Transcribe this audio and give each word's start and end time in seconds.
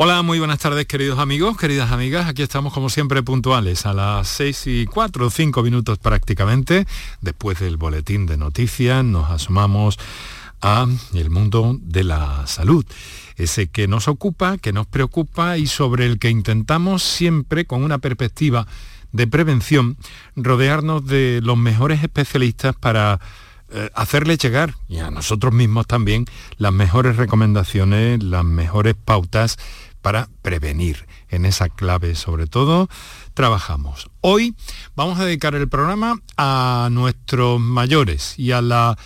Hola, 0.00 0.22
muy 0.22 0.38
buenas 0.38 0.60
tardes 0.60 0.86
queridos 0.86 1.18
amigos, 1.18 1.56
queridas 1.56 1.90
amigas. 1.90 2.28
Aquí 2.28 2.42
estamos 2.42 2.72
como 2.72 2.88
siempre 2.88 3.20
puntuales 3.24 3.84
a 3.84 3.92
las 3.92 4.28
6 4.28 4.66
y 4.68 4.86
4 4.86 5.26
o 5.26 5.28
5 5.28 5.60
minutos 5.64 5.98
prácticamente. 5.98 6.86
Después 7.20 7.58
del 7.58 7.78
boletín 7.78 8.24
de 8.24 8.36
noticias 8.36 9.04
nos 9.04 9.28
asomamos 9.28 9.98
a 10.62 10.86
el 11.14 11.30
mundo 11.30 11.76
de 11.82 12.04
la 12.04 12.46
salud. 12.46 12.86
Ese 13.34 13.66
que 13.66 13.88
nos 13.88 14.06
ocupa, 14.06 14.56
que 14.56 14.72
nos 14.72 14.86
preocupa 14.86 15.58
y 15.58 15.66
sobre 15.66 16.06
el 16.06 16.20
que 16.20 16.30
intentamos 16.30 17.02
siempre 17.02 17.64
con 17.64 17.82
una 17.82 17.98
perspectiva 17.98 18.68
de 19.10 19.26
prevención 19.26 19.96
rodearnos 20.36 21.06
de 21.06 21.40
los 21.42 21.56
mejores 21.56 22.04
especialistas 22.04 22.76
para 22.76 23.18
eh, 23.70 23.90
hacerle 23.94 24.38
llegar, 24.38 24.76
y 24.88 24.98
a 25.00 25.10
nosotros 25.10 25.52
mismos 25.52 25.86
también, 25.86 26.24
las 26.56 26.72
mejores 26.72 27.16
recomendaciones, 27.16 28.22
las 28.22 28.42
mejores 28.42 28.94
pautas 28.94 29.58
para 30.00 30.28
prevenir. 30.42 31.06
En 31.28 31.44
esa 31.44 31.68
clave 31.68 32.14
sobre 32.14 32.46
todo 32.46 32.88
trabajamos. 33.34 34.10
Hoy 34.20 34.54
vamos 34.96 35.20
a 35.20 35.24
dedicar 35.24 35.54
el 35.54 35.68
programa 35.68 36.20
a 36.36 36.88
nuestros 36.90 37.60
mayores 37.60 38.38
y 38.38 38.52
a 38.52 38.62
la 38.62 38.96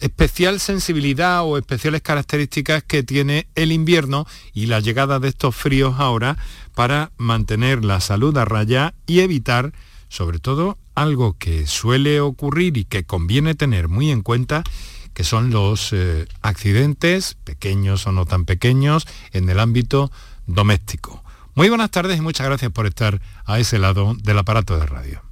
especial 0.00 0.60
sensibilidad 0.60 1.42
o 1.44 1.58
especiales 1.58 2.02
características 2.02 2.82
que 2.82 3.02
tiene 3.02 3.46
el 3.54 3.70
invierno 3.70 4.26
y 4.52 4.66
la 4.66 4.80
llegada 4.80 5.20
de 5.20 5.28
estos 5.28 5.54
fríos 5.54 5.96
ahora 5.98 6.36
para 6.74 7.12
mantener 7.18 7.84
la 7.84 8.00
salud 8.00 8.36
a 8.38 8.44
raya 8.44 8.94
y 9.06 9.20
evitar, 9.20 9.72
sobre 10.08 10.38
todo, 10.38 10.78
algo 10.94 11.36
que 11.38 11.66
suele 11.66 12.20
ocurrir 12.20 12.76
y 12.76 12.84
que 12.84 13.04
conviene 13.04 13.54
tener 13.54 13.88
muy 13.88 14.10
en 14.10 14.22
cuenta, 14.22 14.64
que 15.14 15.24
son 15.24 15.50
los 15.50 15.92
eh, 15.92 16.26
accidentes, 16.40 17.36
pequeños 17.44 18.06
o 18.06 18.12
no 18.12 18.24
tan 18.24 18.44
pequeños, 18.44 19.06
en 19.32 19.48
el 19.50 19.60
ámbito 19.60 20.10
doméstico. 20.54 21.22
Muy 21.54 21.68
buenas 21.68 21.90
tardes 21.90 22.18
y 22.18 22.20
muchas 22.20 22.46
gracias 22.46 22.70
por 22.70 22.86
estar 22.86 23.20
a 23.44 23.58
ese 23.58 23.78
lado 23.78 24.14
del 24.22 24.38
aparato 24.38 24.78
de 24.78 24.86
radio. 24.86 25.22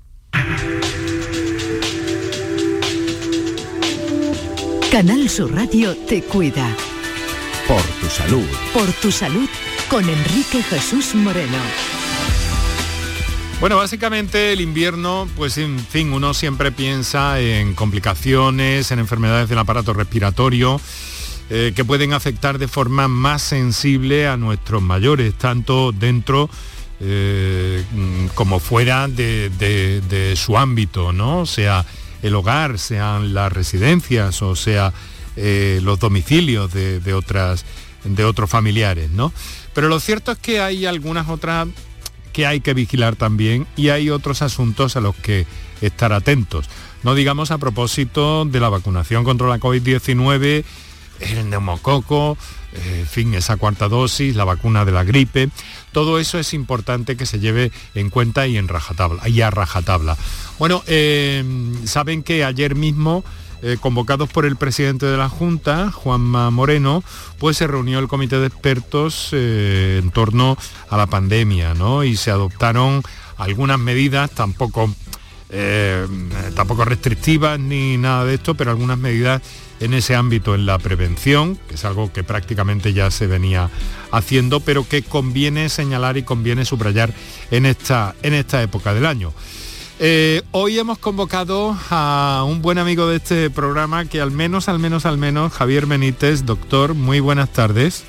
Canal 4.90 5.28
Sur 5.28 5.54
Radio 5.54 5.96
te 6.08 6.22
cuida. 6.22 6.66
Por 7.66 7.82
tu 7.82 8.06
salud. 8.08 8.46
Por 8.72 8.90
tu 8.94 9.12
salud 9.12 9.48
con 9.88 10.08
Enrique 10.08 10.62
Jesús 10.62 11.14
Moreno. 11.14 11.58
Bueno, 13.60 13.76
básicamente 13.76 14.52
el 14.52 14.60
invierno, 14.60 15.28
pues 15.36 15.58
en 15.58 15.78
fin, 15.78 16.12
uno 16.12 16.32
siempre 16.32 16.72
piensa 16.72 17.40
en 17.40 17.74
complicaciones, 17.74 18.90
en 18.92 18.98
enfermedades 18.98 19.48
del 19.48 19.58
aparato 19.58 19.92
respiratorio 19.92 20.80
eh, 21.50 21.72
que 21.74 21.84
pueden 21.84 22.12
afectar 22.12 22.58
de 22.58 22.68
forma 22.68 23.08
más 23.08 23.40
sensible 23.40 24.28
a 24.28 24.36
nuestros 24.36 24.82
mayores, 24.82 25.32
tanto 25.34 25.92
dentro 25.92 26.50
eh, 27.00 27.84
como 28.34 28.60
fuera 28.60 29.08
de, 29.08 30.34
su 30.36 30.58
ámbito, 30.58 31.12
¿no? 31.12 31.46
Sea 31.46 31.86
el 32.22 32.34
hogar, 32.34 32.78
sean 32.78 33.32
las 33.32 33.52
residencias 33.52 34.42
o 34.42 34.56
sea 34.56 34.92
eh, 35.36 35.80
los 35.82 36.00
domicilios 36.00 36.72
de, 36.72 37.14
otras, 37.14 37.64
de 38.04 38.24
otros 38.24 38.50
familiares, 38.50 39.10
¿no? 39.10 39.32
Pero 39.72 39.88
lo 39.88 40.00
cierto 40.00 40.32
es 40.32 40.38
que 40.38 40.60
hay 40.60 40.84
algunas 40.84 41.28
otras 41.28 41.68
que 42.32 42.46
hay 42.46 42.60
que 42.60 42.74
vigilar 42.74 43.16
también 43.16 43.66
y 43.74 43.88
hay 43.88 44.10
otros 44.10 44.42
asuntos 44.42 44.96
a 44.96 45.00
los 45.00 45.14
que 45.16 45.46
estar 45.80 46.12
atentos. 46.12 46.68
No 47.04 47.14
digamos 47.14 47.52
a 47.52 47.58
propósito 47.58 48.44
de 48.44 48.60
la 48.60 48.68
vacunación 48.68 49.24
contra 49.24 49.46
la 49.46 49.58
COVID-19 49.60 50.64
el 51.20 51.50
neumococo, 51.50 52.36
eh, 52.72 53.00
en 53.00 53.06
fin, 53.06 53.34
esa 53.34 53.56
cuarta 53.56 53.88
dosis, 53.88 54.36
la 54.36 54.44
vacuna 54.44 54.84
de 54.84 54.92
la 54.92 55.04
gripe, 55.04 55.48
todo 55.92 56.18
eso 56.18 56.38
es 56.38 56.52
importante 56.54 57.16
que 57.16 57.26
se 57.26 57.40
lleve 57.40 57.72
en 57.94 58.10
cuenta 58.10 58.46
y, 58.46 58.56
en 58.56 58.68
rajatabla, 58.68 59.22
a 59.22 59.50
rajatabla. 59.50 60.16
Bueno, 60.58 60.82
eh, 60.86 61.44
saben 61.84 62.22
que 62.22 62.44
ayer 62.44 62.74
mismo, 62.74 63.24
eh, 63.62 63.76
convocados 63.80 64.28
por 64.28 64.44
el 64.44 64.56
presidente 64.56 65.06
de 65.06 65.16
la 65.16 65.28
Junta, 65.28 65.90
Juanma 65.90 66.50
Moreno, 66.50 67.02
pues 67.38 67.56
se 67.56 67.66
reunió 67.66 67.98
el 67.98 68.08
comité 68.08 68.38
de 68.38 68.46
expertos 68.46 69.32
en 69.32 70.10
torno 70.10 70.56
a 70.90 70.96
la 70.96 71.06
pandemia, 71.06 71.74
¿no? 71.74 72.04
Y 72.04 72.16
se 72.16 72.30
adoptaron 72.30 73.02
algunas 73.36 73.78
medidas, 73.78 74.30
tampoco, 74.30 74.94
tampoco 76.54 76.84
restrictivas 76.84 77.58
ni 77.58 77.96
nada 77.96 78.24
de 78.26 78.34
esto, 78.34 78.54
pero 78.54 78.70
algunas 78.70 78.98
medidas 78.98 79.42
en 79.80 79.94
ese 79.94 80.14
ámbito, 80.14 80.54
en 80.54 80.66
la 80.66 80.78
prevención, 80.78 81.56
que 81.68 81.74
es 81.74 81.84
algo 81.84 82.12
que 82.12 82.24
prácticamente 82.24 82.92
ya 82.92 83.10
se 83.10 83.26
venía 83.26 83.70
haciendo, 84.10 84.60
pero 84.60 84.88
que 84.88 85.02
conviene 85.02 85.68
señalar 85.68 86.16
y 86.16 86.22
conviene 86.22 86.64
subrayar 86.64 87.12
en 87.50 87.66
esta, 87.66 88.14
en 88.22 88.34
esta 88.34 88.62
época 88.62 88.94
del 88.94 89.06
año. 89.06 89.32
Eh, 90.00 90.42
hoy 90.52 90.78
hemos 90.78 90.98
convocado 90.98 91.76
a 91.90 92.44
un 92.46 92.62
buen 92.62 92.78
amigo 92.78 93.08
de 93.08 93.16
este 93.16 93.50
programa 93.50 94.04
que 94.04 94.20
al 94.20 94.30
menos, 94.30 94.68
al 94.68 94.78
menos, 94.78 95.06
al 95.06 95.18
menos, 95.18 95.52
Javier 95.52 95.86
Benítez, 95.86 96.44
doctor, 96.44 96.94
muy 96.94 97.18
buenas 97.18 97.52
tardes. 97.52 98.04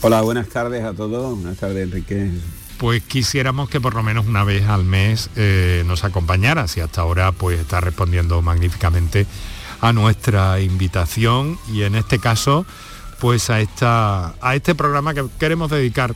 Hola, 0.00 0.22
buenas 0.22 0.48
tardes 0.48 0.84
a 0.84 0.94
todos. 0.94 1.38
Buenas 1.38 1.58
tardes, 1.58 1.84
Enrique. 1.84 2.30
Pues 2.78 3.02
quisiéramos 3.02 3.68
que 3.68 3.80
por 3.80 3.94
lo 3.94 4.02
menos 4.02 4.26
una 4.26 4.44
vez 4.44 4.66
al 4.68 4.84
mes 4.84 5.28
eh, 5.36 5.82
nos 5.86 6.04
acompañara, 6.04 6.68
si 6.68 6.80
hasta 6.80 7.00
ahora 7.00 7.32
pues 7.32 7.58
está 7.58 7.80
respondiendo 7.80 8.40
magníficamente 8.40 9.26
a 9.80 9.92
nuestra 9.92 10.60
invitación 10.60 11.58
y 11.72 11.82
en 11.82 11.94
este 11.94 12.18
caso 12.18 12.66
pues 13.18 13.50
a, 13.50 13.60
esta, 13.60 14.34
a 14.40 14.54
este 14.54 14.74
programa 14.74 15.14
que 15.14 15.24
queremos 15.38 15.70
dedicar 15.70 16.14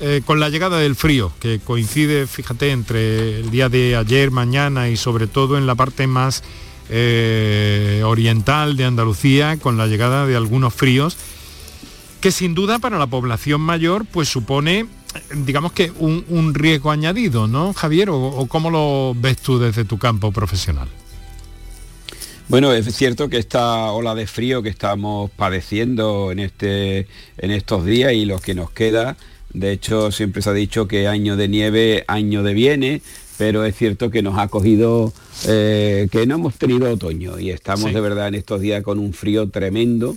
eh, 0.00 0.20
con 0.26 0.40
la 0.40 0.50
llegada 0.50 0.78
del 0.78 0.94
frío, 0.94 1.32
que 1.40 1.58
coincide, 1.58 2.26
fíjate, 2.26 2.70
entre 2.70 3.40
el 3.40 3.50
día 3.50 3.70
de 3.70 3.96
ayer, 3.96 4.30
mañana 4.30 4.90
y 4.90 4.96
sobre 4.98 5.26
todo 5.26 5.56
en 5.56 5.66
la 5.66 5.74
parte 5.74 6.06
más 6.06 6.42
eh, 6.90 8.02
oriental 8.04 8.76
de 8.76 8.84
Andalucía, 8.84 9.56
con 9.56 9.78
la 9.78 9.86
llegada 9.86 10.26
de 10.26 10.36
algunos 10.36 10.74
fríos, 10.74 11.16
que 12.20 12.30
sin 12.30 12.54
duda 12.54 12.78
para 12.78 12.98
la 12.98 13.06
población 13.06 13.62
mayor 13.62 14.04
pues 14.04 14.28
supone, 14.28 14.86
digamos 15.34 15.72
que 15.72 15.90
un, 15.98 16.52
riesgo 16.52 16.90
añadido, 16.90 17.46
¿no, 17.46 17.72
Javier? 17.72 18.10
¿O 18.10 18.46
cómo 18.50 18.70
lo 18.70 19.14
ves 19.18 19.38
tú 19.38 19.58
desde 19.58 19.86
tu 19.86 19.96
campo 19.96 20.30
profesional? 20.30 20.88
Bueno, 22.48 22.72
es 22.72 22.86
cierto 22.94 23.28
que 23.28 23.38
esta 23.38 23.90
ola 23.90 24.14
de 24.14 24.28
frío 24.28 24.62
que 24.62 24.68
estamos 24.68 25.32
padeciendo 25.32 26.30
en, 26.30 26.38
este, 26.38 27.08
en 27.38 27.50
estos 27.50 27.84
días 27.84 28.12
y 28.12 28.24
lo 28.24 28.38
que 28.38 28.54
nos 28.54 28.70
queda, 28.70 29.16
de 29.52 29.72
hecho 29.72 30.12
siempre 30.12 30.42
se 30.42 30.50
ha 30.50 30.52
dicho 30.52 30.86
que 30.86 31.08
año 31.08 31.36
de 31.36 31.48
nieve, 31.48 32.04
año 32.06 32.44
de 32.44 32.54
viene, 32.54 33.02
pero 33.36 33.64
es 33.64 33.74
cierto 33.74 34.10
que 34.10 34.22
nos 34.22 34.38
ha 34.38 34.46
cogido, 34.46 35.12
eh, 35.48 36.06
que 36.12 36.24
no 36.28 36.36
hemos 36.36 36.54
tenido 36.54 36.88
otoño 36.88 37.36
y 37.40 37.50
estamos 37.50 37.92
de 37.92 38.00
verdad 38.00 38.28
en 38.28 38.36
estos 38.36 38.60
días 38.60 38.84
con 38.84 39.00
un 39.00 39.12
frío 39.12 39.48
tremendo 39.48 40.16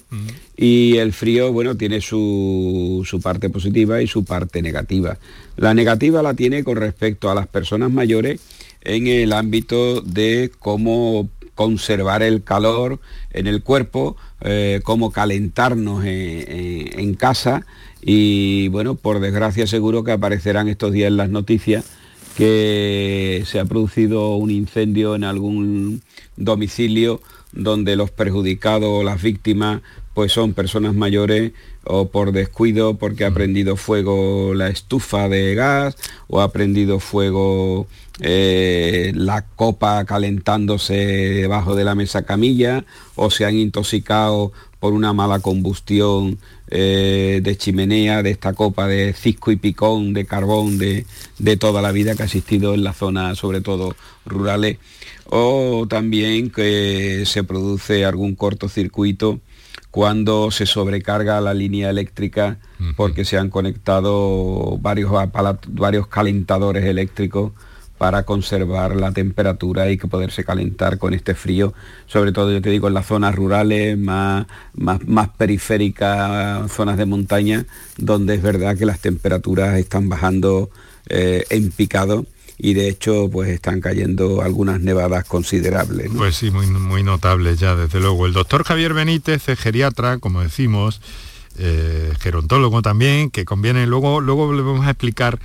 y 0.56 0.98
el 0.98 1.14
frío, 1.14 1.52
bueno, 1.52 1.78
tiene 1.78 2.00
su, 2.00 3.04
su, 3.10 3.20
parte 3.22 3.50
positiva 3.50 4.04
y 4.04 4.08
su 4.08 4.24
parte 4.24 4.62
negativa. 4.62 5.18
La 5.58 5.74
negativa 5.74 6.22
la 6.22 6.36
tiene 6.36 6.64
con 6.64 6.78
respecto 6.78 7.32
a 7.32 7.36
las 7.36 7.48
personas 7.48 7.92
mayores 7.92 8.40
en 8.82 9.08
el 9.08 9.34
ámbito 9.34 10.02
de 10.02 10.52
cómo 10.60 11.28
conservar 11.60 12.24
el 12.24 12.42
calor 12.42 13.02
en 13.32 13.46
el 13.46 13.64
cuerpo, 13.64 14.16
eh, 14.40 14.80
cómo 14.82 15.12
calentarnos 15.12 16.06
en, 16.06 17.16
casa. 17.16 17.66
Y 18.02 18.70
bueno, 18.70 18.96
por 18.96 19.20
desgracia 19.20 19.68
seguro 19.68 20.06
que 20.06 20.14
aparecerán 20.14 20.70
estos 20.70 20.94
días 20.94 21.10
en 21.10 21.18
las 21.18 21.30
noticias 21.30 21.84
que 22.38 23.44
se 23.46 23.60
ha 23.60 23.66
producido 23.66 24.38
un 24.38 24.52
incendio 24.52 25.16
en 25.16 25.26
algún 25.26 26.02
domicilio 26.38 27.20
donde 27.52 27.98
los 27.98 28.10
perjudicados, 28.10 29.04
las 29.04 29.22
víctimas, 29.22 29.82
pues 30.20 30.34
son 30.34 30.52
personas 30.52 30.96
mayores 30.96 31.54
o 31.86 32.10
por 32.10 32.34
descuido 32.34 32.96
porque 32.96 33.24
ha 33.24 33.32
prendido 33.32 33.78
fuego 33.78 34.54
la 34.54 34.68
estufa 34.68 35.30
de 35.30 35.56
gas 35.56 35.96
o 36.28 36.42
ha 36.42 36.52
prendido 36.52 37.00
fuego 37.00 37.88
eh, 38.20 39.14
la 39.16 39.46
copa 39.46 40.04
calentándose 40.04 40.94
debajo 40.94 41.74
de 41.74 41.86
la 41.86 41.96
mesa 41.96 42.24
camilla 42.24 42.84
o 43.16 43.32
se 43.32 43.46
han 43.46 43.56
intoxicado 43.56 44.52
por 44.82 44.92
una 44.92 45.14
mala 45.14 45.40
combustión 45.40 46.38
eh, 46.70 47.40
de 47.42 47.56
chimenea, 47.56 48.22
de 48.22 48.32
esta 48.32 48.52
copa 48.52 48.88
de 48.88 49.14
cisco 49.14 49.52
y 49.52 49.56
picón, 49.56 50.12
de 50.12 50.26
carbón, 50.26 50.78
de, 50.78 51.06
de 51.38 51.56
toda 51.56 51.82
la 51.82 51.94
vida 51.94 52.16
que 52.16 52.24
ha 52.24 52.26
existido 52.26 52.74
en 52.74 52.84
la 52.84 52.92
zona, 52.92 53.36
sobre 53.36 53.62
todo 53.62 53.96
rurales, 54.26 54.80
o 55.30 55.86
también 55.88 56.50
que 56.50 57.24
se 57.26 57.46
produce 57.46 58.04
algún 58.04 58.36
cortocircuito 58.36 59.40
cuando 59.92 60.52
se 60.52 60.66
sobrecarga 60.66 61.42
la 61.42 61.54
línea 61.54 61.90
eléctrica 61.90 62.58
porque 62.96 63.26
se 63.26 63.38
han 63.38 63.50
conectado 63.50 64.78
varios, 64.80 65.12
varios 65.68 66.08
calentadores 66.08 66.86
eléctricos 66.86 67.52
para 67.98 68.24
conservar 68.24 68.96
la 68.96 69.12
temperatura 69.12 69.92
y 69.92 69.98
que 69.98 70.08
poderse 70.08 70.46
calentar 70.46 70.98
con 70.98 71.14
este 71.14 71.36
frío, 71.36 71.74
sobre 72.06 72.32
todo 72.32 72.50
yo 72.54 72.62
te 72.62 72.70
digo 72.70 72.88
en 72.88 72.94
las 72.94 73.08
zonas 73.08 73.36
rurales, 73.36 73.98
más, 73.98 74.46
más, 74.74 75.06
más 75.06 75.30
periféricas, 75.30 76.72
zonas 76.72 76.98
de 76.98 77.06
montaña, 77.06 77.66
donde 77.98 78.36
es 78.36 78.42
verdad 78.42 78.78
que 78.78 78.86
las 78.86 79.02
temperaturas 79.02 79.78
están 79.78 80.08
bajando 80.08 80.70
eh, 81.10 81.44
en 81.50 81.72
picado 81.72 82.26
y 82.60 82.74
de 82.74 82.90
hecho 82.90 83.30
pues 83.32 83.50
están 83.50 83.80
cayendo 83.80 84.42
algunas 84.42 84.82
nevadas 84.82 85.24
considerables. 85.26 86.12
Pues 86.16 86.36
sí, 86.36 86.52
muy, 86.52 86.68
muy 86.68 87.04
notables 87.04 87.60
ya, 87.60 87.76
desde 87.76 88.00
luego. 88.02 88.28
El 88.28 88.34
doctor 88.34 88.66
Javier 88.66 88.94
Benítez 88.94 89.48
es 89.48 89.58
geriatra, 89.58 90.18
como 90.18 90.42
decimos, 90.42 91.00
eh, 91.58 92.14
gerontólogo 92.20 92.82
también, 92.82 93.32
que 93.32 93.46
conviene, 93.46 93.88
luego, 93.88 94.20
luego 94.20 94.54
le 94.54 94.62
vamos 94.62 94.86
a 94.86 94.92
explicar 94.92 95.40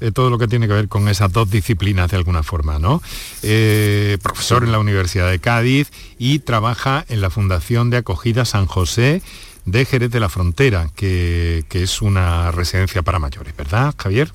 eh, 0.00 0.12
todo 0.12 0.30
lo 0.30 0.38
que 0.38 0.48
tiene 0.48 0.68
que 0.68 0.72
ver 0.72 0.88
con 0.88 1.08
esas 1.08 1.32
dos 1.32 1.50
disciplinas 1.50 2.10
de 2.10 2.16
alguna 2.16 2.42
forma, 2.44 2.78
¿no? 2.78 3.02
Eh, 3.42 4.16
profesor 4.22 4.62
en 4.62 4.72
la 4.72 4.78
Universidad 4.78 5.28
de 5.28 5.40
Cádiz 5.40 5.90
y 6.18 6.38
trabaja 6.38 7.04
en 7.08 7.20
la 7.20 7.30
Fundación 7.30 7.90
de 7.90 7.98
Acogida 7.98 8.44
San 8.44 8.66
José 8.66 9.22
de 9.66 9.84
Jerez 9.84 10.10
de 10.10 10.20
la 10.20 10.28
Frontera, 10.28 10.88
que, 10.94 11.64
que 11.68 11.82
es 11.82 12.00
una 12.00 12.50
residencia 12.52 13.02
para 13.02 13.18
mayores, 13.18 13.54
¿verdad, 13.56 13.94
Javier? 13.98 14.32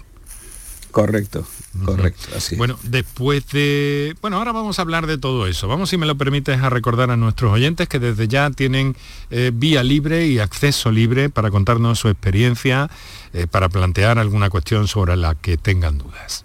Correcto, 0.95 1.45
correcto, 1.83 2.30
así. 2.38 2.56
Bueno, 2.56 2.80
después 2.83 3.45
de... 3.50 4.15
Bueno, 4.21 4.38
ahora 4.38 4.53
vamos 4.53 4.80
a 4.80 4.81
hablar 4.81 5.07
de 5.07 5.18
todo 5.18 5.45
eso. 5.45 5.68
Vamos, 5.68 5.89
si 5.89 5.97
me 5.97 6.06
lo 6.06 6.15
permites, 6.15 6.62
a 6.62 6.69
recordar 6.69 7.12
a 7.12 7.18
nuestros 7.18 7.51
oyentes 7.51 7.89
que 7.89 8.00
desde 8.00 8.30
ya 8.30 8.50
tienen 8.50 8.95
eh, 9.30 9.51
vía 9.53 9.83
libre 9.83 10.27
y 10.27 10.39
acceso 10.39 10.94
libre 10.94 11.30
para 11.30 11.51
contarnos 11.51 12.00
su 12.00 12.07
experiencia, 12.07 12.89
eh, 13.33 13.45
para 13.45 13.68
plantear 13.68 14.19
alguna 14.19 14.50
cuestión 14.50 14.88
sobre 14.88 15.18
la 15.18 15.36
que 15.36 15.57
tengan 15.57 15.97
dudas. 15.97 16.44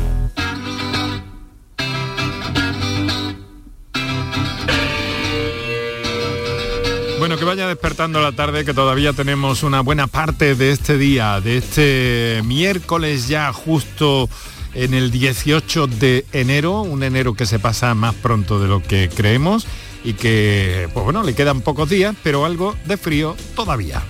Bueno, 7.31 7.39
que 7.39 7.45
vaya 7.45 7.65
despertando 7.65 8.19
la 8.19 8.33
tarde, 8.33 8.65
que 8.65 8.73
todavía 8.73 9.13
tenemos 9.13 9.63
una 9.63 9.79
buena 9.79 10.07
parte 10.07 10.53
de 10.53 10.71
este 10.71 10.97
día, 10.97 11.39
de 11.39 11.55
este 11.55 12.41
miércoles 12.43 13.29
ya 13.29 13.53
justo 13.53 14.27
en 14.73 14.93
el 14.93 15.11
18 15.11 15.87
de 15.87 16.25
enero, 16.33 16.81
un 16.81 17.03
enero 17.03 17.33
que 17.33 17.45
se 17.45 17.57
pasa 17.57 17.95
más 17.95 18.15
pronto 18.15 18.59
de 18.59 18.67
lo 18.67 18.83
que 18.83 19.07
creemos 19.07 19.65
y 20.03 20.11
que, 20.11 20.89
pues 20.93 21.05
bueno, 21.05 21.23
le 21.23 21.33
quedan 21.33 21.61
pocos 21.61 21.89
días, 21.89 22.13
pero 22.21 22.43
algo 22.43 22.75
de 22.83 22.97
frío 22.97 23.37
todavía. 23.55 24.01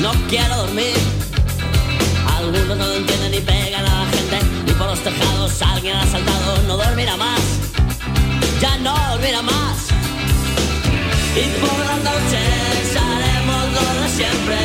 No 0.00 0.12
quiero 0.28 0.56
dormir. 0.56 0.96
Algunos 2.26 2.76
no 2.76 2.92
entienden 2.92 3.34
y 3.34 3.40
pegan 3.40 3.84
a 3.86 4.04
la 4.04 4.10
gente, 4.10 4.61
los 4.92 5.00
tejados 5.00 5.62
alguien 5.62 5.96
ha 5.96 6.06
saltado, 6.06 6.62
no 6.68 6.76
dormirá 6.76 7.16
más, 7.16 7.40
ya 8.60 8.76
no 8.76 8.94
dormirá 9.12 9.40
más. 9.40 9.88
Y 11.34 11.60
por 11.60 11.78
las 11.78 11.96
noches 12.04 12.96
haremos 13.00 13.72
lo 13.72 14.08
siempre. 14.08 14.56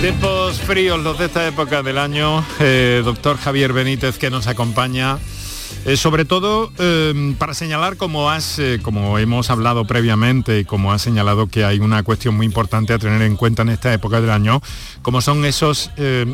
Tiempos 0.00 0.60
fríos 0.60 1.00
los 1.00 1.18
de 1.18 1.24
esta 1.24 1.48
época 1.48 1.82
del 1.82 1.98
año, 1.98 2.46
eh, 2.60 3.02
doctor 3.04 3.36
Javier 3.36 3.72
Benítez 3.72 4.16
que 4.16 4.30
nos 4.30 4.46
acompaña, 4.46 5.18
eh, 5.84 5.96
sobre 5.96 6.24
todo 6.24 6.72
eh, 6.78 7.34
para 7.38 7.54
señalar 7.54 7.96
como 7.96 8.30
has, 8.30 8.58
eh, 8.58 8.80
como 8.82 9.18
hemos 9.18 9.50
hablado 9.50 9.84
previamente 9.86 10.60
y 10.60 10.64
como 10.64 10.92
has 10.92 11.02
señalado 11.02 11.46
que 11.46 11.64
hay 11.64 11.78
una 11.78 12.02
cuestión 12.02 12.36
muy 12.36 12.46
importante 12.46 12.92
a 12.92 12.98
tener 12.98 13.22
en 13.22 13.36
cuenta 13.36 13.62
en 13.62 13.70
esta 13.70 13.92
época 13.92 14.20
del 14.20 14.30
año, 14.30 14.60
como 15.02 15.20
son 15.20 15.44
esos 15.44 15.90
eh, 15.96 16.26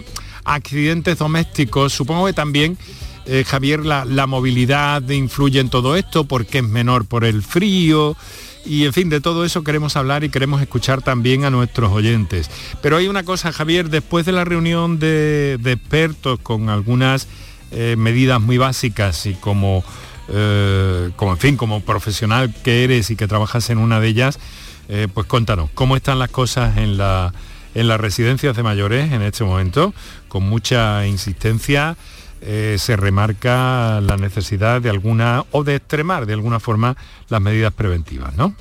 accidentes 0.45 1.19
domésticos, 1.19 1.93
supongo 1.93 2.27
que 2.27 2.33
también 2.33 2.79
eh, 3.27 3.45
Javier, 3.47 3.85
la, 3.85 4.05
la 4.05 4.27
movilidad 4.27 5.09
influye 5.11 5.61
en 5.61 5.69
todo 5.69 5.95
esto 5.95 6.25
porque 6.25 6.59
es 6.59 6.65
menor 6.65 7.05
por 7.07 7.25
el 7.25 7.43
frío. 7.43 8.17
Y 8.65 8.85
en 8.85 8.93
fin, 8.93 9.09
de 9.09 9.21
todo 9.21 9.45
eso 9.45 9.65
queremos 9.65 9.97
hablar 9.97 10.23
y 10.25 10.29
queremos 10.29 10.61
escuchar 10.61 11.01
también 11.01 11.45
a 11.45 11.51
nuestros 11.51 11.93
oyentes. 11.93 12.51
Pero 12.83 12.97
hay 12.97 13.09
una 13.09 13.23
cosa, 13.23 13.53
Javier, 13.53 13.89
después 13.89 14.27
de 14.27 14.33
la 14.33 14.45
reunión 14.45 14.99
de, 14.99 15.59
de 15.61 15.73
expertos 15.73 16.41
con 16.41 16.69
algunas 16.69 17.27
eh, 17.73 17.95
medidas 17.97 18.41
muy 18.41 18.59
básicas 18.59 19.27
y 19.27 19.35
como, 19.35 19.85
eh, 20.29 21.11
como, 21.17 21.33
en 21.33 21.39
fin, 21.39 21.57
como 21.57 21.81
profesional 21.81 22.55
que 22.63 22.85
eres 22.85 23.11
y 23.11 23.17
que 23.17 23.27
trabajas 23.27 23.71
en 23.71 23.79
una 23.79 24.01
de 24.01 24.09
ellas, 24.09 24.39
eh, 24.89 25.09
pues 25.13 25.27
cuéntanos, 25.27 25.71
¿cómo 25.75 25.97
están 25.97 26.19
las 26.19 26.31
cosas 26.31 26.77
en 26.79 26.97
la 26.97 27.33
en 27.73 27.87
las 27.87 28.01
residencias 28.01 28.57
de 28.57 28.65
mayores 28.65 29.13
en 29.13 29.23
este 29.23 29.45
momento? 29.45 29.95
Con 30.27 30.43
mucha 30.49 31.07
insistencia 31.07 31.97
se 32.43 32.97
remarca 32.97 34.01
la 34.01 34.17
necesidad 34.17 34.81
de 34.81 34.89
alguna 34.91 35.45
o 35.53 35.63
de 35.63 35.77
extremar 35.77 36.25
de 36.27 36.33
alguna 36.33 36.59
forma 36.59 36.97
las 37.29 37.41
medidas 37.41 37.73
preventivas, 37.73 38.35
¿no? 38.35 38.55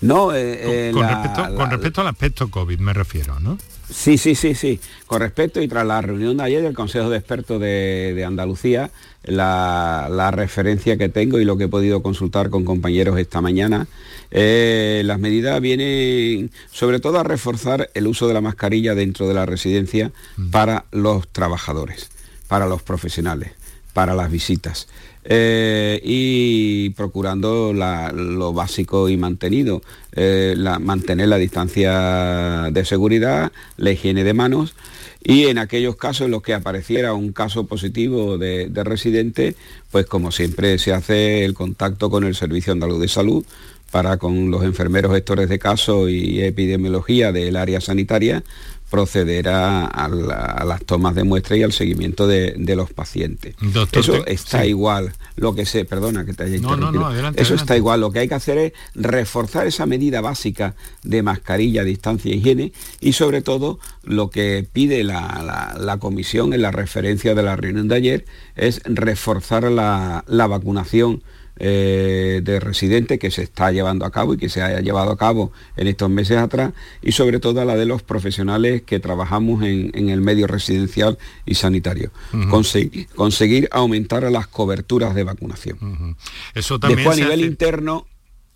No, 0.00 0.32
eh, 0.34 0.88
eh, 0.88 0.90
con, 0.92 1.02
la- 1.02 1.08
respecto, 1.14 1.42
la- 1.42 1.54
con 1.54 1.70
respecto 1.70 2.00
al 2.00 2.06
aspecto 2.08 2.50
COVID 2.50 2.78
me 2.80 2.92
refiero, 2.92 3.38
¿no? 3.40 3.56
Sí, 3.92 4.18
sí, 4.18 4.34
sí, 4.34 4.54
sí. 4.54 4.80
Con 5.06 5.20
respecto 5.20 5.60
y 5.60 5.68
tras 5.68 5.86
la 5.86 6.00
reunión 6.00 6.36
de 6.36 6.44
ayer 6.44 6.62
del 6.62 6.74
Consejo 6.74 7.10
de 7.10 7.18
Expertos 7.18 7.60
de, 7.60 8.12
de 8.14 8.24
Andalucía, 8.24 8.90
la, 9.24 10.08
la 10.10 10.30
referencia 10.30 10.96
que 10.96 11.08
tengo 11.08 11.38
y 11.38 11.44
lo 11.44 11.56
que 11.56 11.64
he 11.64 11.68
podido 11.68 12.02
consultar 12.02 12.50
con 12.50 12.64
compañeros 12.64 13.18
esta 13.18 13.40
mañana, 13.40 13.88
eh, 14.30 15.02
las 15.04 15.18
medidas 15.18 15.60
vienen 15.60 16.50
sobre 16.70 17.00
todo 17.00 17.18
a 17.18 17.24
reforzar 17.24 17.90
el 17.94 18.06
uso 18.06 18.28
de 18.28 18.34
la 18.34 18.40
mascarilla 18.40 18.94
dentro 18.94 19.26
de 19.26 19.34
la 19.34 19.44
residencia 19.46 20.12
para 20.50 20.84
los 20.92 21.28
trabajadores, 21.28 22.10
para 22.46 22.66
los 22.66 22.82
profesionales, 22.82 23.52
para 23.92 24.14
las 24.14 24.30
visitas. 24.30 24.88
Eh, 25.22 26.00
y 26.02 26.90
procurando 26.90 27.74
lo 27.74 28.52
básico 28.54 29.10
y 29.10 29.18
mantenido, 29.18 29.82
eh, 30.12 30.56
mantener 30.80 31.28
la 31.28 31.36
distancia 31.36 32.70
de 32.72 32.84
seguridad, 32.86 33.52
la 33.76 33.90
higiene 33.90 34.24
de 34.24 34.32
manos 34.32 34.74
y 35.22 35.46
en 35.46 35.58
aquellos 35.58 35.96
casos 35.96 36.24
en 36.24 36.30
los 36.30 36.40
que 36.40 36.54
apareciera 36.54 37.12
un 37.12 37.32
caso 37.32 37.66
positivo 37.66 38.38
de, 38.38 38.68
de 38.70 38.84
residente, 38.84 39.56
pues 39.90 40.06
como 40.06 40.32
siempre 40.32 40.78
se 40.78 40.94
hace 40.94 41.44
el 41.44 41.52
contacto 41.52 42.08
con 42.08 42.24
el 42.24 42.34
Servicio 42.34 42.72
Andaluz 42.72 43.00
de 43.00 43.08
Salud 43.08 43.44
para 43.90 44.16
con 44.16 44.50
los 44.50 44.62
enfermeros 44.62 45.12
gestores 45.12 45.48
de 45.48 45.58
caso 45.58 46.08
y 46.08 46.40
epidemiología 46.40 47.32
del 47.32 47.56
área 47.56 47.80
sanitaria 47.80 48.42
proceder 48.90 49.48
a, 49.48 49.86
a 49.86 50.08
la- 50.08 50.34
a 50.34 50.64
las 50.64 50.84
tomas 50.84 51.14
de 51.14 51.24
muestra 51.24 51.56
y 51.56 51.62
al 51.62 51.72
seguimiento 51.72 52.26
de, 52.26 52.54
de 52.58 52.76
los 52.76 52.92
pacientes. 52.92 53.54
Doctor, 53.60 54.00
Eso 54.02 54.22
te- 54.24 54.32
está 54.32 54.62
sí. 54.62 54.68
igual. 54.68 55.12
Lo 55.36 55.54
que 55.54 55.64
se, 55.64 55.84
perdona 55.84 56.24
que 56.26 56.34
te 56.34 56.44
haya 56.44 56.56
No, 56.58 56.62
no, 56.62 56.68
no, 56.68 56.74
interrumpido. 56.76 57.06
adelante, 57.06 57.40
Eso 57.40 57.48
adelante. 57.54 57.62
está 57.64 57.76
igual. 57.76 58.00
Lo 58.00 58.10
que 58.10 58.18
hay 58.18 58.28
que 58.28 58.34
hacer 58.34 58.58
es 58.58 58.72
reforzar 58.94 59.66
esa 59.66 59.86
medida 59.86 60.20
básica 60.20 60.74
de 61.02 61.22
mascarilla, 61.22 61.84
distancia 61.84 62.32
e 62.32 62.36
higiene 62.36 62.72
y 63.00 63.12
sobre 63.14 63.40
todo 63.40 63.78
lo 64.02 64.28
que 64.28 64.66
pide 64.70 65.04
la, 65.04 65.40
la- 65.42 65.76
la 65.80 65.96
comisión 65.98 66.52
en 66.52 66.62
la 66.62 66.70
referencia 66.72 67.34
de 67.34 67.42
la 67.42 67.56
reunión 67.56 67.88
de 67.88 67.94
ayer 67.94 68.24
es 68.56 68.82
reforzar 68.84 69.64
la 69.70 70.46
vacunación 70.46 71.22
eh, 71.62 72.40
de 72.42 72.58
residentes 72.58 73.18
que 73.18 73.30
se 73.30 73.42
está 73.42 73.70
llevando 73.70 74.04
a 74.06 74.10
cabo 74.10 74.34
y 74.34 74.38
que 74.38 74.48
se 74.48 74.62
haya 74.62 74.80
llevado 74.80 75.10
a 75.12 75.16
cabo 75.18 75.52
en 75.76 75.86
estos 75.86 76.08
meses 76.10 76.38
atrás 76.38 76.72
y 77.02 77.12
sobre 77.12 77.38
todo 77.38 77.64
la 77.64 77.76
de 77.76 77.84
los 77.86 78.02
profesionales 78.02 78.82
que 78.82 78.98
trabajamos 78.98 79.62
en, 79.62 79.90
en 79.94 80.08
el 80.08 80.20
medio 80.22 80.46
residencial 80.46 81.18
y 81.44 81.54
sanitario. 81.54 82.10
Consegui- 82.32 83.06
conseguir 83.14 83.68
aumentar 83.72 84.22
las 84.32 84.46
coberturas 84.46 85.14
de 85.14 85.24
vacunación. 85.24 86.16
Eso 86.54 86.80
también 86.80 86.98
Después 86.98 87.18
a 87.18 87.20
nivel 87.22 87.40
hace- 87.40 87.46
interno, 87.48 88.06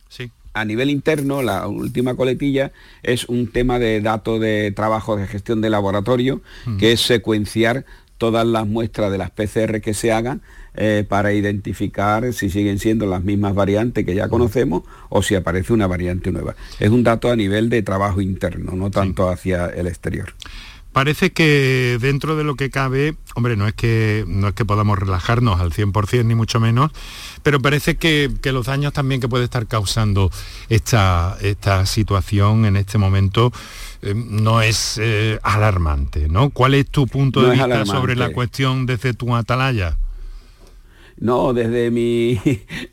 Sí. 0.09 0.31
a 0.55 0.65
nivel 0.65 0.89
interno, 0.91 1.43
la 1.43 1.67
última 1.67 2.15
coletilla 2.15 2.73
es 3.03 3.25
un 3.29 3.49
tema 3.49 3.79
de 3.79 4.01
datos 4.01 4.41
de 4.41 4.73
trabajo 4.73 5.17
de 5.17 5.27
gestión 5.27 5.61
de 5.61 5.69
laboratorio, 5.71 6.41
que 6.79 6.93
es 6.93 7.01
secuenciar 7.01 7.85
todas 8.19 8.47
las 8.47 8.67
muestras 8.67 9.11
de 9.11 9.19
las 9.19 9.31
PCR 9.31 9.81
que 9.81 9.95
se 9.95 10.13
hagan 10.13 10.43
eh, 10.77 11.05
para 11.09 11.33
identificar 11.33 12.33
si 12.33 12.51
siguen 12.51 12.79
siendo 12.79 13.07
las 13.07 13.23
mismas 13.23 13.55
variantes 13.55 14.05
que 14.05 14.15
ya 14.15 14.29
conocemos 14.29 14.83
o 15.09 15.23
si 15.23 15.35
aparece 15.35 15.73
una 15.73 15.87
variante 15.87 16.33
nueva. 16.33 16.57
Es 16.81 16.91
un 16.91 17.05
dato 17.05 17.31
a 17.31 17.37
nivel 17.37 17.71
de 17.71 17.83
trabajo 17.83 18.21
interno, 18.21 18.73
no 18.73 18.91
tanto 18.91 19.29
hacia 19.29 19.67
el 19.67 19.87
exterior. 19.87 20.35
parece 20.93 21.33
que 21.33 21.99
dentro 22.01 22.37
de 22.37 22.45
lo 22.45 22.55
que 22.55 22.71
cabe, 22.71 23.17
hombre, 23.35 23.57
no 23.57 23.67
es 23.67 23.75
que, 23.75 24.25
no 24.27 24.49
es 24.49 24.55
que 24.55 24.65
podamos 24.65 24.99
relajarnos 24.99 25.61
al 25.61 25.73
100% 25.73 26.25
ni 26.25 26.35
mucho 26.35 26.61
menos, 26.61 26.93
pero 27.43 27.61
parece 27.61 27.97
que, 27.97 28.31
los 28.45 28.67
daños 28.67 28.93
también 28.93 29.21
que 29.21 29.29
puede 29.29 29.45
estar 29.45 29.67
causando 29.67 30.31
esta, 30.69 31.37
esta 31.41 31.85
situación 31.87 32.65
en 32.65 32.77
este 32.77 32.99
momento 32.99 33.53
eh, 34.05 34.15
no 34.15 34.61
es 34.61 35.01
eh, 35.01 35.39
alarmante, 35.43 36.29
¿no? 36.29 36.51
¿Cuál 36.51 36.75
es 36.75 36.87
tu 36.91 37.07
punto 37.07 37.43
de 37.43 37.53
vista 37.53 37.87
sobre 37.87 38.17
la 38.17 38.31
cuestión 38.33 38.85
desde 38.85 39.15
tu 39.15 39.35
atalaya? 39.35 39.97
No, 41.17 41.55
desde 41.55 41.91
mi, 41.91 42.39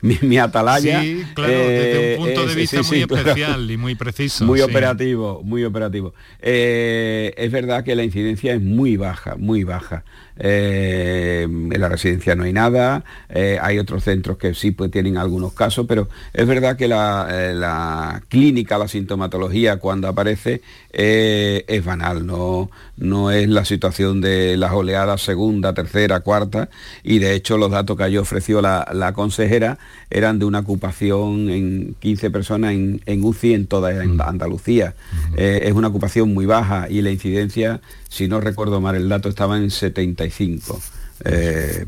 mi, 0.00 0.38
atalaya. 0.38 1.02
Sí, 1.02 1.22
claro, 1.34 1.52
desde 1.52 2.16
un 2.16 2.24
punto 2.24 2.46
de 2.46 2.54
vista 2.54 2.82
muy 2.82 3.00
especial 3.00 3.70
y 3.70 3.76
muy 3.76 3.94
preciso. 3.94 4.46
Muy 4.46 4.62
operativo, 4.62 5.42
muy 5.44 5.64
operativo. 5.64 6.14
es 6.40 7.52
verdad 7.52 7.84
que 7.84 7.94
la 7.94 8.04
incidencia 8.04 8.54
es 8.54 8.62
muy 8.62 8.96
baja, 8.96 9.36
muy 9.36 9.64
baja. 9.64 10.04
Eh, 10.38 11.42
en 11.42 11.80
la 11.80 11.88
residencia 11.88 12.34
no 12.34 12.44
hay 12.44 12.52
nada, 12.52 13.04
eh, 13.28 13.58
hay 13.60 13.78
otros 13.78 14.04
centros 14.04 14.38
que 14.38 14.54
sí 14.54 14.70
pues, 14.70 14.90
tienen 14.90 15.18
algunos 15.18 15.52
casos, 15.52 15.86
pero 15.86 16.08
es 16.32 16.46
verdad 16.46 16.76
que 16.76 16.88
la, 16.88 17.28
eh, 17.30 18.20
clínica, 18.28 18.78
la 18.78 18.88
sintomatología 18.88 19.76
cuando 19.76 20.08
aparece 20.08 20.62
es 20.94 21.84
banal, 21.84 22.26
no, 22.26 22.70
no 22.98 23.30
es 23.30 23.48
la 23.48 23.64
situación 23.64 24.20
de 24.20 24.58
las 24.58 24.72
oleadas 24.72 25.22
segunda, 25.22 25.72
tercera, 25.72 26.20
cuarta, 26.20 26.68
y 27.02 27.18
de 27.18 27.34
hecho 27.34 27.56
los 27.56 27.70
datos 27.70 27.96
que 27.96 28.12
yo 28.12 28.22
ofreció 28.22 28.60
la, 28.60 29.12
consejera 29.14 29.78
eran 30.10 30.38
de 30.38 30.44
una 30.44 30.60
ocupación 30.60 31.48
en 31.48 31.94
15 32.00 32.30
personas 32.30 32.72
en, 32.72 33.24
UCI 33.24 33.54
en 33.54 33.66
toda 33.66 34.02
Andalucía. 34.26 34.94
es 35.36 35.72
una 35.72 35.88
ocupación 35.88 36.34
muy 36.34 36.44
baja 36.44 36.88
y 36.90 37.00
la 37.00 37.10
incidencia 37.10 37.80
si 38.12 38.28
no 38.28 38.42
recuerdo 38.42 38.82
mal 38.82 38.94
el 38.94 39.08
dato, 39.08 39.30
estaba 39.30 39.56
en 39.56 39.70
75. 39.70 40.78
Eh, 41.24 41.86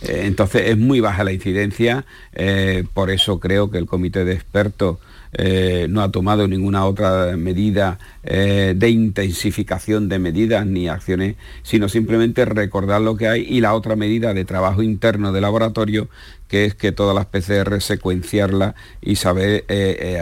eh, 0.00 0.20
entonces 0.24 0.62
es 0.68 0.78
muy 0.78 1.00
baja 1.00 1.24
la 1.24 1.32
incidencia, 1.32 2.06
eh, 2.32 2.84
por 2.94 3.10
eso 3.10 3.38
creo 3.38 3.70
que 3.70 3.76
el 3.76 3.84
comité 3.84 4.24
de 4.24 4.32
expertos 4.32 4.98
no 5.90 6.00
ha 6.00 6.10
tomado 6.10 6.48
ninguna 6.48 6.86
otra 6.86 7.36
medida 7.36 7.98
de 8.22 8.88
intensificación 8.88 10.08
de 10.08 10.18
medidas 10.18 10.64
ni 10.64 10.88
acciones, 10.88 11.36
sino 11.62 11.90
simplemente 11.90 12.46
recordar 12.46 13.02
lo 13.02 13.14
que 13.14 13.28
hay 13.28 13.42
y 13.42 13.60
la 13.60 13.74
otra 13.74 13.94
medida 13.94 14.32
de 14.32 14.46
trabajo 14.46 14.82
interno 14.82 15.30
de 15.32 15.42
laboratorio, 15.42 16.08
que 16.48 16.64
es 16.64 16.74
que 16.74 16.92
todas 16.92 17.14
las 17.14 17.26
PCR 17.26 17.78
secuenciarlas 17.82 18.74
y 19.02 19.16
saber 19.16 19.66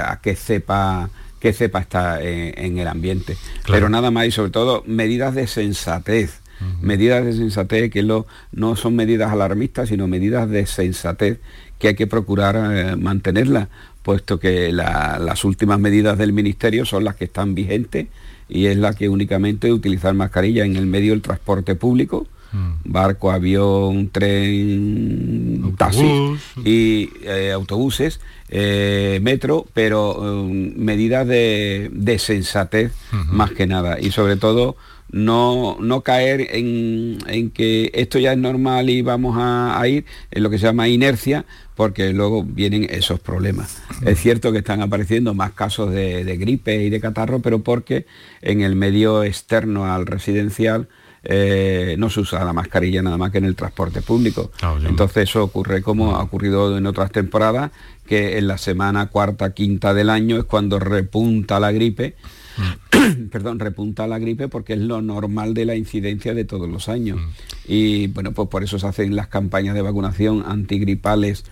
a 0.03 0.21
qué 0.21 0.35
cepa 0.35 1.09
que 1.47 1.53
sepa 1.53 1.79
estar 1.79 2.21
en, 2.23 2.77
el 2.77 2.89
ambiente. 2.89 3.37
Pero 3.69 3.89
nada 3.89 4.11
más 4.11 4.27
y 4.27 4.33
sobre 4.33 4.51
todo 4.51 4.83
medidas 4.85 5.33
de 5.37 5.47
sensatez. 5.47 6.41
Medidas 6.81 7.25
de 7.25 7.35
sensatez 7.35 7.89
que 7.93 8.03
no 8.03 8.77
son 8.77 8.97
medidas 8.97 9.31
alarmistas, 9.31 9.91
sino 9.91 10.09
medidas 10.09 10.51
de 10.51 10.67
sensatez 10.67 11.39
que 11.79 11.89
hay 11.89 11.95
que 11.95 12.09
procurar 12.09 12.57
eh, 12.57 12.97
mantenerlas, 12.97 13.69
puesto 14.03 14.41
que 14.41 14.73
las 14.73 15.45
últimas 15.45 15.79
medidas 15.79 16.19
del 16.19 16.33
Ministerio 16.33 16.85
son 16.85 17.05
las 17.05 17.15
que 17.15 17.27
están 17.27 17.55
vigentes 17.55 18.09
y 18.49 18.67
es 18.67 18.77
la 18.77 18.95
que 18.95 19.09
únicamente 19.09 19.73
utilizar 19.73 20.15
mascarilla 20.15 20.65
en 20.65 20.75
el 20.75 20.87
medio 20.87 21.13
del 21.13 21.23
transporte 21.23 21.77
público, 21.77 22.27
Mm. 22.57 22.91
barco, 22.91 23.31
avión, 23.31 24.09
tren, 24.09 25.75
taxis 25.77 26.41
y 26.65 27.11
eh, 27.23 27.53
autobuses, 27.53 28.19
eh, 28.49 29.21
metro, 29.23 29.67
pero 29.75 30.15
um, 30.15 30.73
medidas 30.77 31.27
de, 31.27 32.17
sensatez 32.19 32.93
más 33.31 33.51
que 33.51 33.67
nada. 33.67 34.01
Y 34.01 34.11
sobre 34.11 34.37
todo 34.37 34.77
no, 35.11 35.77
no 35.81 36.01
caer 36.01 36.49
en, 36.51 37.51
que 37.51 37.91
esto 37.93 38.19
ya 38.19 38.33
es 38.33 38.39
normal 38.39 38.89
y 38.89 39.03
vamos 39.03 39.37
a, 39.39 39.87
ir 39.87 40.07
en 40.31 40.43
lo 40.43 40.49
que 40.49 40.59
se 40.59 40.65
llama 40.65 40.89
inercia, 40.89 41.45
porque 41.75 42.15
luego 42.15 42.43
vienen 42.43 42.87
esos 42.89 43.21
problemas. 43.21 43.83
Es 44.07 44.19
cierto 44.19 44.51
que 44.51 44.59
están 44.59 44.81
apareciendo 44.81 45.35
más 45.35 45.53
casos 45.53 45.91
de, 45.91 46.25
de 46.25 46.37
gripe 46.39 46.83
y 46.85 46.89
de 46.89 47.01
catarro, 47.01 47.41
pero 47.41 47.59
porque 47.59 48.07
en 48.41 48.63
el 48.63 48.77
medio 48.77 49.25
externo 49.25 49.93
al 49.93 50.07
residencial 50.07 50.89
eh, 51.29 51.97
no 51.99 52.09
se 52.09 52.21
usa 52.21 52.45
la 52.45 52.53
mascarilla 52.53 53.03
nada 53.03 53.19
más 53.19 53.33
que 53.33 53.39
en 53.39 53.45
el 53.45 53.57
transporte 53.57 54.01
público. 54.01 54.53
Ah, 54.63 54.79
Entonces 54.85 55.29
eso 55.29 55.43
ocurre 55.43 55.83
como 55.83 56.17
ha 56.17 56.23
ocurrido 56.23 56.77
en 56.79 56.87
otras 56.87 57.11
temporadas, 57.11 57.73
que 58.07 58.39
en 58.39 58.47
la 58.47 58.59
semana 58.59 59.07
cuarta, 59.07 59.53
quinta 59.53 59.93
del 59.93 60.11
año 60.11 60.37
es 60.37 60.45
cuando 60.45 60.79
repunta 60.79 61.59
la 61.59 61.73
gripe. 61.73 62.15
Mm. 62.57 63.27
perdón, 63.31 63.59
repunta 63.59 64.07
la 64.07 64.19
gripe 64.19 64.49
porque 64.49 64.75
es 64.75 64.79
lo 64.79 65.03
normal 65.03 65.53
de 65.53 65.67
la 65.67 65.75
incidencia 65.75 66.33
de 66.33 66.45
todos 66.45 66.69
los 66.69 66.89
años. 66.89 67.19
Mm. 67.19 67.29
Y 67.67 68.07
bueno, 68.09 68.33
pues 68.33 68.49
por 68.49 68.63
eso 68.63 68.79
se 68.79 68.87
hacen 68.87 69.17
las 69.17 69.27
campañas 69.27 69.75
de 69.75 69.83
vacunación 69.83 70.45
antigripales 70.47 71.45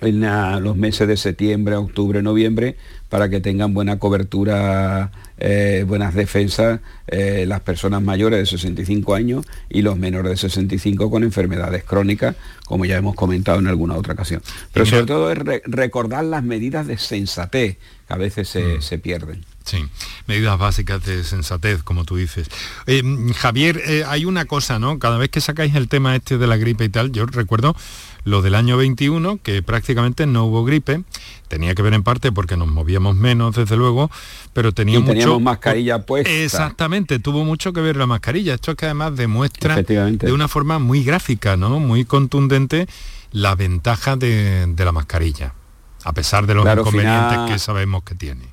en 0.00 0.20
los 0.62 0.76
meses 0.76 1.06
de 1.08 1.16
septiembre, 1.16 1.76
octubre, 1.76 2.22
noviembre, 2.22 2.76
para 3.08 3.28
que 3.28 3.40
tengan 3.40 3.74
buena 3.74 3.98
cobertura, 3.98 5.10
eh, 5.38 5.84
buenas 5.86 6.14
defensas 6.14 6.80
eh, 7.08 7.44
las 7.46 7.60
personas 7.60 8.02
mayores 8.02 8.38
de 8.38 8.46
65 8.46 9.14
años 9.14 9.44
y 9.68 9.82
los 9.82 9.98
menores 9.98 10.30
de 10.30 10.36
65 10.36 11.10
con 11.10 11.24
enfermedades 11.24 11.82
crónicas, 11.82 12.36
como 12.66 12.84
ya 12.84 12.96
hemos 12.96 13.16
comentado 13.16 13.58
en 13.58 13.66
alguna 13.66 13.96
otra 13.96 14.14
ocasión. 14.14 14.42
Pero 14.72 14.86
sobre 14.86 15.06
todo 15.06 15.32
es 15.32 15.38
recordar 15.64 16.24
las 16.24 16.44
medidas 16.44 16.86
de 16.86 16.98
sensatez 16.98 17.78
que 18.06 18.14
a 18.14 18.16
veces 18.16 18.48
se, 18.48 18.78
mm. 18.78 18.82
se 18.82 18.98
pierden. 18.98 19.44
Sí, 19.64 19.84
medidas 20.26 20.58
básicas 20.58 21.04
de 21.04 21.24
sensatez, 21.24 21.82
como 21.82 22.04
tú 22.04 22.16
dices. 22.16 22.48
Eh, 22.86 23.02
Javier, 23.36 24.04
hay 24.06 24.24
una 24.24 24.44
cosa, 24.44 24.78
¿no? 24.78 24.98
Cada 24.98 25.18
vez 25.18 25.30
que 25.30 25.40
sacáis 25.40 25.74
el 25.74 25.88
tema 25.88 26.16
este 26.16 26.38
de 26.38 26.46
la 26.46 26.56
gripe 26.56 26.84
y 26.84 26.88
tal, 26.88 27.12
yo 27.12 27.26
recuerdo 27.26 27.76
lo 28.24 28.42
del 28.42 28.54
año 28.54 28.76
21, 28.76 29.38
que 29.42 29.62
prácticamente 29.62 30.26
no 30.26 30.44
hubo 30.44 30.64
gripe, 30.64 31.02
tenía 31.48 31.74
que 31.74 31.82
ver 31.82 31.94
en 31.94 32.02
parte 32.02 32.32
porque 32.32 32.56
nos 32.56 32.68
movíamos 32.68 33.16
menos, 33.16 33.56
desde 33.56 33.76
luego, 33.76 34.10
pero 34.52 34.72
tenía 34.72 35.04
teníamos 35.04 35.40
mascarilla 35.40 36.04
puesta. 36.04 36.30
Exactamente, 36.30 37.18
tuvo 37.18 37.44
mucho 37.44 37.72
que 37.72 37.80
ver 37.80 37.96
la 37.96 38.06
mascarilla. 38.06 38.54
Esto 38.54 38.72
es 38.72 38.76
que 38.76 38.86
además 38.86 39.16
demuestra 39.16 39.82
de 39.82 40.32
una 40.32 40.48
forma 40.48 40.78
muy 40.78 41.04
gráfica, 41.04 41.56
¿no? 41.56 41.80
Muy 41.80 42.04
contundente 42.04 42.86
la 43.32 43.54
ventaja 43.54 44.16
de, 44.16 44.72
la 44.76 44.92
mascarilla, 44.92 45.54
a 46.04 46.12
pesar 46.12 46.46
de 46.46 46.54
los 46.54 46.66
inconvenientes 46.66 47.38
que 47.50 47.58
sabemos 47.58 48.02
que 48.02 48.14
tiene. 48.14 48.49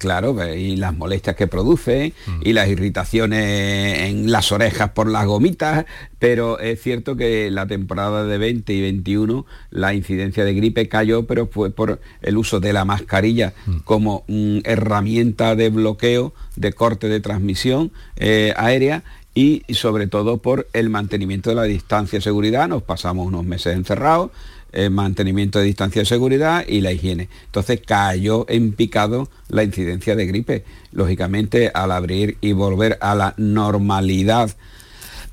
Claro, 0.00 0.34
y 0.56 0.76
las 0.76 0.96
molestias 0.96 1.36
que 1.36 1.46
produce 1.46 2.14
mm. 2.26 2.40
y 2.42 2.54
las 2.54 2.68
irritaciones 2.68 4.08
en 4.08 4.32
las 4.32 4.50
orejas 4.50 4.92
por 4.92 5.10
las 5.10 5.26
gomitas, 5.26 5.84
pero 6.18 6.58
es 6.58 6.80
cierto 6.80 7.16
que 7.16 7.50
la 7.50 7.66
temporada 7.66 8.24
de 8.24 8.38
20 8.38 8.72
y 8.72 8.80
21 8.80 9.44
la 9.70 9.92
incidencia 9.92 10.46
de 10.46 10.54
gripe 10.54 10.88
cayó, 10.88 11.26
pero 11.26 11.48
fue 11.48 11.70
por 11.70 12.00
el 12.22 12.38
uso 12.38 12.60
de 12.60 12.72
la 12.72 12.86
mascarilla 12.86 13.52
mm. 13.66 13.76
como 13.84 14.24
herramienta 14.64 15.54
de 15.54 15.68
bloqueo, 15.68 16.32
de 16.56 16.72
corte 16.72 17.08
de 17.10 17.20
transmisión 17.20 17.92
eh, 18.16 18.54
aérea 18.56 19.04
y 19.34 19.62
sobre 19.74 20.06
todo 20.06 20.38
por 20.38 20.66
el 20.72 20.88
mantenimiento 20.88 21.50
de 21.50 21.56
la 21.56 21.64
distancia 21.64 22.18
de 22.18 22.22
seguridad. 22.22 22.68
Nos 22.68 22.82
pasamos 22.82 23.26
unos 23.26 23.44
meses 23.44 23.76
encerrados, 23.76 24.30
el 24.72 24.84
eh, 24.84 24.90
mantenimiento 24.90 25.58
de 25.58 25.64
distancia 25.64 26.02
de 26.02 26.06
seguridad 26.06 26.64
y 26.66 26.80
la 26.80 26.92
higiene. 26.92 27.28
Entonces 27.46 27.80
cayó 27.84 28.46
en 28.48 28.72
picado 28.72 29.28
la 29.48 29.64
incidencia 29.64 30.16
de 30.16 30.26
gripe. 30.26 30.64
Lógicamente, 30.92 31.70
al 31.72 31.92
abrir 31.92 32.36
y 32.40 32.52
volver 32.52 32.98
a 33.00 33.14
la 33.14 33.34
normalidad, 33.36 34.50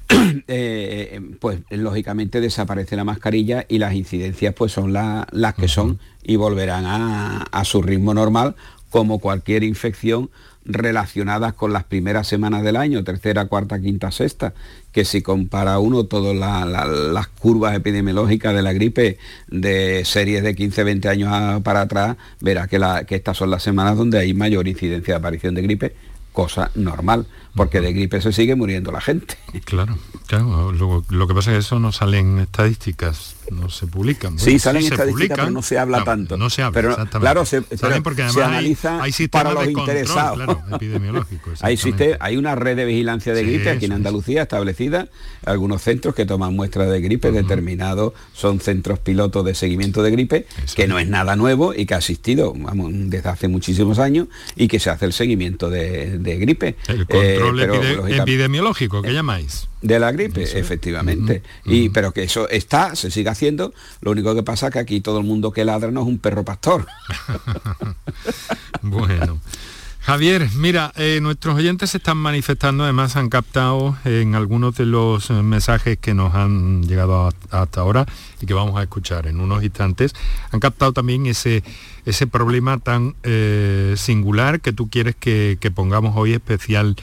eh, 0.47 1.19
pues 1.39 1.59
lógicamente 1.69 2.41
desaparece 2.41 2.95
la 2.95 3.03
mascarilla 3.03 3.65
y 3.67 3.77
las 3.77 3.93
incidencias 3.93 4.53
pues 4.53 4.71
son 4.71 4.93
las 4.93 5.53
que 5.55 5.67
son 5.67 5.99
y 6.23 6.35
volverán 6.35 6.85
a 6.85 7.63
su 7.65 7.81
ritmo 7.81 8.13
normal 8.13 8.55
como 8.89 9.19
cualquier 9.19 9.63
infección 9.63 10.29
relacionadas 10.67 11.53
con 11.53 11.71
las 11.71 11.85
primeras 11.85 12.27
semanas 12.27 12.63
del 12.63 12.75
año, 12.75 13.03
tercera, 13.03 13.45
cuarta, 13.45 13.79
quinta, 13.79 14.11
sexta, 14.11 14.53
que 14.91 15.05
si 15.05 15.21
compara 15.21 15.79
uno 15.79 16.05
todas 16.05 16.35
las 16.35 17.27
curvas 17.27 17.75
epidemiológicas 17.75 18.53
de 18.53 18.61
la 18.61 18.73
gripe 18.73 19.17
de 19.47 20.03
series 20.03 20.43
de 20.43 20.55
15, 20.55 20.83
20 20.83 21.09
años 21.09 21.61
para 21.61 21.81
atrás, 21.81 22.17
verá 22.41 22.67
que, 22.67 22.79
que 23.07 23.15
estas 23.15 23.37
son 23.37 23.49
las 23.49 23.63
semanas 23.63 23.97
donde 23.97 24.19
hay 24.19 24.33
mayor 24.33 24.67
incidencia 24.67 25.13
de 25.13 25.19
aparición 25.19 25.55
de 25.55 25.61
gripe, 25.61 25.95
cosa 26.33 26.69
normal 26.75 27.25
porque 27.57 27.81
de 27.81 27.91
gripe 27.91 28.21
se 28.21 28.31
sigue 28.31 28.55
muriendo 28.55 28.91
la 28.91 29.01
gente. 29.01 29.35
Claro, 29.65 29.97
claro. 30.27 30.71
Lo, 30.71 31.27
que 31.27 31.33
pasa 31.33 31.51
es 31.51 31.55
que 31.55 31.59
eso 31.59 31.79
no 31.79 31.91
sale 31.91 32.19
en 32.19 32.39
estadísticas, 32.39 33.35
no 33.51 33.69
se 33.69 33.87
publican. 33.87 34.39
sí, 34.39 34.59
salen 34.59 34.83
estadísticas, 34.83 35.39
pero 35.39 35.51
no 35.51 35.61
se 35.61 35.77
habla 35.77 36.03
tanto. 36.03 36.37
No 36.37 36.49
se 36.49 36.61
habla, 36.61 36.73
pero, 36.73 37.19
Claro, 37.19 37.45
se, 37.45 37.61
porque 38.03 38.23
analiza 38.23 39.01
para 39.31 39.51
los 39.51 39.67
interesados. 39.67 40.57
hay, 41.61 41.73
existe, 41.73 42.17
hay 42.19 42.37
una 42.37 42.55
red 42.55 42.77
de 42.77 42.85
vigilancia 42.85 43.33
de 43.33 43.43
gripe 43.43 43.71
aquí 43.71 43.85
en 43.85 43.93
Andalucía 43.93 44.43
establecida, 44.43 45.09
algunos 45.45 45.81
centros 45.81 46.15
que 46.15 46.25
toman 46.25 46.55
muestras 46.55 46.89
de 46.89 47.01
gripe 47.01 47.31
determinados, 47.31 48.13
son 48.33 48.59
centros 48.59 48.99
pilotos 48.99 49.43
de 49.43 49.55
seguimiento 49.55 50.03
de 50.03 50.11
gripe, 50.11 50.45
que 50.75 50.87
no 50.87 50.99
es 50.99 51.07
nada 51.07 51.35
nuevo 51.35 51.73
y 51.73 51.85
que 51.85 51.95
ha 51.95 51.97
existido 51.97 52.53
vamos, 52.55 52.91
desde 52.93 53.29
hace 53.29 53.47
muchísimos 53.47 53.99
años 53.99 54.27
y 54.55 54.67
que 54.67 54.79
se 54.79 54.89
hace 54.91 55.05
el 55.05 55.13
seguimiento 55.13 55.69
de, 55.69 56.37
gripe. 56.39 56.75
El 56.87 57.07
control 57.07 57.46
epidemiológico 58.09 59.01
que 59.01 59.13
llamáis. 59.13 59.67
De 59.81 59.99
la 59.99 60.11
gripe, 60.11 60.43
efectivamente. 60.43 61.43
y, 61.65 61.89
pero 61.89 62.11
que 62.11 62.23
eso 62.23 62.49
está, 62.49 62.95
se 62.95 63.11
sigue 63.11 63.29
haciendo. 63.29 63.73
Lo 64.01 64.11
único 64.11 64.33
que 64.33 64.43
pasa 64.43 64.67
es 64.67 64.73
que 64.73 64.79
aquí 64.79 65.01
todo 65.01 65.19
el 65.19 65.25
mundo 65.25 65.51
que 65.51 65.65
ladra 65.65 65.91
no 65.91 66.01
es 66.01 66.07
un 66.07 66.17
perro 66.17 66.43
pastor. 66.43 66.87
bueno. 68.81 69.39
Javier, 70.07 70.47
mira, 70.55 70.93
eh, 70.95 71.19
nuestros 71.21 71.57
oyentes 71.57 71.89
se 71.89 71.97
están 71.97 72.15
manifestando, 72.15 72.85
además 72.85 73.17
han 73.17 73.27
captado 73.27 73.97
en 74.05 74.35
algunos 74.35 74.73
de 74.77 74.85
los 74.85 75.29
eh, 75.29 75.33
mensajes 75.33 75.97
que 75.97 76.13
nos 76.13 76.33
han 76.33 76.83
llegado 76.83 77.29
hasta 77.51 77.81
ahora 77.81 78.05
y 78.39 78.45
que 78.45 78.53
vamos 78.53 78.79
a 78.79 78.83
escuchar 78.83 79.27
en 79.27 79.41
unos 79.41 79.65
instantes, 79.65 80.13
han 80.51 80.61
captado 80.61 80.93
también 80.93 81.25
ese, 81.25 81.61
ese 82.05 82.25
problema 82.25 82.77
tan 82.77 83.15
eh, 83.23 83.95
singular 83.97 84.61
que 84.61 84.71
tú 84.71 84.89
quieres 84.89 85.13
que, 85.17 85.57
que, 85.59 85.71
pongamos 85.71 86.15
hoy 86.15 86.31
especial 86.31 86.95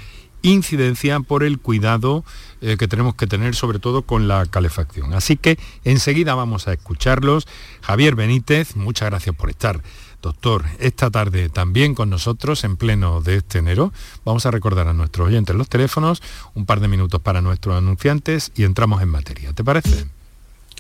incidencia 0.45 1.19
por 1.21 1.43
el 1.43 1.59
cuidado 1.59 2.25
que 2.61 2.89
tenemos 2.89 3.15
que 3.15 3.27
tener 3.27 3.55
sobre 3.55 3.79
todo 3.79 4.03
con 4.03 4.27
la 4.27 4.47
calefacción. 4.47 5.13
Así 5.13 5.37
que 5.37 5.59
enseguida 5.85 6.35
vamos 6.35 6.67
a 6.67 6.73
escucharlos. 6.73 7.47
Javier 7.83 8.15
Benítez, 8.15 8.77
muchas 8.77 9.11
gracias 9.11 9.37
por 9.37 9.51
estar 9.51 9.83
Doctor, 10.25 10.65
esta 10.79 11.11
tarde 11.11 11.51
también 11.51 11.95
con 11.95 12.09
nosotros 12.09 12.65
en 12.65 12.79
pleno 12.79 13.21
de 13.21 13.37
este 13.37 13.59
enero 13.59 13.93
vamos 14.25 14.47
a 14.47 14.51
recordar 14.51 14.89
a 14.89 14.95
nuestros 14.95 15.29
oyentes 15.29 15.55
los 15.55 15.69
teléfonos, 15.69 16.23
un 16.55 16.65
par 16.65 16.81
de 16.81 16.89
minutos 16.89 17.21
para 17.21 17.43
nuestros 17.43 17.77
anunciantes 17.77 18.51
y 18.57 18.63
entramos 18.63 19.03
en 19.03 19.11
materia. 19.11 19.53
¿Te 19.53 19.63
parece? 19.63 20.07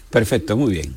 Perfecto, 0.08 0.56
muy 0.56 0.72
bien. 0.72 0.96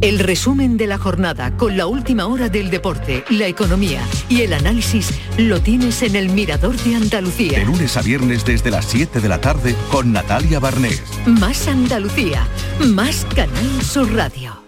El 0.00 0.18
resumen 0.18 0.78
de 0.78 0.86
la 0.86 0.96
jornada 0.96 1.58
con 1.58 1.76
la 1.76 1.86
última 1.86 2.26
hora 2.26 2.48
del 2.48 2.70
deporte, 2.70 3.22
la 3.28 3.48
economía 3.48 4.00
y 4.30 4.40
el 4.40 4.54
análisis 4.54 5.10
lo 5.36 5.60
tienes 5.60 6.02
en 6.02 6.16
el 6.16 6.30
Mirador 6.30 6.74
de 6.78 6.94
Andalucía. 6.94 7.58
De 7.58 7.66
lunes 7.66 7.98
a 7.98 8.02
viernes 8.02 8.46
desde 8.46 8.70
las 8.70 8.86
7 8.86 9.20
de 9.20 9.28
la 9.28 9.42
tarde 9.42 9.76
con 9.90 10.10
Natalia 10.10 10.58
Barnés. 10.58 11.02
Más 11.26 11.68
Andalucía, 11.68 12.46
más 12.78 13.26
Canal 13.36 13.82
Sur 13.82 14.10
Radio. 14.14 14.58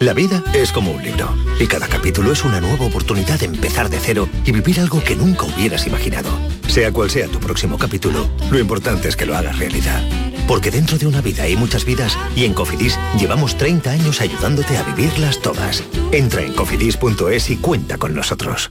La 0.00 0.12
vida 0.12 0.44
es 0.52 0.70
como 0.70 0.90
un 0.90 1.02
libro 1.02 1.34
y 1.58 1.66
cada 1.66 1.88
capítulo 1.88 2.30
es 2.30 2.44
una 2.44 2.60
nueva 2.60 2.84
oportunidad 2.84 3.40
de 3.40 3.46
empezar 3.46 3.88
de 3.88 3.98
cero 3.98 4.28
y 4.44 4.52
vivir 4.52 4.80
algo 4.80 5.02
que 5.02 5.16
nunca 5.16 5.46
hubieras 5.46 5.86
imaginado. 5.86 6.28
Sea 6.68 6.92
cual 6.92 7.08
sea 7.08 7.26
tu 7.28 7.40
próximo 7.40 7.78
capítulo, 7.78 8.28
lo 8.50 8.58
importante 8.58 9.08
es 9.08 9.16
que 9.16 9.24
lo 9.24 9.34
hagas 9.34 9.58
realidad. 9.58 10.02
Porque 10.46 10.70
dentro 10.70 10.98
de 10.98 11.06
una 11.06 11.20
vida 11.20 11.44
hay 11.44 11.56
muchas 11.56 11.84
vidas 11.84 12.16
y 12.34 12.44
en 12.44 12.54
Cofidis 12.54 12.98
llevamos 13.18 13.56
30 13.56 13.90
años 13.90 14.20
ayudándote 14.20 14.76
a 14.76 14.82
vivirlas 14.82 15.40
todas. 15.40 15.82
Entra 16.12 16.42
en 16.42 16.52
cofidis.es 16.54 17.50
y 17.50 17.56
cuenta 17.56 17.98
con 17.98 18.14
nosotros. 18.14 18.70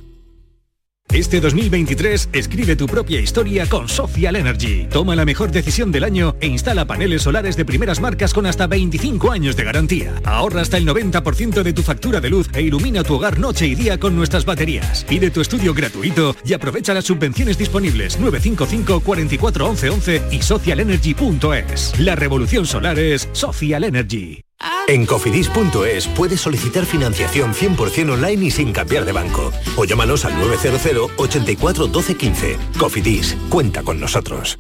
Este 1.16 1.40
2023 1.40 2.32
escribe 2.34 2.76
tu 2.76 2.88
propia 2.88 3.22
historia 3.22 3.66
con 3.68 3.88
Social 3.88 4.36
Energy. 4.36 4.86
Toma 4.90 5.16
la 5.16 5.24
mejor 5.24 5.50
decisión 5.50 5.90
del 5.90 6.04
año 6.04 6.36
e 6.42 6.48
instala 6.48 6.84
paneles 6.84 7.22
solares 7.22 7.56
de 7.56 7.64
primeras 7.64 8.02
marcas 8.02 8.34
con 8.34 8.46
hasta 8.46 8.68
25 8.68 9.32
años 9.32 9.56
de 9.56 9.64
garantía. 9.64 10.14
Ahorra 10.26 10.60
hasta 10.60 10.76
el 10.76 10.86
90% 10.86 11.64
de 11.64 11.72
tu 11.72 11.84
factura 11.84 12.20
de 12.20 12.30
luz 12.30 12.50
e 12.54 12.64
ilumina 12.64 13.02
tu 13.02 13.14
hogar 13.14 13.40
noche 13.40 13.66
y 13.66 13.76
día 13.76 13.98
con 13.98 14.14
nuestras 14.14 14.44
baterías. 14.44 15.06
Pide 15.06 15.32
tu 15.32 15.40
estudio 15.40 15.74
gratuito 15.74 16.36
y 16.44 16.52
aprovecha 16.52 16.94
las 16.94 17.06
subvenciones 17.06 17.58
disponibles 17.58 18.20
955 18.20 19.00
44 19.00 19.68
11 19.70 20.22
y 20.32 20.42
socialenergy.es. 20.42 21.98
La 21.98 22.18
revolución 22.18 22.66
solar 22.66 23.00
es 23.00 23.30
Social 23.32 23.86
Energy. 23.86 24.42
En 24.88 25.06
cofidis.es 25.06 26.08
puedes 26.10 26.42
solicitar 26.42 26.86
financiación 26.86 27.54
100% 27.54 28.12
online 28.12 28.46
y 28.46 28.52
sin 28.52 28.72
cambiar 28.72 29.06
de 29.06 29.12
banco. 29.12 29.52
O 29.76 29.86
llámanos 29.86 30.26
al 30.26 30.38
900 30.40 31.12
84 31.18 31.88
12 31.88 32.16
15. 32.16 32.58
Cofidis, 32.78 33.36
cuenta 33.50 33.84
con 33.84 34.00
nosotros. 34.00 34.60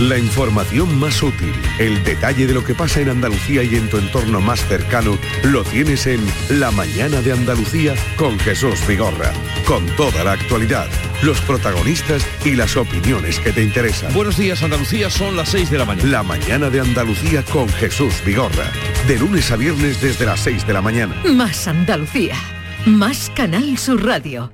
La 0.00 0.18
información 0.18 0.98
más 0.98 1.22
útil, 1.22 1.54
el 1.78 2.04
detalle 2.04 2.46
de 2.46 2.52
lo 2.52 2.62
que 2.62 2.74
pasa 2.74 3.00
en 3.00 3.08
Andalucía 3.08 3.62
y 3.62 3.76
en 3.76 3.88
tu 3.88 3.96
entorno 3.96 4.42
más 4.42 4.60
cercano, 4.60 5.16
lo 5.42 5.64
tienes 5.64 6.06
en 6.06 6.20
La 6.50 6.70
Mañana 6.70 7.22
de 7.22 7.32
Andalucía 7.32 7.94
con 8.18 8.38
Jesús 8.38 8.86
Vigorra. 8.86 9.32
Con 9.64 9.86
toda 9.96 10.22
la 10.22 10.32
actualidad, 10.32 10.86
los 11.22 11.40
protagonistas 11.40 12.26
y 12.44 12.54
las 12.54 12.76
opiniones 12.76 13.40
que 13.40 13.52
te 13.52 13.62
interesan. 13.62 14.12
Buenos 14.12 14.36
días 14.36 14.62
Andalucía, 14.62 15.10
son 15.10 15.36
las 15.36 15.48
6 15.50 15.70
de 15.70 15.78
la 15.78 15.84
mañana. 15.84 16.08
La 16.10 16.22
Mañana 16.22 16.70
de 16.70 16.80
Andalucía 16.80 17.42
con 17.44 17.68
Jesús 17.68 18.14
Vigorra. 18.24 18.70
De 19.06 19.18
lunes 19.18 19.50
a 19.50 19.56
viernes 19.56 20.00
desde 20.00 20.26
las 20.26 20.40
6 20.40 20.66
de 20.66 20.72
la 20.72 20.82
mañana. 20.82 21.14
Más 21.24 21.66
Andalucía. 21.66 22.36
Más 22.84 23.30
Canal 23.34 23.78
Sur 23.78 24.04
Radio. 24.04 24.52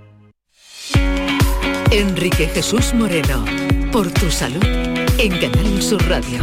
Enrique 1.90 2.48
Jesús 2.48 2.94
Moreno. 2.94 3.44
Por 3.90 4.11
tu 4.11 4.31
salud 4.31 4.64
en 4.64 5.38
Canal 5.38 5.83
Sur 5.83 6.03
Radio. 6.09 6.42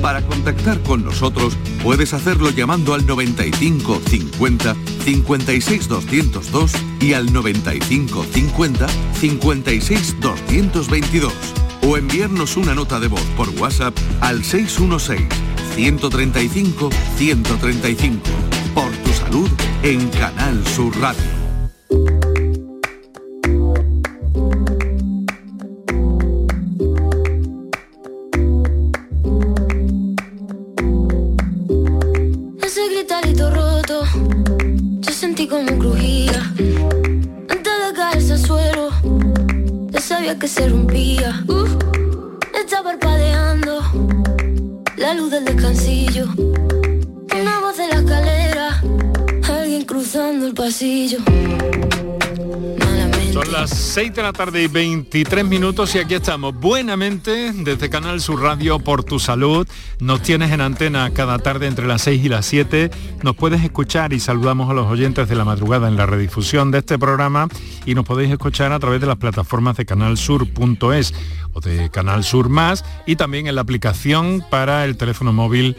Para 0.00 0.22
contactar 0.22 0.80
con 0.82 1.04
nosotros 1.04 1.56
puedes 1.82 2.12
hacerlo 2.12 2.50
llamando 2.50 2.94
al 2.94 3.06
95 3.06 4.00
50 4.08 4.74
56 5.04 5.88
202 5.88 6.72
y 7.02 7.14
al 7.14 7.32
95 7.32 8.24
50 8.32 8.86
56 9.14 10.20
222 10.20 11.32
o 11.82 11.96
enviarnos 11.96 12.56
una 12.56 12.74
nota 12.74 13.00
de 13.00 13.08
voz 13.08 13.24
por 13.36 13.48
WhatsApp 13.60 13.96
al 14.20 14.44
616 14.44 15.26
135 15.74 16.90
135. 17.16 18.20
Por 18.74 18.90
tu 18.90 19.12
salud 19.12 19.50
en 19.82 20.08
Canal 20.10 20.64
Sur 20.66 20.96
Radio. 21.00 21.41
Que 40.38 40.48
se 40.48 40.68
rompía. 40.68 41.44
Uh, 41.46 41.66
está 42.58 42.82
parpadeando 42.82 43.80
la 44.96 45.14
luz 45.14 45.30
del 45.30 45.44
descansillo. 45.44 46.26
Una 46.36 47.60
voz 47.60 47.76
de 47.76 47.88
la 47.88 47.96
escalera, 47.96 48.82
alguien 49.48 49.84
cruzando 49.84 50.46
el 50.46 50.54
pasillo. 50.54 51.18
Las 53.52 53.68
6 53.68 54.14
de 54.14 54.22
la 54.22 54.32
tarde 54.32 54.62
y 54.62 54.66
23 54.66 55.44
minutos 55.44 55.94
y 55.94 55.98
aquí 55.98 56.14
estamos 56.14 56.54
buenamente 56.54 57.52
desde 57.52 57.90
Canal 57.90 58.18
Sur 58.22 58.40
Radio 58.40 58.78
por 58.78 59.04
tu 59.04 59.18
salud. 59.18 59.68
Nos 60.00 60.22
tienes 60.22 60.52
en 60.52 60.62
antena 60.62 61.10
cada 61.12 61.38
tarde 61.38 61.66
entre 61.66 61.86
las 61.86 62.00
6 62.00 62.24
y 62.24 62.28
las 62.30 62.46
7. 62.46 62.90
Nos 63.22 63.36
puedes 63.36 63.62
escuchar 63.62 64.14
y 64.14 64.20
saludamos 64.20 64.70
a 64.70 64.72
los 64.72 64.86
oyentes 64.86 65.28
de 65.28 65.36
la 65.36 65.44
madrugada 65.44 65.88
en 65.88 65.98
la 65.98 66.06
redifusión 66.06 66.70
de 66.70 66.78
este 66.78 66.98
programa 66.98 67.46
y 67.84 67.94
nos 67.94 68.06
podéis 68.06 68.30
escuchar 68.30 68.72
a 68.72 68.78
través 68.78 69.02
de 69.02 69.06
las 69.06 69.18
plataformas 69.18 69.76
de 69.76 69.84
canalsur.es 69.84 71.12
o 71.52 71.60
de 71.60 71.90
Canal 71.90 72.24
Sur 72.24 72.48
Más 72.48 72.86
y 73.06 73.16
también 73.16 73.48
en 73.48 73.56
la 73.56 73.60
aplicación 73.60 74.42
para 74.48 74.86
el 74.86 74.96
teléfono 74.96 75.34
móvil 75.34 75.76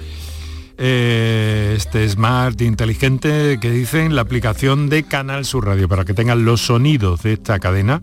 eh, 0.78 1.74
este 1.78 2.08
smart 2.10 2.60
inteligente 2.62 3.58
que 3.62 3.72
dicen 3.72 4.16
la 4.16 4.22
aplicación 4.22 4.90
de 4.90 5.04
Canal 5.04 5.46
Sur 5.46 5.66
Radio 5.66 5.88
para 5.88 6.06
que 6.06 6.14
tengan 6.14 6.46
los 6.46 6.62
sonidos 6.62 7.24
de 7.24 7.34
esta 7.34 7.60
cadena 7.60 8.02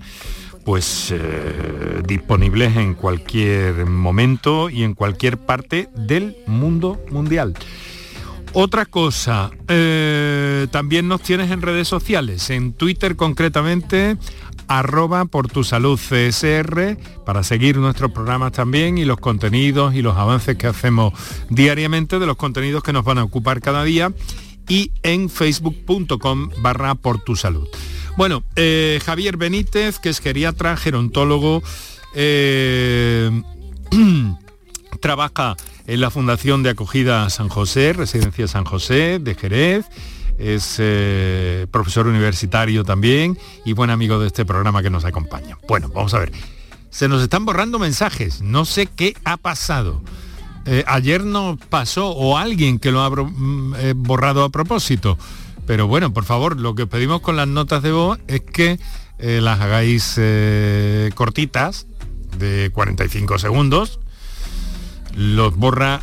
pues 0.65 1.11
eh, 1.11 2.03
disponibles 2.07 2.77
en 2.77 2.95
cualquier 2.95 3.87
momento 3.87 4.71
y 4.71 4.85
en 4.85 4.95
cualquier 4.95 5.39
parte 5.39 5.89
del 5.97 6.37
mundo 6.47 7.01
mundial. 7.11 7.55
Otra 8.53 8.85
cosa, 8.85 9.51
eh, 9.69 10.67
también 10.73 11.07
nos 11.07 11.23
tienes 11.23 11.53
en 11.53 11.63
redes 11.63 11.87
sociales, 11.87 12.51
en 12.51 12.73
Twitter 12.73 13.15
concretamente, 13.15 14.17
arroba 14.71 15.25
por 15.25 15.49
tu 15.49 15.65
salud 15.65 15.99
CSR 15.99 16.97
para 17.27 17.43
seguir 17.43 17.77
nuestros 17.79 18.13
programas 18.13 18.53
también 18.53 18.99
y 18.99 19.05
los 19.05 19.19
contenidos 19.19 19.97
y 19.97 20.01
los 20.01 20.17
avances 20.17 20.57
que 20.57 20.69
hacemos 20.69 21.13
diariamente 21.49 22.21
de 22.21 22.27
los 22.27 22.37
contenidos 22.37 22.85
que 22.85 22.93
nos 22.93 23.05
van 23.05 23.19
a 23.19 23.25
ocupar 23.25 23.61
cada 23.61 23.83
día 23.83 24.13
y 24.69 24.93
en 25.03 25.29
facebook.com 25.29 26.51
barra 26.63 26.95
por 26.95 27.21
tu 27.21 27.35
salud. 27.35 27.67
Bueno, 28.17 28.45
eh, 28.55 29.01
Javier 29.05 29.37
Benítez, 29.37 29.99
que 29.99 30.09
es 30.09 30.21
geriatra, 30.21 30.77
gerontólogo, 30.77 31.65
eh, 32.15 33.43
trabaja 35.01 35.57
en 35.89 36.01
la 36.01 36.13
Fundación 36.13 36.63
de 36.63 36.71
Acogida 36.71 37.29
San 37.31 37.49
José, 37.49 37.93
Residencia 37.93 38.47
San 38.47 38.65
José 38.65 39.19
de 39.19 39.35
Jerez. 39.35 39.87
Es 40.41 40.77
eh, 40.79 41.67
profesor 41.71 42.07
universitario 42.07 42.83
también 42.83 43.39
y 43.67 43.75
buen 43.75 43.91
amigo 43.91 44.19
de 44.19 44.27
este 44.27 44.47
programa 44.47 44.83
que 44.83 44.89
nos 44.89 45.05
acompaña. 45.05 45.59
Bueno, 45.69 45.91
vamos 45.95 46.15
a 46.15 46.19
ver. 46.19 46.33
Se 46.89 47.09
nos 47.09 47.23
están 47.23 47.45
borrando 47.45 47.79
mensajes. 47.79 48.41
No 48.41 48.65
sé 48.65 48.87
qué 48.87 49.15
ha 49.25 49.37
pasado. 49.37 50.01
Eh, 50.65 50.83
ayer 50.87 51.25
nos 51.25 51.59
pasó 51.59 52.09
o 52.09 52.39
alguien 52.39 52.79
que 52.79 52.91
lo 52.91 53.03
ha 53.03 53.11
mm, 53.11 53.75
eh, 53.77 53.93
borrado 53.95 54.43
a 54.43 54.49
propósito. 54.49 55.19
Pero 55.67 55.87
bueno, 55.87 56.15
por 56.15 56.25
favor, 56.25 56.59
lo 56.59 56.75
que 56.75 56.87
pedimos 56.87 57.21
con 57.21 57.37
las 57.37 57.47
notas 57.47 57.83
de 57.83 57.93
voz 57.93 58.19
es 58.27 58.41
que 58.41 58.81
las 59.19 59.61
hagáis 59.61 60.19
cortitas, 61.15 61.87
de 62.39 62.71
45 62.73 63.39
segundos, 63.39 64.01
los 65.15 65.55
borra 65.55 66.01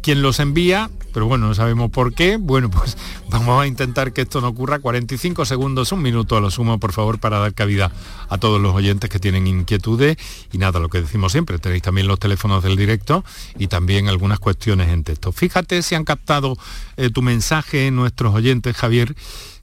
quien 0.00 0.22
los 0.22 0.38
envía, 0.38 0.88
pero 1.12 1.26
bueno, 1.26 1.48
no 1.48 1.54
sabemos 1.54 1.90
por 1.90 2.14
qué. 2.14 2.36
Bueno, 2.36 2.70
pues 2.70 2.96
vamos 3.30 3.62
a 3.62 3.66
intentar 3.66 4.12
que 4.12 4.22
esto 4.22 4.40
no 4.40 4.48
ocurra. 4.48 4.78
45 4.78 5.44
segundos, 5.44 5.92
un 5.92 6.02
minuto 6.02 6.36
a 6.36 6.40
lo 6.40 6.50
sumo, 6.50 6.78
por 6.78 6.92
favor, 6.92 7.18
para 7.18 7.38
dar 7.38 7.54
cabida 7.54 7.92
a 8.28 8.38
todos 8.38 8.60
los 8.60 8.74
oyentes 8.74 9.10
que 9.10 9.18
tienen 9.18 9.46
inquietudes. 9.46 10.16
Y 10.52 10.58
nada, 10.58 10.80
lo 10.80 10.88
que 10.88 11.00
decimos 11.00 11.32
siempre, 11.32 11.58
tenéis 11.58 11.82
también 11.82 12.06
los 12.06 12.18
teléfonos 12.18 12.62
del 12.62 12.76
directo 12.76 13.24
y 13.58 13.66
también 13.66 14.08
algunas 14.08 14.38
cuestiones 14.38 14.88
en 14.88 15.04
texto. 15.04 15.32
Fíjate 15.32 15.82
si 15.82 15.94
han 15.94 16.04
captado 16.04 16.56
eh, 16.96 17.10
tu 17.10 17.22
mensaje 17.22 17.90
nuestros 17.90 18.34
oyentes, 18.34 18.76
Javier 18.76 19.14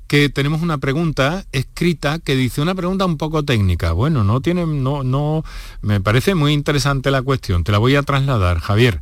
que 0.08 0.30
tenemos 0.30 0.62
una 0.62 0.78
pregunta 0.78 1.46
escrita 1.52 2.20
que 2.20 2.36
dice 2.36 2.62
una 2.62 2.74
pregunta 2.74 3.06
un 3.06 3.18
poco 3.18 3.44
técnica. 3.44 3.92
Bueno, 3.92 4.24
no 4.24 4.42
tiene, 4.42 4.66
no, 4.66 5.04
no, 5.04 5.44
me 5.82 6.00
parece 6.02 6.34
muy 6.34 6.54
interesante 6.54 7.12
la 7.12 7.22
cuestión. 7.22 7.64
Te 7.64 7.72
la 7.72 7.78
voy 7.78 7.96
a 7.96 8.04
trasladar, 8.04 8.60
Javier. 8.60 9.02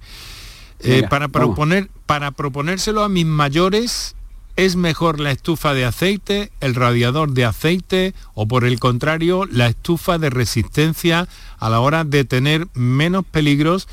Eh, 0.85 1.03
para 1.09 1.27
proponer, 1.27 1.89
para 2.05 2.31
proponérselo 2.31 3.03
a 3.03 3.09
mis 3.09 3.25
mayores, 3.25 4.15
¿es 4.55 4.75
mejor 4.75 5.19
la 5.19 5.31
estufa 5.31 5.73
de 5.73 5.85
aceite, 5.85 6.51
el 6.61 6.75
radiador 6.75 7.31
de 7.31 7.45
aceite 7.45 8.13
o 8.33 8.47
por 8.47 8.65
el 8.65 8.79
contrario, 8.79 9.45
la 9.45 9.67
estufa 9.67 10.17
de 10.17 10.29
resistencia 10.29 11.27
a 11.57 11.69
la 11.69 11.79
hora 11.79 12.03
de 12.03 12.23
tener 12.23 12.67
menos 12.73 13.25
peligros 13.25 13.87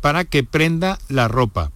para 0.00 0.24
que 0.24 0.44
prenda 0.44 0.98
la 1.08 1.28
ropa? 1.28 1.72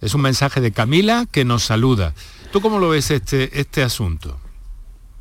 Es 0.00 0.14
un 0.14 0.22
mensaje 0.22 0.60
de 0.60 0.72
Camila 0.72 1.26
que 1.30 1.44
nos 1.44 1.64
saluda. 1.64 2.14
¿Tú 2.52 2.60
cómo 2.60 2.78
lo 2.78 2.90
ves 2.90 3.10
este, 3.10 3.58
este 3.58 3.82
asunto? 3.82 4.38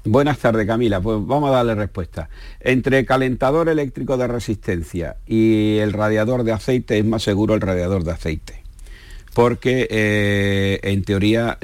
Buenas 0.06 0.40
tardes, 0.40 0.66
Camila. 0.66 1.02
Pues 1.02 1.18
vamos 1.26 1.50
a 1.50 1.54
darle 1.58 1.76
respuesta. 1.76 2.30
Entre 2.60 3.06
calentador 3.06 3.70
eléctrico 3.70 4.18
de 4.18 4.28
resistencia 4.28 5.18
y 5.28 5.78
el 5.78 5.94
radiador 5.94 6.44
de 6.44 6.54
aceite 6.54 6.98
es 6.98 7.06
más 7.06 7.24
seguro 7.24 7.54
el 7.54 7.62
radiador 7.62 8.04
de 8.04 8.12
aceite. 8.12 8.59
Porque 9.40 9.88
eh, 9.90 10.82
en 10.84 11.06
teoría 11.06 11.58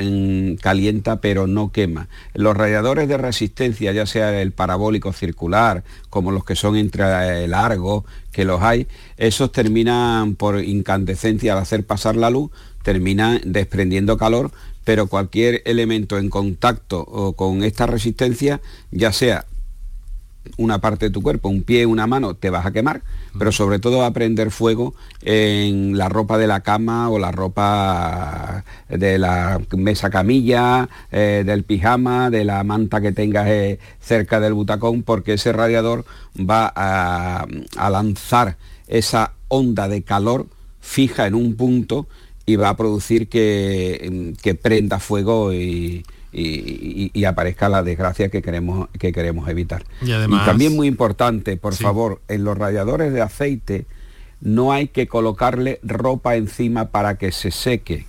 calienta 0.61 1.19
pero 1.19 1.45
no 1.45 1.73
quema. 1.73 2.07
Los 2.33 2.55
radiadores 2.55 3.09
de 3.09 3.17
resistencia, 3.17 3.91
ya 3.91 4.05
sea 4.05 4.41
el 4.41 4.53
parabólico 4.53 5.11
circular, 5.11 5.83
como 6.09 6.31
los 6.31 6.45
que 6.45 6.55
son 6.55 6.77
entre 6.77 7.49
largo, 7.49 8.05
que 8.31 8.45
los 8.45 8.61
hay, 8.61 8.87
esos 9.17 9.51
terminan 9.51 10.35
por 10.35 10.63
incandescencia 10.63 11.51
al 11.51 11.59
hacer 11.59 11.85
pasar 11.85 12.15
la 12.15 12.29
luz, 12.29 12.49
terminan 12.81 13.41
desprendiendo 13.43 14.17
calor, 14.17 14.51
pero 14.85 15.07
cualquier 15.07 15.61
elemento 15.65 16.17
en 16.17 16.29
contacto 16.29 17.33
con 17.35 17.61
esta 17.61 17.87
resistencia, 17.87 18.61
ya 18.91 19.11
sea 19.11 19.47
una 20.57 20.79
parte 20.79 21.05
de 21.05 21.11
tu 21.11 21.21
cuerpo, 21.21 21.49
un 21.49 21.63
pie, 21.63 21.85
una 21.85 22.07
mano, 22.07 22.35
te 22.35 22.49
vas 22.49 22.65
a 22.65 22.71
quemar, 22.71 23.01
pero 23.37 23.51
sobre 23.51 23.79
todo 23.79 23.99
va 23.99 24.07
a 24.07 24.13
prender 24.13 24.51
fuego 24.51 24.93
en 25.21 25.97
la 25.97 26.09
ropa 26.09 26.37
de 26.37 26.47
la 26.47 26.61
cama 26.61 27.09
o 27.09 27.19
la 27.19 27.31
ropa 27.31 28.63
de 28.89 29.17
la 29.17 29.59
mesa 29.75 30.09
camilla, 30.09 30.87
eh, 31.11 31.43
del 31.45 31.63
pijama, 31.63 32.29
de 32.29 32.45
la 32.45 32.63
manta 32.63 33.01
que 33.01 33.11
tengas 33.11 33.47
eh, 33.47 33.79
cerca 33.99 34.39
del 34.39 34.53
butacón, 34.53 35.03
porque 35.03 35.33
ese 35.33 35.51
radiador 35.51 36.05
va 36.37 36.71
a, 36.75 37.45
lanzar 37.89 38.57
esa 38.87 39.33
onda 39.47 39.87
de 39.87 40.03
calor 40.03 40.47
fija 40.81 41.27
en 41.27 41.35
un 41.35 41.55
punto 41.55 42.07
y 42.45 42.57
va 42.57 42.69
a 42.69 42.77
producir 42.77 43.27
que, 43.27 44.35
prenda 44.61 44.99
fuego 44.99 45.53
y, 45.53 46.05
aparezca 47.25 47.69
la 47.69 47.83
desgracia 47.83 48.29
que 48.29 48.41
queremos, 48.41 48.89
que 48.99 49.11
queremos 49.11 49.47
evitar. 49.47 49.85
Y, 50.01 50.45
también 50.45 50.75
muy 50.75 50.87
importante, 50.87 51.57
por 51.57 51.75
favor, 51.75 52.21
en 52.27 52.43
los 52.43 52.57
radiadores 52.57 53.13
de 53.13 53.21
aceite 53.21 53.85
no 54.41 54.71
hay 54.73 54.89
que 54.89 55.07
colocarle 55.07 55.79
ropa 55.81 56.35
encima 56.35 56.91
para 56.91 57.17
que 57.17 57.31
se 57.31 57.51
seque. 57.51 58.05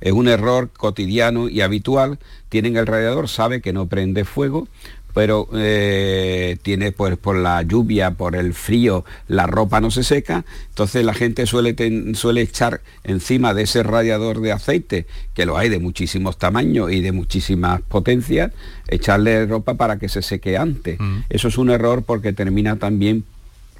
Es 0.00 0.12
un 0.12 0.26
error 0.26 0.70
cotidiano 0.76 1.48
y 1.48 1.60
habitual. 1.60 2.18
Tienen 2.48 2.76
el 2.76 2.88
radiador, 2.88 3.28
sabe 3.28 3.62
que 3.62 3.72
no 3.72 3.86
prende 3.86 4.24
fuego, 4.24 4.66
pero 5.14 5.48
eh, 5.54 6.56
tiene 6.62 6.92
pues 6.92 7.16
por 7.16 7.36
la 7.36 7.62
lluvia, 7.62 8.12
por 8.12 8.36
el 8.36 8.54
frío, 8.54 9.04
la 9.28 9.46
ropa 9.46 9.80
no 9.80 9.90
se 9.90 10.04
seca, 10.04 10.44
entonces 10.68 11.04
la 11.04 11.14
gente 11.14 11.46
suele, 11.46 11.74
suele 12.14 12.42
echar 12.42 12.80
encima 13.04 13.54
de 13.54 13.62
ese 13.62 13.82
radiador 13.82 14.40
de 14.40 14.52
aceite, 14.52 15.06
que 15.34 15.46
lo 15.46 15.58
hay 15.58 15.68
de 15.68 15.78
muchísimos 15.78 16.38
tamaños 16.38 16.92
y 16.92 17.00
de 17.00 17.12
muchísimas 17.12 17.82
potencias, 17.82 18.52
echarle 18.88 19.46
ropa 19.46 19.74
para 19.74 19.98
que 19.98 20.08
se 20.08 20.22
seque 20.22 20.56
antes. 20.56 20.98
Mm. 20.98 21.20
Eso 21.28 21.48
es 21.48 21.58
un 21.58 21.70
error 21.70 22.02
porque 22.04 22.32
termina 22.32 22.76
también 22.76 23.24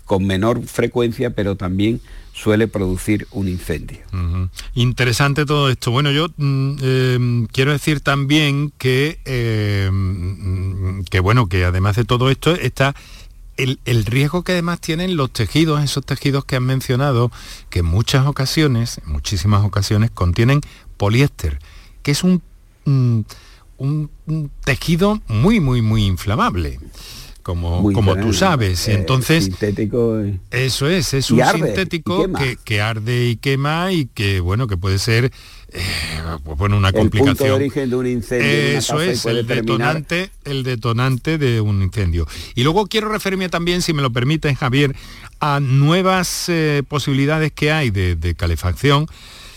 con 0.04 0.26
menor 0.26 0.62
frecuencia, 0.62 1.30
pero 1.30 1.56
también 1.56 2.00
suele 2.32 2.66
producir 2.66 3.26
un 3.30 3.48
incendio. 3.48 4.00
Interesante 4.74 5.44
todo 5.44 5.68
esto. 5.68 5.90
Bueno, 5.90 6.10
yo 6.10 6.28
mm, 6.36 6.76
em, 6.82 7.46
quiero 7.46 7.72
decir 7.72 8.00
también 8.00 8.72
que, 8.78 9.20
em, 9.24 11.04
que, 11.04 11.20
bueno, 11.20 11.48
que 11.48 11.64
además 11.64 11.96
de 11.96 12.04
todo 12.04 12.30
esto 12.30 12.54
está 12.54 12.94
el, 13.56 13.78
riesgo 14.06 14.42
que 14.42 14.52
además 14.52 14.80
tienen 14.80 15.16
los 15.16 15.30
tejidos, 15.30 15.84
esos 15.84 16.04
tejidos 16.04 16.44
que 16.44 16.56
han 16.56 16.64
mencionado, 16.64 17.30
que 17.70 17.80
en 17.80 17.86
muchas 17.86 18.26
ocasiones, 18.26 19.00
en 19.04 19.12
muchísimas 19.12 19.64
ocasiones, 19.64 20.10
contienen 20.10 20.60
poliéster, 20.96 21.58
que 22.02 22.10
es 22.10 22.24
un, 22.24 22.42
mm, 22.86 23.20
un 23.78 24.50
tejido 24.64 25.20
muy, 25.28 25.60
muy, 25.60 25.82
muy 25.82 26.06
inflamable 26.06 26.80
como, 27.42 27.92
como 27.92 28.16
tú 28.16 28.32
sabes. 28.32 28.88
y 28.88 28.92
eh, 28.92 28.94
entonces, 28.94 29.44
sintético. 29.44 30.22
Eso 30.50 30.88
es, 30.88 31.14
es 31.14 31.30
un 31.30 31.42
sintético 31.44 32.26
que, 32.64 32.80
arde 32.80 33.28
y 33.28 33.36
quema 33.36 33.92
y 33.92 34.06
que, 34.06 34.40
bueno, 34.40 34.66
que 34.66 34.76
puede 34.76 34.98
ser 34.98 35.32
eh, 35.72 35.82
bueno, 36.56 36.76
una 36.76 36.92
complicación. 36.92 37.28
El 37.28 37.36
punto 37.36 37.44
de 37.44 37.52
origen 37.52 37.90
de 37.90 37.96
un 37.96 38.06
incendio. 38.06 38.46
Eso 38.48 39.00
es, 39.00 39.26
el 39.26 39.46
detonante, 39.46 40.30
el 40.44 40.62
detonante 40.62 41.38
de 41.38 41.60
un 41.60 41.82
incendio. 41.82 42.26
Y 42.54 42.62
luego 42.62 42.86
quiero 42.86 43.08
referirme 43.08 43.48
también, 43.48 43.82
si 43.82 43.92
me 43.92 44.02
lo 44.02 44.10
permiten, 44.10 44.54
Javier, 44.54 44.94
a 45.40 45.60
nuevas 45.60 46.48
eh, 46.48 46.82
posibilidades 46.86 47.52
que 47.52 47.72
hay 47.72 47.90
de, 47.90 48.16
de 48.16 48.34
calefacción 48.34 49.06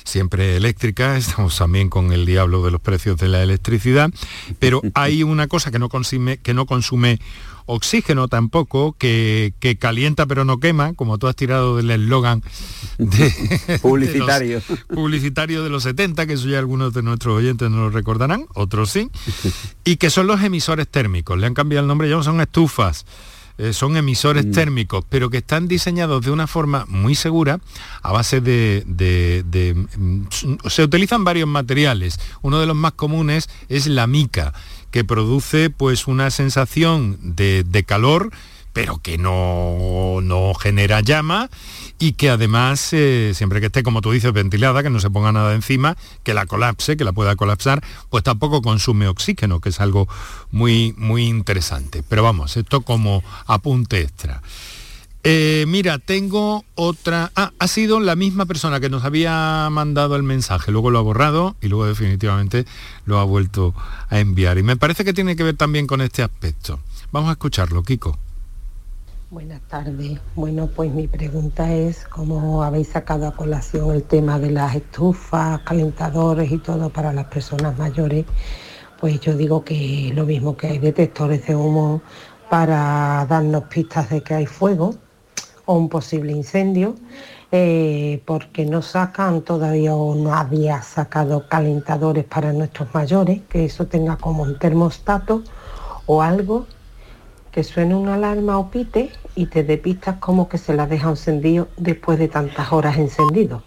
siempre 0.05 0.55
eléctrica, 0.55 1.17
estamos 1.17 1.57
también 1.57 1.89
con 1.89 2.13
el 2.13 2.25
diablo 2.25 2.63
de 2.63 2.71
los 2.71 2.79
precios 2.79 3.17
de 3.17 3.27
la 3.27 3.43
electricidad, 3.43 4.11
pero 4.59 4.81
hay 4.93 5.23
una 5.23 5.47
cosa 5.47 5.71
que 5.71 5.79
no 5.79 5.89
consume, 5.89 6.37
que 6.37 6.53
no 6.53 6.65
consume 6.65 7.19
oxígeno 7.65 8.27
tampoco, 8.27 8.95
que, 8.97 9.53
calienta 9.79 10.25
pero 10.25 10.45
no 10.45 10.59
quema, 10.59 10.93
como 10.93 11.17
tú 11.17 11.27
has 11.27 11.35
tirado 11.35 11.77
del 11.77 11.91
eslogan 11.91 12.43
de, 12.97 13.79
publicitario. 13.81 14.61
De 14.67 14.75
publicitario 14.93 15.63
de 15.63 15.69
los 15.69 15.83
70, 15.83 16.27
que 16.27 16.33
eso 16.33 16.47
ya 16.47 16.59
algunos 16.59 16.93
de 16.93 17.03
nuestros 17.03 17.37
oyentes 17.37 17.69
no 17.69 17.77
lo 17.77 17.89
recordarán, 17.89 18.45
otros 18.53 18.91
sí, 18.91 19.09
y 19.83 19.97
que 19.97 20.09
son 20.09 20.27
los 20.27 20.41
emisores 20.41 20.87
térmicos. 20.87 21.37
Le 21.37 21.47
han 21.47 21.53
cambiado 21.53 21.83
el 21.83 21.87
nombre, 21.87 22.09
ya 22.09 22.15
no 22.15 22.23
son 22.23 22.41
estufas. 22.41 23.05
Eh, 23.57 23.71
son 23.71 23.95
emisores 23.95 24.47
mm. 24.47 24.51
térmicos, 24.51 25.05
pero 25.07 25.29
que 25.29 25.37
están 25.37 25.69
diseñados 25.69 26.25
de 26.25 26.31
una 26.31 26.45
forma 26.45 26.85
muy 26.89 27.15
segura 27.15 27.61
a 28.01 28.11
base 28.11 28.41
de, 28.41 28.83
de, 28.85 29.73
mm, 29.97 30.23
Se 30.67 30.83
utilizan 30.83 31.23
varios 31.23 31.47
materiales. 31.47 32.19
Uno 32.41 32.59
de 32.59 32.65
los 32.65 32.75
más 32.75 32.91
comunes 32.93 33.49
es 33.69 33.87
la 33.87 34.07
mica, 34.07 34.53
que 34.95 35.03
produce 35.03 35.69
pues 35.69 36.07
una 36.07 36.31
sensación 36.31 37.17
de, 37.21 37.83
calor, 37.85 38.31
pero 38.71 38.99
que 38.99 39.17
no, 39.17 40.19
no, 40.23 40.53
genera 40.53 41.01
llama 41.01 41.49
y 41.99 42.13
que 42.13 42.29
además, 42.29 42.93
eh, 42.93 43.33
siempre 43.35 43.59
que 43.59 43.65
esté, 43.65 43.83
como 43.83 43.99
tú 43.99 44.13
dices, 44.13 44.31
ventilada, 44.31 44.83
que 44.83 44.89
no 44.89 45.01
se 45.01 45.09
ponga 45.09 45.33
nada 45.33 45.53
encima, 45.53 45.97
que 46.23 46.33
la 46.33 46.45
colapse, 46.45 46.95
que 46.95 47.03
la 47.03 47.11
pueda 47.11 47.35
colapsar, 47.35 47.83
pues 48.09 48.23
tampoco 48.23 48.61
consume 48.61 49.09
oxígeno, 49.09 49.59
que 49.59 49.67
es 49.67 49.81
algo 49.81 50.07
muy, 50.49 50.93
muy 50.95 51.25
interesante. 51.25 52.01
Pero 52.07 52.23
vamos, 52.23 52.55
esto 52.55 52.79
como 52.79 53.21
apunte 53.47 53.99
extra. 53.99 54.41
Eh, 55.27 55.65
mira, 55.67 55.97
tengo 55.97 56.65
otra... 56.75 57.31
Ah, 57.35 57.51
ha 57.57 57.67
sido 57.67 57.99
la 57.99 58.15
misma 58.15 58.45
persona 58.45 58.79
que 58.79 58.91
nos 58.91 59.03
había 59.05 59.67
mandado 59.71 60.15
el 60.15 60.21
mensaje, 60.21 60.71
luego 60.71 60.91
lo 60.91 60.99
ha 60.99 61.01
borrado 61.01 61.55
y 61.61 61.67
luego 61.67 61.87
definitivamente 61.87 62.65
lo 63.05 63.17
ha 63.17 63.23
vuelto 63.23 63.73
a 64.09 64.19
enviar. 64.19 64.59
Y 64.59 64.63
me 64.63 64.77
parece 64.77 65.03
que 65.03 65.13
tiene 65.13 65.35
que 65.35 65.41
ver 65.41 65.57
también 65.57 65.87
con 65.87 66.01
este 66.01 66.21
aspecto. 66.21 66.79
Vamos 67.11 67.29
a 67.29 67.31
escucharlo, 67.31 67.81
Kiko. 67.81 68.19
Buenas 69.31 69.61
tardes. 69.61 70.19
Bueno, 70.35 70.67
pues 70.67 70.91
mi 70.91 71.07
pregunta 71.07 71.73
es 71.73 72.05
cómo 72.05 72.61
habéis 72.61 72.89
sacado 72.89 73.27
a 73.27 73.35
colación 73.35 73.95
el 73.95 74.03
tema 74.03 74.37
de 74.37 74.51
las 74.51 74.75
estufas, 74.75 75.59
calentadores 75.61 76.51
y 76.51 76.59
todo 76.59 76.91
para 76.91 77.11
las 77.11 77.25
personas 77.25 77.75
mayores. 77.79 78.25
Pues 78.99 79.19
yo 79.21 79.35
digo 79.35 79.63
que 79.63 80.11
lo 80.13 80.27
mismo 80.27 80.55
que 80.55 80.67
hay 80.67 80.77
detectores 80.77 81.47
de 81.47 81.55
humo 81.55 82.03
para 82.47 83.25
darnos 83.27 83.63
pistas 83.63 84.11
de 84.11 84.21
que 84.21 84.35
hay 84.35 84.45
fuego 84.45 84.93
o 85.65 85.75
un 85.75 85.89
posible 85.89 86.31
incendio, 86.31 86.95
eh, 87.51 88.21
porque 88.25 88.65
no 88.65 88.81
sacan 88.81 89.41
todavía 89.41 89.95
o 89.95 90.15
no 90.15 90.33
había 90.33 90.81
sacado 90.81 91.47
calentadores 91.47 92.25
para 92.25 92.53
nuestros 92.53 92.93
mayores, 92.93 93.41
que 93.49 93.65
eso 93.65 93.87
tenga 93.87 94.17
como 94.17 94.43
un 94.43 94.59
termostato 94.59 95.43
o 96.05 96.21
algo 96.21 96.67
que 97.51 97.63
suene 97.63 97.95
una 97.95 98.15
alarma 98.15 98.57
o 98.57 98.69
pite 98.69 99.11
y 99.35 99.45
te 99.45 99.63
dé 99.63 99.77
pistas 99.77 100.17
como 100.19 100.49
que 100.49 100.57
se 100.57 100.73
la 100.73 100.87
deja 100.87 101.09
encendido 101.09 101.69
después 101.77 102.19
de 102.19 102.27
tantas 102.27 102.73
horas 102.73 102.97
encendido. 102.97 103.63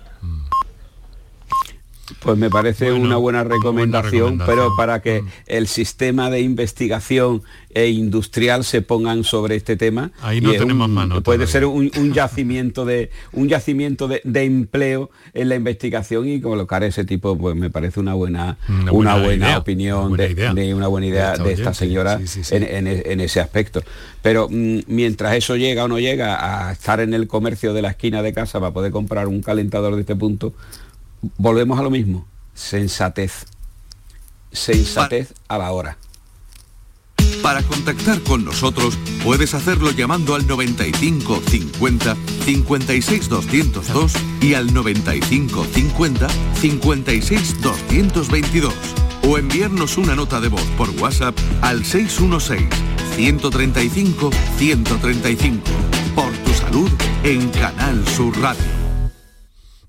Pues 2.21 2.39
me 2.39 2.51
parece 2.51 2.93
una 2.93 3.17
buena 3.17 3.45
recomendación, 3.45 4.41
pero 4.45 4.75
para 4.77 5.01
que 5.01 5.23
el 5.47 5.67
sistema 5.67 6.31
de 6.31 6.41
investigación 6.41 7.43
e 7.71 7.89
industrial 7.89 8.65
se 8.65 8.83
pongan 8.83 9.25
sobre 9.25 9.57
este 9.57 9.77
tema. 9.77 10.11
Ahí 10.23 10.41
no 10.41 10.53
tenemos 10.53 10.89
mano. 10.89 11.23
Puede 11.23 11.47
ser 11.47 11.65
un, 11.67 11.91
yacimiento 12.13 12.85
de 12.85 13.11
un 13.33 13.49
yacimiento 13.49 14.09
de, 14.09 14.23
empleo 14.45 15.11
en 15.35 15.49
la 15.49 15.57
investigación 15.57 16.29
y 16.29 16.41
colocar 16.41 16.83
ese 16.83 17.05
tipo, 17.05 17.37
pues 17.37 17.55
me 17.57 17.71
parece 17.71 18.01
una 18.01 18.15
buena 18.15 18.57
una 18.91 19.17
buena, 19.17 19.59
opinión 19.59 20.17
de, 20.17 20.75
una 20.75 20.87
buena 20.89 21.07
idea 21.07 21.37
de, 21.37 21.53
esta 21.53 21.75
señora 21.75 22.21
En, 22.51 23.21
ese 23.21 23.41
aspecto. 23.41 23.83
Pero 24.23 24.49
mm, 24.51 24.81
mientras 24.87 25.35
eso 25.35 25.57
llega 25.57 25.85
o 25.85 25.89
no 25.89 25.99
llega 25.99 26.69
a 26.69 26.73
estar 26.73 27.01
en 27.01 27.15
el 27.15 27.27
comercio 27.27 27.75
de 27.75 27.83
la 27.83 27.91
esquina 27.91 28.23
de 28.23 28.33
casa 28.33 28.61
para 28.61 28.73
poder 28.73 28.93
comprar 28.93 29.29
un 29.29 29.43
calentador 29.43 29.95
de 29.95 30.01
este 30.01 30.17
punto, 30.17 30.55
volvemos 31.37 31.79
a 31.79 31.83
lo 31.83 31.91
mismo, 31.91 32.27
sensatez. 32.55 33.47
Sensatez 34.53 35.35
a 35.49 35.59
la 35.59 35.73
hora. 35.73 35.99
Para 37.43 37.63
contactar 37.63 38.21
con 38.23 38.45
nosotros 38.45 38.99
puedes 39.23 39.55
hacerlo 39.55 39.91
llamando 39.93 40.35
al 40.35 40.47
95 40.47 41.41
50 41.49 42.17
56 42.45 43.29
202 43.29 44.13
y 44.41 44.55
al 44.55 44.73
95 44.75 45.65
50 45.65 46.29
56 46.61 47.61
222 47.61 48.75
o 49.23 49.39
enviarnos 49.39 49.99
una 49.99 50.15
nota 50.15 50.41
de 50.41 50.49
voz 50.49 50.65
por 50.77 50.91
WhatsApp 51.01 51.37
al 51.63 51.85
616 51.85 52.69
135 53.15 54.31
135 54.59 55.63
por 56.15 56.33
tu 56.39 56.53
salud 56.55 56.91
en 57.25 57.49
Canal 57.51 58.07
Sur 58.09 58.39
Radio. 58.41 58.78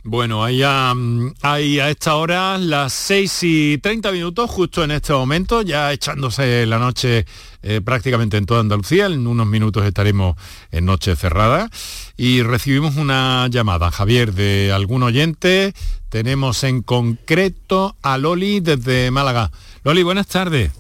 Bueno, 0.06 0.46
ahí 0.46 0.64
a, 0.64 0.94
a 1.42 1.60
esta 1.60 2.16
hora, 2.16 2.58
las 2.58 2.94
6 2.94 3.44
y 3.44 3.78
30 3.80 4.14
minutos, 4.14 4.50
justo 4.50 4.82
en 4.82 4.92
este 4.92 5.12
momento, 5.12 5.62
ya 5.62 5.92
echándose 5.92 6.66
la 6.66 6.80
noche 6.80 7.26
eh, 7.62 7.82
prácticamente 7.84 8.38
en 8.38 8.46
toda 8.46 8.62
Andalucía, 8.62 9.08
en 9.08 9.28
unos 9.28 9.46
minutos 9.46 9.84
estaremos 9.86 10.38
en 10.72 10.86
noche 10.86 11.18
cerrada 11.18 11.70
y 12.16 12.44
recibimos 12.44 12.96
una 12.96 13.50
llamada, 13.50 13.92
Javier, 13.92 14.34
de 14.34 14.72
algún 14.74 15.04
oyente. 15.04 15.74
Tenemos 16.08 16.64
en 16.64 16.82
concreto 16.82 17.98
a 18.02 18.18
Loli 18.18 18.62
desde 18.62 19.12
Málaga. 19.12 19.52
Loli, 19.84 20.04
buenas 20.04 20.28
tardes. 20.28 20.72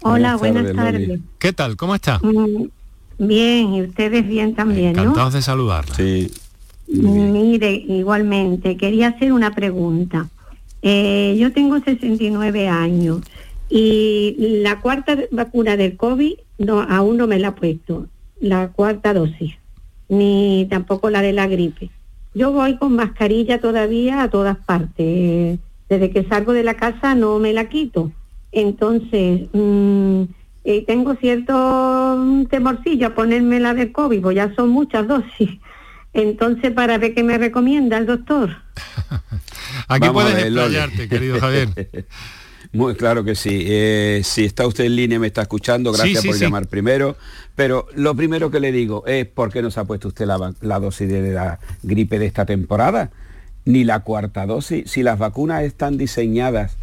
Hola, 0.00 0.36
buenas 0.36 0.74
tardes. 0.74 1.20
¿Qué 1.38 1.52
tal? 1.52 1.76
¿Cómo 1.76 1.94
está? 1.94 2.18
Mm, 2.22 2.68
bien, 3.18 3.74
y 3.74 3.82
ustedes 3.82 4.26
bien 4.26 4.54
también, 4.54 4.90
Encantados 4.90 5.34
de 5.34 5.42
saludarla. 5.42 5.94
Sí. 5.94 6.32
Mire, 6.88 7.72
igualmente, 7.72 8.76
quería 8.76 9.08
hacer 9.08 9.32
una 9.32 9.54
pregunta. 9.54 10.28
Eh, 10.82 11.36
yo 11.38 11.52
tengo 11.52 11.80
69 11.80 12.68
años 12.68 13.22
y 13.68 14.60
la 14.62 14.80
cuarta 14.80 15.18
vacuna 15.32 15.76
del 15.76 15.96
COVID 15.96 16.34
no, 16.58 16.80
aún 16.80 17.16
no 17.16 17.26
me 17.26 17.38
la 17.38 17.48
he 17.48 17.52
puesto, 17.52 18.06
la 18.40 18.68
cuarta 18.68 19.12
dosis, 19.12 19.54
ni 20.08 20.66
tampoco 20.70 21.10
la 21.10 21.22
de 21.22 21.32
la 21.32 21.48
gripe. 21.48 21.90
Yo 22.34 22.52
voy 22.52 22.76
con 22.76 22.94
mascarilla 22.94 23.60
todavía 23.60 24.22
a 24.22 24.30
todas 24.30 24.58
partes. 24.58 25.58
Desde 25.88 26.10
que 26.10 26.24
salgo 26.24 26.52
de 26.52 26.64
la 26.64 26.74
casa 26.74 27.14
no 27.14 27.38
me 27.38 27.52
la 27.52 27.68
quito. 27.68 28.12
Entonces, 28.52 29.48
mm, 29.52 30.22
eh, 30.64 30.84
tengo 30.86 31.14
cierto 31.14 32.18
temorcillo 32.50 33.08
a 33.08 33.14
ponerme 33.14 33.58
la 33.60 33.72
de 33.72 33.90
COVID, 33.92 34.20
pues 34.20 34.36
ya 34.36 34.54
son 34.54 34.68
muchas 34.68 35.06
dosis. 35.08 35.50
Entonces, 36.16 36.72
¿para 36.72 36.96
ver 36.96 37.12
qué 37.12 37.22
me 37.22 37.36
recomienda 37.36 37.98
el 37.98 38.06
doctor? 38.06 38.56
Aquí 39.88 40.08
puedes 40.08 40.34
explayarte, 40.34 41.08
querido 41.10 41.38
Javier. 41.38 41.68
Muy 42.72 42.94
claro 42.94 43.22
que 43.22 43.34
sí. 43.34 43.64
Eh, 43.66 44.22
si 44.24 44.46
está 44.46 44.66
usted 44.66 44.84
en 44.84 44.96
línea, 44.96 45.18
me 45.18 45.26
está 45.26 45.42
escuchando, 45.42 45.92
gracias 45.92 46.24
por 46.24 46.36
llamar 46.36 46.68
primero. 46.68 47.16
Pero 47.54 47.86
lo 47.94 48.14
primero 48.14 48.50
que 48.50 48.60
le 48.60 48.72
digo 48.72 49.06
es 49.06 49.26
por 49.26 49.52
qué 49.52 49.60
no 49.60 49.70
se 49.70 49.78
ha 49.78 49.84
puesto 49.84 50.08
usted 50.08 50.26
la, 50.26 50.78
dosis 50.78 51.06
de 51.06 51.32
la 51.32 51.60
gripe 51.82 52.18
de 52.18 52.24
esta 52.24 52.46
temporada, 52.46 53.10
ni 53.66 53.84
la 53.84 54.00
cuarta 54.00 54.46
dosis. 54.46 54.90
Si 54.90 55.02
las 55.02 55.18
vacunas 55.18 55.64
están 55.64 55.98
diseñadas 55.98 56.78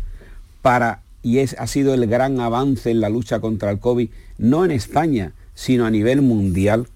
para, 0.62 1.02
y 1.24 1.40
es, 1.40 1.56
ha 1.58 1.66
sido 1.66 1.96
el 1.96 2.06
gran 2.06 2.40
avance 2.40 2.92
en 2.92 3.02
la 3.02 3.10
lucha 3.10 3.40
contra 3.40 3.72
el 3.72 3.80
COVID, 3.80 4.10
no 4.38 4.64
en 4.64 4.70
España, 4.70 5.34
sino 5.56 5.88
a 5.88 5.92
nivel 5.92 6.22
mundial, 6.22 6.88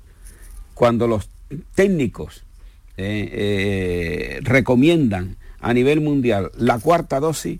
cuando 0.75 1.07
los 1.07 1.29
técnicos 1.75 2.43
eh, 2.97 3.29
eh, 3.31 4.39
recomiendan 4.41 5.37
a 5.59 5.73
nivel 5.73 6.01
mundial 6.01 6.51
la 6.57 6.79
cuarta 6.79 7.19
dosis, 7.19 7.59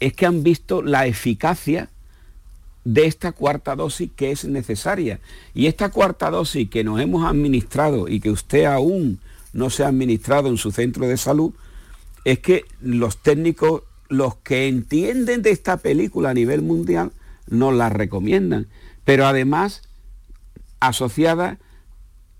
es 0.00 0.12
que 0.14 0.26
han 0.26 0.42
visto 0.42 0.82
la 0.82 1.06
eficacia 1.06 1.88
de 2.84 3.06
esta 3.06 3.32
cuarta 3.32 3.76
dosis 3.76 4.10
que 4.14 4.32
es 4.32 4.44
necesaria. 4.44 5.20
Y 5.54 5.66
esta 5.66 5.90
cuarta 5.90 6.30
dosis 6.30 6.68
que 6.68 6.84
nos 6.84 7.00
hemos 7.00 7.24
administrado 7.24 8.08
y 8.08 8.20
que 8.20 8.30
usted 8.30 8.64
aún 8.64 9.20
no 9.52 9.70
se 9.70 9.84
ha 9.84 9.88
administrado 9.88 10.48
en 10.48 10.56
su 10.56 10.72
centro 10.72 11.06
de 11.06 11.16
salud, 11.16 11.52
es 12.24 12.38
que 12.38 12.64
los 12.80 13.18
técnicos, 13.18 13.82
los 14.08 14.36
que 14.36 14.68
entienden 14.68 15.42
de 15.42 15.50
esta 15.50 15.76
película 15.76 16.30
a 16.30 16.34
nivel 16.34 16.62
mundial, 16.62 17.12
nos 17.48 17.74
la 17.74 17.88
recomiendan. 17.88 18.66
Pero 19.04 19.26
además 19.26 19.82
asociada 20.80 21.58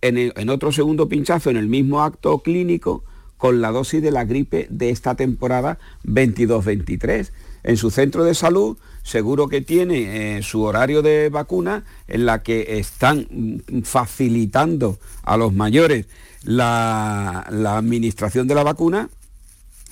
en, 0.03 0.49
otro 0.51 0.73
segundo 0.73 1.09
pinchazo, 1.09 1.51
en 1.51 1.57
el 1.57 1.69
mismo 1.69 2.03
acto 2.03 2.41
clínico, 2.41 3.05
con 3.39 3.61
la 3.61 3.71
dosis 3.71 4.03
de 4.03 4.11
la 4.11 4.25
gripe 4.25 4.67
de 4.71 4.91
esta 4.91 5.15
temporada 5.15 5.79
22-23. 6.05 7.31
En 7.65 7.77
su 7.77 7.91
centro 7.91 8.25
de 8.25 8.35
salud 8.35 8.77
seguro 9.03 9.49
que 9.49 9.61
tiene 9.61 10.37
eh, 10.39 10.43
su 10.43 10.63
horario 10.63 11.03
de 11.03 11.29
vacuna 11.29 11.85
en 12.09 12.27
la 12.27 12.43
que 12.43 12.79
están 12.79 13.27
mm, 13.31 13.83
facilitando 13.83 14.99
a 15.23 15.37
los 15.37 15.53
mayores 15.53 16.07
la, 16.45 17.41
administración 17.77 18.49
de 18.49 18.55
la 18.55 18.63
vacuna. 18.63 19.09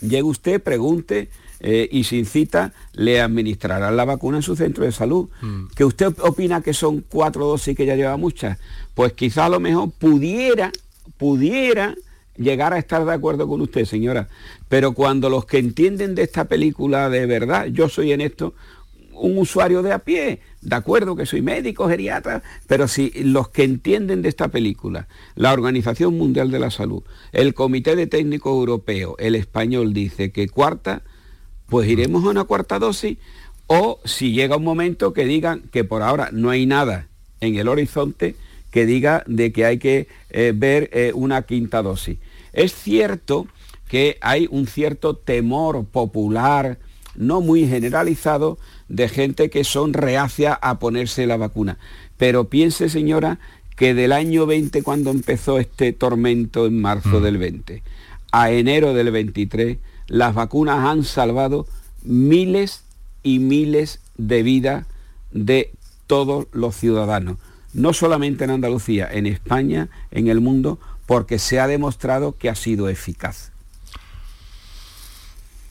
Llegue 0.01 0.23
usted, 0.23 0.63
pregunte, 0.63 1.29
eh, 1.61 1.89
y 1.91 2.05
sin 2.05 2.25
cita 2.25 2.73
le 2.95 3.21
administrarán 3.21 3.97
la 3.97 4.05
vacuna 4.05 4.39
en 4.39 4.43
su 4.43 4.57
centro 4.57 4.85
de 4.85 4.93
salud. 4.93 5.29
Mm. 5.43 5.67
¿Que 5.75 5.85
usted 5.85 6.15
opina 6.21 6.63
que 6.63 6.73
son 6.73 7.05
cuatro 7.09 7.47
dosis 7.47 7.77
que 7.77 7.87
ya 7.87 7.97
lleva 7.97 8.17
muchas? 8.17 8.59
Pues 8.95 9.13
quizá 9.13 9.47
a 9.47 9.51
lo 9.51 9.61
mejor 9.61 9.91
pudiera, 9.91 10.73
pudiera 11.19 11.95
llegar 12.37 12.73
a 12.73 12.79
estar 12.79 13.05
de 13.05 13.13
acuerdo 13.13 13.47
con 13.47 13.61
usted, 13.61 13.85
señora. 13.85 14.29
Pero 14.69 14.93
cuando 14.93 15.29
los 15.29 15.45
que 15.45 15.59
entienden 15.59 16.15
de 16.15 16.23
esta 16.23 16.47
película 16.47 17.11
de 17.11 17.27
verdad, 17.27 17.67
yo 17.67 17.89
soy 17.89 18.13
en 18.13 18.23
esto 18.23 18.55
un 19.13 19.37
usuario 19.37 19.83
de 19.83 19.93
a 19.93 19.99
pie, 19.99 20.41
de 20.63 20.77
acuerdo 20.77 21.15
que 21.15 21.27
soy 21.27 21.43
médico, 21.43 21.89
geriatra, 21.89 22.43
pero 22.67 22.89
si 22.89 23.11
los 23.23 23.51
que 23.51 23.65
entienden 23.65 24.23
de 24.23 24.31
esta 24.31 24.49
película, 24.49 25.09
la 25.35 25.53
Organización 25.53 26.17
Mundial 26.17 26.51
de 26.51 26.59
la 26.59 26.71
Salud, 26.71 27.03
el 27.33 27.53
Comité 27.53 27.97
de 27.97 28.07
Técnico 28.07 28.51
Europeo, 28.51 29.17
el 29.19 29.35
español 29.35 29.93
dice 29.93 30.33
que 30.33 30.49
cuarta, 30.49 31.03
pues 31.71 31.89
iremos 31.89 32.25
a 32.25 32.31
una 32.31 32.45
cuarta 32.45 32.79
dosis 32.79 33.17
o 33.67 34.01
si 34.05 34.33
llega 34.33 34.57
un 34.57 34.65
momento 34.65 35.15
que 35.15 35.25
digan 35.25 35.63
que 35.71 35.85
por 35.85 36.03
ahora 36.03 36.31
no 36.33 36.51
hay 36.51 36.67
nada 36.67 37.07
en 37.41 37.55
el 37.55 37.69
horizonte 37.69 38.35
que 38.71 38.85
diga 38.85 39.23
de 39.27 39.53
que 39.53 39.65
hay 39.65 39.79
que 39.79 40.09
eh, 40.31 40.53
ver 40.55 40.91
eh, 40.93 41.13
una 41.15 41.43
quinta 41.43 41.83
dosis. 41.83 42.19
Es 42.53 42.75
cierto 42.75 43.47
que 43.89 44.19
hay 44.21 44.49
un 44.51 44.67
cierto 44.67 45.17
temor 45.17 45.85
popular, 45.85 46.79
no 47.17 47.41
muy 47.41 47.67
generalizado, 47.67 48.59
de 48.89 49.09
gente 49.09 49.51
que 49.51 49.65
son 49.65 49.93
reacia 49.93 50.53
a 50.53 50.79
ponerse 50.79 51.27
la 51.27 51.37
vacuna. 51.37 51.79
Pero 52.17 52.49
piense, 52.49 52.89
señora, 52.89 53.39
que 53.77 53.95
del 53.95 54.13
año 54.13 54.47
20, 54.47 54.83
cuando 54.83 55.11
empezó 55.11 55.59
este 55.59 55.93
tormento 55.93 56.67
en 56.67 56.81
marzo 56.81 57.21
mm. 57.21 57.23
del 57.23 57.39
20, 57.39 57.83
a 58.33 58.51
enero 58.51 58.95
del 58.95 59.11
23, 59.11 59.79
las 60.11 60.35
vacunas 60.35 60.85
han 60.85 61.05
salvado 61.05 61.67
miles 62.03 62.85
y 63.23 63.39
miles 63.39 64.01
de 64.17 64.43
vidas 64.43 64.87
de 65.31 65.73
todos 66.07 66.49
los 66.53 66.75
ciudadanos. 66.77 67.39
no 67.73 67.93
solamente 67.93 68.43
en 68.43 68.51
Andalucía, 68.51 69.09
en 69.13 69.29
España, 69.29 69.89
en 70.11 70.27
el 70.27 70.41
mundo, 70.41 70.81
porque 71.07 71.39
se 71.39 71.61
ha 71.61 71.69
demostrado 71.69 72.37
que 72.37 72.51
ha 72.51 72.57
sido 72.57 72.89
eficaz. 72.89 73.53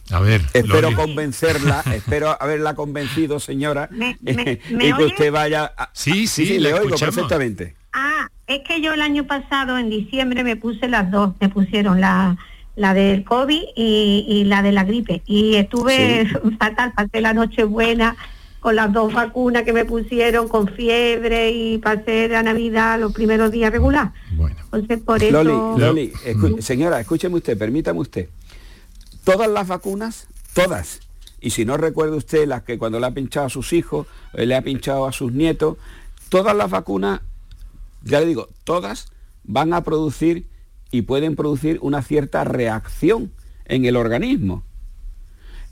A 0.10 0.22
ver, 0.22 0.42
espero 0.54 0.96
convencerla, 0.96 1.84
espero 1.94 2.42
haberla 2.42 2.74
convencido, 2.74 3.42
señora, 3.42 3.90
y 3.92 4.94
que 4.94 5.04
usted 5.04 5.30
vaya. 5.30 5.74
Sí, 5.92 6.26
sí, 6.28 6.58
le 6.58 6.74
oigo 6.74 6.96
perfectamente. 6.96 7.76
Ah, 7.92 8.30
es 8.48 8.62
que 8.66 8.80
yo 8.80 8.94
el 8.94 9.02
año 9.02 9.28
pasado, 9.28 9.78
en 9.78 9.90
diciembre, 9.90 10.46
me 10.46 10.56
puse 10.56 10.88
las 10.88 11.12
dos, 11.12 11.34
me 11.42 11.50
pusieron 11.50 12.00
la, 12.00 12.38
la 12.80 12.94
del 12.94 13.26
COVID 13.26 13.62
y, 13.76 14.44
la 14.46 14.62
de 14.64 14.72
la 14.72 14.86
gripe. 14.86 15.22
Y 15.26 15.56
estuve 15.56 16.28
fatal, 16.60 16.94
pasé 16.96 17.20
la 17.20 17.34
noche 17.34 17.66
buena 17.66 18.16
con 18.62 18.76
las 18.76 18.92
dos 18.92 19.14
vacunas 19.14 19.64
que 19.64 19.74
me 19.74 19.86
pusieron, 19.86 20.48
con 20.48 20.68
fiebre 20.68 21.52
y 21.52 21.78
pasé 21.78 22.28
la 22.30 22.42
Navidad 22.42 23.00
los 23.00 23.14
primeros 23.14 23.52
días 23.52 23.72
regular. 23.72 24.14
Bueno. 24.32 24.56
Entonces, 24.64 25.00
por 25.00 25.22
eso... 25.22 25.44
Loli, 25.44 26.12
Loli 26.26 26.62
señora, 26.62 27.00
escúcheme 27.00 27.36
usted, 27.36 27.58
permítame 27.58 28.00
usted. 28.00 28.30
Todas 29.26 29.50
las 29.50 29.68
vacunas, 29.68 30.28
todas, 30.54 31.02
y 31.42 31.52
si 31.52 31.66
no 31.66 31.78
recuerda 31.78 32.16
usted 32.16 32.48
las 32.48 32.64
que 32.64 32.78
cuando 32.78 33.00
le 33.00 33.08
ha 33.08 33.12
pinchado 33.12 33.46
a 33.46 33.50
sus 33.50 33.74
hijos, 33.74 34.08
eh, 34.34 34.46
le 34.46 34.56
ha 34.56 34.62
pinchado 34.62 35.06
a 35.06 35.12
sus 35.12 35.34
nietos, 35.34 35.78
todas 36.30 36.56
las 36.56 36.70
vacunas, 36.70 37.22
ya 38.04 38.22
le 38.22 38.26
digo, 38.26 38.48
todas 38.64 39.12
van 39.44 39.74
a 39.74 39.84
producir 39.84 40.46
y 40.92 41.04
pueden 41.04 41.36
producir 41.36 41.80
una 41.82 42.02
cierta 42.02 42.44
reacción 42.44 43.32
en 43.66 43.86
el 43.86 43.96
organismo. 43.96 44.64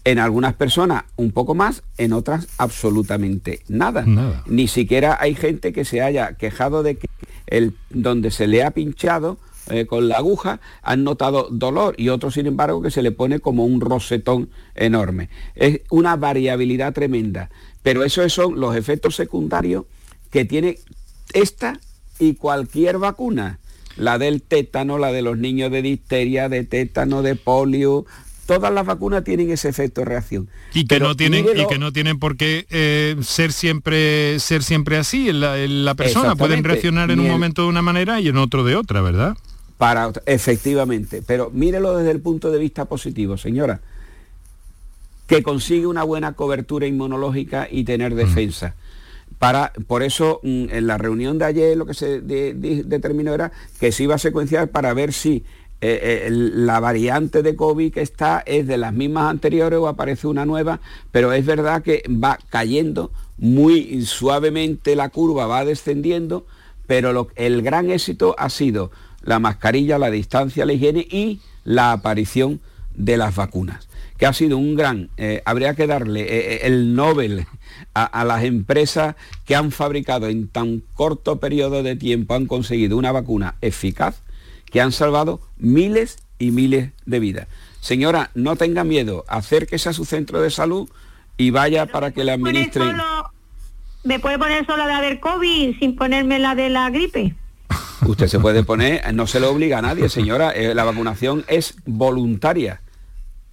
En 0.04 0.20
algunas 0.20 0.54
personas 0.54 1.04
un 1.18 1.32
poco 1.32 1.54
más, 1.54 1.84
en 1.98 2.14
otras 2.14 2.48
absolutamente 2.58 3.62
nada. 3.68 4.06
Ni 4.46 4.68
siquiera 4.68 5.18
hay 5.20 5.36
gente 5.36 5.74
que 5.74 5.84
se 5.84 6.02
haya 6.02 6.34
quejado 6.34 6.82
de 6.82 6.96
que 6.96 7.08
el, 7.48 7.76
donde 7.90 8.32
se 8.32 8.48
le 8.48 8.64
ha 8.64 8.72
pinchado 8.72 9.38
eh, 9.70 9.86
con 9.86 10.08
la 10.08 10.16
aguja 10.16 10.62
han 10.82 11.04
notado 11.04 11.50
dolor 11.52 11.96
y 11.98 12.08
otros, 12.08 12.36
sin 12.36 12.48
embargo, 12.48 12.82
que 12.82 12.92
se 12.92 13.02
le 13.02 13.12
pone 13.12 13.40
como 13.40 13.66
un 13.66 13.82
rosetón 13.82 14.50
enorme. 14.76 15.30
Es 15.56 15.82
una 15.90 16.16
variabilidad 16.16 16.94
tremenda. 16.94 17.50
Pero 17.84 18.04
esos 18.06 18.32
son 18.32 18.60
los 18.60 18.78
efectos 18.78 19.16
secundarios 19.16 19.86
que 20.32 20.46
tiene 20.46 20.80
esta 21.34 21.80
y 22.20 22.36
cualquier 22.36 22.98
vacuna 22.98 23.60
la 23.98 24.18
del 24.18 24.42
tétano, 24.42 24.98
la 24.98 25.12
de 25.12 25.22
los 25.22 25.38
niños 25.38 25.72
de 25.72 25.82
difteria, 25.82 26.50
de 26.50 26.64
tétano, 26.64 27.22
de 27.22 27.36
polio, 27.36 28.06
todas 28.48 28.74
las 28.74 28.86
vacunas 28.86 29.24
tienen 29.24 29.52
ese 29.52 29.70
efecto 29.70 30.02
de 30.02 30.06
reacción. 30.06 30.48
Y 30.74 30.86
que 30.86 31.00
no 31.00 31.16
tienen, 31.16 31.46
y 31.56 31.68
que 31.68 31.78
no 31.78 31.92
tienen 31.92 32.18
por 32.18 32.38
qué 32.38 32.66
eh, 32.72 33.16
ser 33.22 33.52
siempre 33.52 34.40
ser 34.40 34.64
siempre 34.64 34.98
así 34.98 35.30
en 35.30 35.86
la, 35.86 35.96
persona. 35.96 36.36
Pueden 36.36 36.64
reaccionar 36.64 37.12
en 37.12 37.20
un 37.20 37.28
momento 37.28 37.64
de 37.64 37.68
una 37.68 37.84
manera 37.84 38.20
y 38.20 38.30
en 38.30 38.38
otro 38.38 38.64
de 38.64 38.76
otra, 38.76 39.02
¿verdad? 39.02 39.38
Para 39.78 40.12
efectivamente. 40.26 41.22
Pero 41.26 41.52
mírelo 41.54 41.96
desde 41.96 42.12
el 42.12 42.22
punto 42.22 42.50
de 42.50 42.58
vista 42.58 42.86
positivo, 42.86 43.38
señora. 43.38 43.82
Que 45.28 45.44
consigue 45.44 45.86
una 45.86 46.04
buena 46.04 46.34
cobertura 46.34 46.88
inmunológica 46.88 47.68
y 47.70 47.84
tener 47.84 48.14
mm. 48.14 48.18
Para, 49.40 49.74
por 49.88 50.04
eso 50.04 50.40
mm, 50.44 50.66
en 50.70 50.88
la 50.88 50.98
reunión 50.98 51.38
de 51.38 51.46
ayer 51.46 51.78
lo 51.78 51.86
que 51.86 51.94
se 51.94 52.22
determinó 52.22 53.34
era 53.34 53.52
que 53.80 53.92
se 53.92 54.04
iba 54.04 54.16
a 54.16 54.20
secuenciar 54.20 54.70
para 54.70 54.94
ver 54.94 55.14
si 55.14 55.44
eh, 55.80 56.26
eh, 56.26 56.30
la 56.32 56.80
variante 56.80 57.44
de 57.44 57.56
COVID 57.56 57.94
que 57.94 58.02
está 58.02 58.42
es 58.48 58.66
de 58.66 58.78
las 58.78 58.94
mismas 58.94 59.30
anteriores 59.30 59.78
o 59.78 59.88
aparece 59.88 60.26
una 60.26 60.46
nueva, 60.46 60.80
pero 61.12 61.34
es 61.34 61.46
verdad 61.46 61.84
que 61.84 62.04
va 62.10 62.40
cayendo 62.50 63.12
muy 63.38 64.04
suavemente 64.04 64.96
la 64.96 65.10
curva, 65.10 65.46
va 65.46 65.66
descendiendo, 65.66 66.48
pero 66.88 67.30
el 67.36 67.62
gran 67.62 67.92
éxito 67.92 68.34
ha 68.40 68.50
sido 68.50 68.90
la 69.22 69.38
mascarilla, 69.38 70.00
la 70.00 70.10
distancia, 70.10 70.66
la 70.66 70.74
higiene 70.74 71.02
y 71.02 71.42
la 71.64 71.92
aparición 71.92 72.60
de 72.96 73.18
las 73.18 73.36
vacunas, 73.36 73.87
que 74.18 74.26
ha 74.26 74.34
sido 74.34 74.58
un 74.58 74.76
gran, 74.76 75.10
eh, 75.18 75.42
habría 75.46 75.76
que 75.76 75.88
darle 75.88 76.66
el 76.66 76.96
Nobel 76.96 77.46
a, 77.94 78.26
las 78.26 78.44
empresas 78.44 79.16
que 79.46 79.56
han 79.56 79.72
fabricado 79.72 80.28
en 80.28 80.48
tan 80.48 80.82
corto 80.94 81.40
periodo 81.40 81.84
de 81.84 81.96
tiempo, 81.96 82.34
han 82.34 82.46
conseguido 82.46 82.98
una 82.98 83.12
vacuna 83.12 83.56
eficaz 83.62 84.22
que 84.66 84.82
han 84.82 84.92
salvado 84.92 85.40
miles 85.58 86.18
y 86.40 86.52
miles 86.52 86.92
de 87.06 87.20
vidas. 87.20 87.48
Señora, 87.80 88.32
no 88.36 88.56
tenga 88.56 88.84
miedo, 88.84 89.24
acérquese 89.28 89.90
a 89.90 89.94
su 89.94 90.06
centro 90.06 90.42
de 90.42 90.50
salud 90.50 90.90
y 91.38 91.52
vaya 91.52 91.86
para 91.86 92.12
que 92.12 92.24
le 92.24 92.34
administren. 92.34 92.98
¿Me 94.04 94.20
puede 94.20 94.40
poner 94.40 94.66
solo 94.66 94.88
la 94.88 95.02
del 95.02 95.20
COVID 95.20 95.80
sin 95.80 95.96
ponerme 95.96 96.40
la 96.40 96.56
de 96.56 96.70
la 96.70 96.90
gripe? 96.90 97.36
Usted 98.06 98.28
se 98.28 98.40
puede 98.40 98.64
poner, 98.64 99.14
no 99.14 99.28
se 99.28 99.40
lo 99.40 99.52
obliga 99.52 99.80
a 99.80 99.82
nadie, 99.82 100.08
señora, 100.08 100.52
eh, 100.52 100.74
la 100.74 100.84
vacunación 100.84 101.44
es 101.48 101.76
voluntaria, 101.86 102.82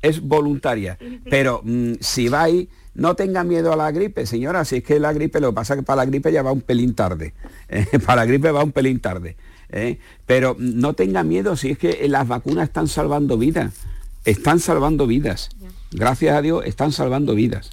es 0.05 0.21
voluntaria, 0.21 0.99
pero 1.31 1.63
mm, 1.65 1.95
si 2.01 2.29
va 2.29 2.43
ahí 2.43 2.69
no 2.95 3.17
tenga 3.17 3.43
miedo 3.43 3.73
a 3.73 3.77
la 3.77 3.91
gripe, 3.91 4.27
señora, 4.27 4.65
si 4.65 4.77
es 4.77 4.85
que 4.85 5.01
la 5.01 5.13
gripe, 5.13 5.41
lo 5.41 5.51
que 5.51 5.55
pasa 5.55 5.75
es 5.75 5.81
que 5.81 5.85
para 5.85 6.03
la 6.03 6.05
gripe 6.07 6.31
ya 6.31 6.43
va 6.43 6.53
un 6.53 6.61
pelín 6.61 6.95
tarde. 6.95 7.35
Eh, 7.71 7.99
para 7.99 8.23
la 8.23 8.27
gripe 8.27 8.51
va 8.51 8.63
un 8.63 8.73
pelín 8.73 9.01
tarde. 9.01 9.37
Eh. 9.71 9.99
Pero 10.27 10.55
no 10.59 10.93
tenga 10.93 11.25
miedo 11.25 11.57
si 11.57 11.71
es 11.71 11.79
que 11.79 12.07
las 12.09 12.29
vacunas 12.29 12.69
están 12.69 12.87
salvando 12.87 13.39
vidas. 13.39 13.75
Están 14.25 14.61
salvando 14.61 15.07
vidas. 15.07 15.49
Gracias 15.91 16.37
a 16.37 16.43
Dios 16.43 16.63
están 16.67 16.93
salvando 16.93 17.35
vidas. 17.35 17.71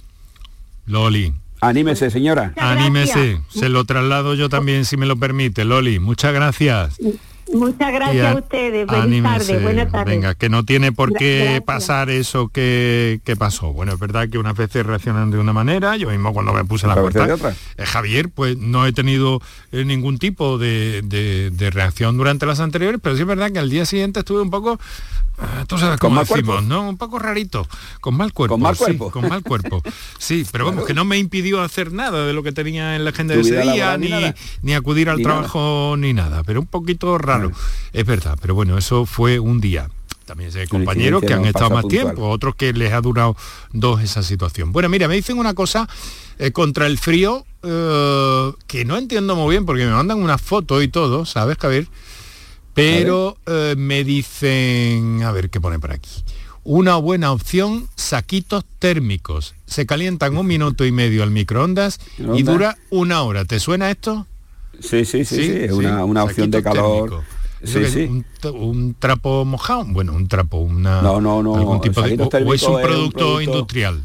Loli. 0.86 1.34
Anímese, 1.60 2.10
señora. 2.10 2.54
Anímese. 2.56 3.40
Se 3.48 3.68
lo 3.68 3.84
traslado 3.84 4.34
yo 4.34 4.48
también, 4.48 4.84
si 4.84 4.96
me 4.96 5.06
lo 5.06 5.16
permite. 5.16 5.64
Loli, 5.64 6.00
muchas 6.00 6.32
gracias. 6.32 6.98
Muchas 7.52 7.92
gracias 7.92 8.34
a, 8.34 8.38
ustedes. 8.38 8.86
Buenas 8.86 9.22
tardes. 9.22 9.62
Buenas 9.62 9.92
tardes. 9.92 10.14
Venga, 10.14 10.34
que 10.34 10.48
no 10.48 10.64
tiene 10.64 10.92
por 10.92 11.12
qué 11.12 11.62
pasar 11.64 12.10
eso 12.10 12.48
que, 12.48 13.20
pasó. 13.38 13.72
Bueno, 13.72 13.92
es 13.92 13.98
verdad 13.98 14.28
que 14.28 14.38
unas 14.38 14.56
veces 14.56 14.84
reaccionan 14.84 15.30
de 15.30 15.38
una 15.38 15.52
manera, 15.52 15.96
yo 15.96 16.10
mismo 16.10 16.32
cuando 16.32 16.52
me 16.52 16.64
puse 16.64 16.86
la 16.86 16.94
puerta, 16.94 17.26
eh, 17.76 17.84
Javier, 17.84 18.28
pues 18.28 18.56
no 18.56 18.86
he 18.86 18.92
tenido 18.92 19.40
eh, 19.72 19.84
ningún 19.84 20.18
tipo 20.18 20.58
de, 20.58 21.70
reacción 21.72 22.16
durante 22.16 22.46
las 22.46 22.60
anteriores, 22.60 23.00
pero 23.02 23.16
sí 23.16 23.22
es 23.22 23.28
verdad 23.28 23.50
que 23.50 23.58
al 23.58 23.70
día 23.70 23.86
siguiente 23.86 24.20
estuve 24.20 24.42
un 24.42 24.50
poco 24.50 24.78
tú 25.66 25.78
sabes 25.78 25.98
cómo 25.98 26.20
decimos, 26.20 26.62
¿no? 26.64 26.88
Un 26.88 26.96
poco 26.96 27.18
rarito, 27.18 27.66
con 28.00 28.16
mal 28.16 28.32
cuerpo. 28.32 28.54
Con 28.54 28.62
mal 28.62 28.76
cuerpo. 28.76 29.06
Sí, 29.06 29.10
con 29.12 29.28
mal 29.28 29.42
cuerpo. 29.42 29.82
Sí, 30.18 30.46
pero 30.50 30.66
vamos, 30.66 30.86
que 30.86 30.94
no 30.94 31.04
me 31.04 31.18
impidió 31.18 31.60
hacer 31.62 31.92
nada 31.92 32.26
de 32.26 32.32
lo 32.32 32.42
que 32.42 32.52
tenía 32.52 32.96
en 32.96 33.04
la 33.04 33.10
agenda 33.10 33.34
de 33.34 33.40
ese 33.40 33.60
día, 33.60 33.96
ni, 33.98 34.74
acudir 34.74 35.10
al 35.10 35.22
trabajo, 35.22 35.96
ni 35.98 36.12
nada. 36.12 36.42
Pero 36.44 36.60
un 36.60 36.66
poquito 36.66 37.18
raro, 37.18 37.52
es 37.92 38.06
verdad. 38.06 38.38
Pero 38.40 38.54
bueno, 38.54 38.78
eso 38.78 39.06
fue 39.06 39.38
un 39.38 39.60
día. 39.60 39.88
También 40.24 40.50
hay 40.56 40.66
compañeros 40.66 41.22
que 41.22 41.34
han 41.34 41.44
estado 41.44 41.70
más 41.70 41.86
tiempo, 41.88 42.28
otros 42.28 42.54
que 42.54 42.72
les 42.72 42.92
ha 42.92 43.00
durado 43.00 43.36
dos 43.72 44.00
esa 44.02 44.22
situación. 44.22 44.72
Bueno, 44.72 44.88
mira, 44.88 45.08
me 45.08 45.14
dicen 45.14 45.38
una 45.38 45.54
cosa 45.54 45.88
eh, 46.38 46.52
contra 46.52 46.86
el 46.86 46.98
frío 46.98 47.44
eh, 47.62 48.52
que 48.66 48.84
no 48.84 48.96
entiendo 48.96 49.36
muy 49.36 49.50
bien 49.50 49.66
porque 49.66 49.84
me 49.84 49.92
mandan 49.92 50.22
una 50.22 50.38
foto 50.38 50.82
y 50.82 50.88
todo, 50.88 51.26
¿sabes, 51.26 51.58
Javier? 51.58 51.86
Pero 52.74 53.36
eh, 53.46 53.74
me 53.76 54.04
dicen, 54.04 55.22
a 55.22 55.32
ver 55.32 55.50
qué 55.50 55.60
pone 55.60 55.78
por 55.78 55.92
aquí. 55.92 56.22
Una 56.64 56.96
buena 56.96 57.32
opción, 57.32 57.88
saquitos 57.96 58.64
térmicos. 58.78 59.54
Se 59.66 59.84
calientan 59.84 60.36
un 60.36 60.46
minuto 60.46 60.84
y 60.84 60.92
medio 60.92 61.22
al 61.22 61.30
microondas 61.30 61.98
y 62.34 62.42
dura 62.44 62.76
una 62.90 63.22
hora. 63.22 63.44
¿Te 63.44 63.58
suena 63.58 63.90
esto? 63.90 64.26
Sí, 64.80 65.04
sí, 65.04 65.24
sí, 65.24 65.36
sí, 65.36 65.52
es 65.52 65.72
una, 65.72 66.24
opción 66.24 66.50
de 66.50 66.62
calor. 66.62 67.22
Sí, 67.64 67.84
sí. 67.86 68.24
Un, 68.48 68.94
trapo 68.98 69.44
mojado, 69.44 69.84
bueno, 69.88 70.14
un 70.14 70.28
trapo, 70.28 70.58
una 70.58 71.02
no, 71.02 71.20
no, 71.20 71.42
no. 71.42 71.54
algún 71.54 71.80
tipo 71.80 72.02
de 72.02 72.14
o 72.14 72.54
es 72.54 72.62
un 72.64 72.80
producto 72.80 73.40
industrial 73.40 74.04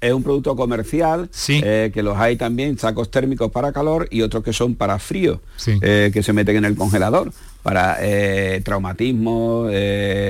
es 0.00 0.12
un 0.12 0.22
producto 0.22 0.56
comercial, 0.56 1.28
sí. 1.30 1.60
Eh, 1.62 1.90
que 1.92 2.02
los 2.02 2.16
hay 2.16 2.36
también, 2.36 2.78
sacos 2.78 3.10
térmicos 3.10 3.50
para 3.50 3.72
calor 3.72 4.08
y 4.10 4.22
otros 4.22 4.42
que 4.42 4.52
son 4.52 4.74
para 4.74 4.98
frío, 4.98 5.40
eh, 5.66 6.10
que 6.12 6.22
se 6.22 6.32
meten 6.32 6.56
en 6.56 6.64
el 6.64 6.74
congelador, 6.74 7.32
para 7.62 7.98
eh, 8.00 8.60
traumatismo, 8.64 9.68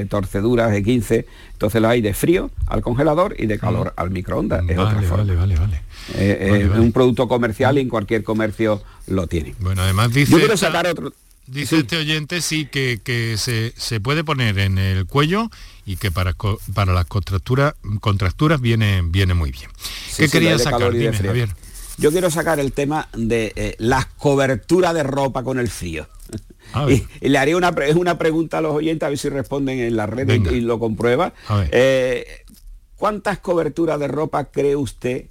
torceduras 0.08 0.72
de 0.72 0.82
15. 0.82 1.26
Entonces 1.52 1.82
los 1.82 1.90
hay 1.90 2.00
de 2.00 2.14
frío 2.14 2.50
al 2.66 2.82
congelador 2.82 3.34
y 3.38 3.46
de 3.46 3.58
calor 3.58 3.92
al 3.96 4.10
microondas. 4.10 4.64
Es 4.68 4.76
vale, 4.76 5.06
vale, 5.06 5.36
vale, 5.36 5.56
vale. 5.56 5.82
Es 6.16 6.70
un 6.70 6.92
producto 6.92 7.28
comercial 7.28 7.78
y 7.78 7.82
en 7.82 7.88
cualquier 7.88 8.24
comercio 8.24 8.82
lo 9.06 9.26
tiene. 9.26 9.54
Bueno, 9.60 9.82
además 9.82 10.12
dice... 10.12 10.32
Yo 10.32 10.38
quiero 10.38 10.56
sacar 10.56 10.86
otro... 10.86 11.12
Dice 11.50 11.78
este 11.78 11.96
oyente 11.96 12.42
sí 12.42 12.66
que, 12.66 13.00
que 13.02 13.36
se, 13.36 13.72
se, 13.76 13.98
puede 13.98 14.22
poner 14.22 14.56
en 14.60 14.78
el 14.78 15.06
cuello 15.06 15.50
y 15.84 15.96
que 15.96 16.12
para, 16.12 16.36
para 16.74 16.92
las 16.92 17.06
contracturas, 17.06 17.74
contracturas 18.00 18.60
viene, 18.60 19.02
viene 19.04 19.34
muy 19.34 19.50
bien. 19.50 19.68
¿Qué 20.16 20.28
querías 20.28 20.62
sacar? 20.62 20.92
Yo 21.98 22.12
quiero 22.12 22.30
sacar 22.30 22.60
el 22.60 22.70
tema 22.72 23.08
de 23.16 23.52
eh, 23.56 23.74
las 23.78 24.06
coberturas 24.06 24.94
de 24.94 25.02
ropa 25.02 25.42
con 25.42 25.58
el 25.58 25.68
frío. 25.68 26.06
Y, 26.88 27.28
le 27.28 27.38
haría 27.38 27.56
una, 27.56 27.74
una 27.96 28.18
pregunta 28.18 28.58
a 28.58 28.60
los 28.60 28.74
oyentes 28.74 29.06
a 29.06 29.10
ver 29.10 29.18
si 29.18 29.28
responden 29.28 29.78
en 29.80 29.96
la 29.96 30.06
red 30.06 30.28
y, 30.28 30.60
lo 30.60 30.78
comprueba. 30.78 31.32
Eh, 31.70 32.26
¿Cuántas 32.96 33.38
coberturas 33.38 33.98
de 33.98 34.08
ropa 34.08 34.44
cree 34.46 34.76
usted 34.76 35.26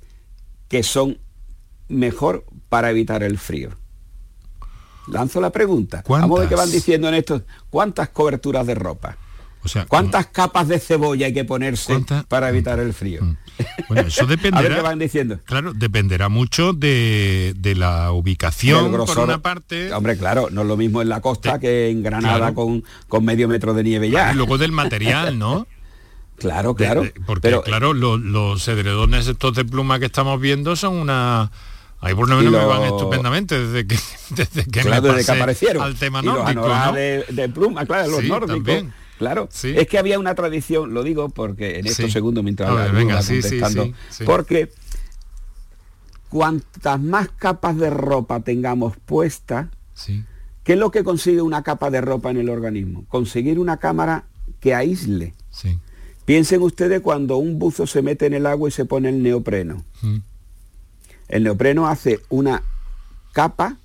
que 0.68 0.84
son 0.84 1.18
mejor 1.88 2.46
para 2.70 2.90
evitar 2.90 3.24
el 3.24 3.38
frío? 3.38 3.72
lanzo 5.12 5.42
la 5.42 5.50
pregunta. 5.50 6.04
Vamos 6.08 6.38
a 6.38 6.42
ver 6.42 6.50
qué 6.50 6.56
van 6.56 6.72
diciendo 6.72 7.08
en 7.08 7.16
estos. 7.16 7.44
¿Cuántas 7.70 8.10
coberturas 8.10 8.66
de 8.66 8.76
ropa? 8.76 9.18
O 9.62 9.68
sea, 9.68 9.86
¿Cuántas 9.86 10.28
capas 10.28 10.68
de 10.70 10.80
cebolla 10.80 11.26
hay 11.26 11.34
que 11.34 11.44
ponerse 11.44 12.02
para 12.30 12.48
evitar 12.50 12.80
el 12.80 12.94
frío? 12.94 13.22
Mm. 13.24 13.38
Bueno, 13.90 14.08
eso 14.08 14.26
dependerá. 14.26 14.58
a 14.60 14.62
ver 14.70 14.76
qué 14.78 14.82
van 14.82 15.00
diciendo. 15.00 15.40
Claro, 15.44 15.74
dependerá 15.74 16.30
mucho 16.30 16.72
de, 16.72 17.54
de 17.58 17.76
la 17.76 18.12
ubicación 18.14 18.92
grosor. 18.92 19.16
por 19.16 19.24
una 19.26 19.40
parte. 19.42 19.92
Hombre, 19.94 20.18
claro, 20.18 20.48
no 20.50 20.62
es 20.62 20.68
lo 20.68 20.78
mismo 20.78 21.02
en 21.02 21.10
la 21.10 21.20
costa 21.20 21.60
que 21.60 21.90
en 21.90 22.02
Granada 22.04 22.38
Claro. 22.38 22.54
con, 22.56 22.84
con 23.10 23.26
medio 23.26 23.50
metro 23.50 23.74
de 23.74 23.84
nieve 23.84 24.10
ya. 24.10 24.32
Y 24.32 24.36
luego 24.36 24.58
del 24.58 24.72
material, 24.72 25.38
¿no? 25.38 25.68
Claro, 26.40 26.74
claro. 26.74 27.02
De- 27.04 27.14
porque 27.26 27.50
Pero- 27.50 27.64
claro, 27.64 27.94
lo- 27.94 28.18
los 28.18 28.66
edredones 28.70 29.28
estos 29.28 29.54
de 29.56 29.66
pluma 29.66 30.00
que 30.00 30.06
estamos 30.06 30.40
viendo 30.40 30.78
son 30.78 30.96
una. 30.96 31.52
Ahí 32.00 32.16
por 32.16 32.30
lo 32.30 32.38
menos 32.38 32.54
me 32.54 32.64
van 32.66 32.84
estupendamente 32.84 33.60
desde 33.60 33.86
que, 33.86 34.00
desde 34.30 34.64
que 34.64 34.80
claro, 34.80 35.02
me 35.02 35.18
desde 35.18 35.34
que 35.34 35.38
aparecieron. 35.38 35.84
al 35.84 35.96
tema 35.96 36.22
y 36.22 36.26
los 36.28 36.36
nórdico, 36.56 36.94
de, 36.94 37.26
de 37.28 37.50
pluma, 37.50 37.86
claro, 37.86 38.08
los 38.12 38.22
Sí, 38.22 38.30
nórdicos. 38.30 38.56
también. 38.56 38.94
Claro, 39.20 39.48
Sí. 39.52 39.74
es 39.78 39.86
que 39.88 40.00
había 40.00 40.18
una 40.18 40.34
tradición, 40.34 40.94
lo 40.96 41.04
digo 41.04 41.30
porque 41.30 41.78
en 41.78 41.86
estos 41.86 42.06
Sí. 42.08 42.12
segundos 42.12 42.42
mientras 42.44 42.74
ver, 42.74 42.92
venga, 42.94 43.16
va 43.16 43.22
sí, 43.22 43.42
sí, 43.44 43.60
contestando, 43.60 43.94
sí, 44.10 44.24
porque 44.24 44.72
cuantas 46.30 47.00
más 47.02 47.30
capas 47.30 47.78
de 47.78 47.90
ropa 47.90 48.40
tengamos 48.40 48.96
puestas, 49.06 49.68
Sí. 49.94 50.24
¿qué 50.64 50.74
es 50.74 50.80
lo 50.80 50.90
que 50.92 51.04
consigue 51.04 51.42
una 51.42 51.64
capa 51.64 51.90
de 51.90 52.02
ropa 52.02 52.30
en 52.32 52.38
el 52.38 52.50
organismo? 52.50 53.04
Conseguir 53.10 53.60
una 53.60 53.78
cámara 53.78 54.24
que 54.60 54.74
aísle. 54.74 55.34
Piensen 56.26 56.62
ustedes 56.62 57.02
cuando 57.02 57.38
un 57.38 57.58
buzo 57.60 57.88
se 57.88 58.02
mete 58.04 58.28
en 58.28 58.34
el 58.36 58.46
agua 58.46 58.70
y 58.70 58.72
se 58.72 58.86
pone 58.86 59.10
el 59.10 59.24
neopreno. 59.24 59.84
Mm. 60.04 60.18
El 61.28 61.44
neopreno 61.44 61.88
hace 61.88 62.20
una 62.30 62.62
capa 63.34 63.78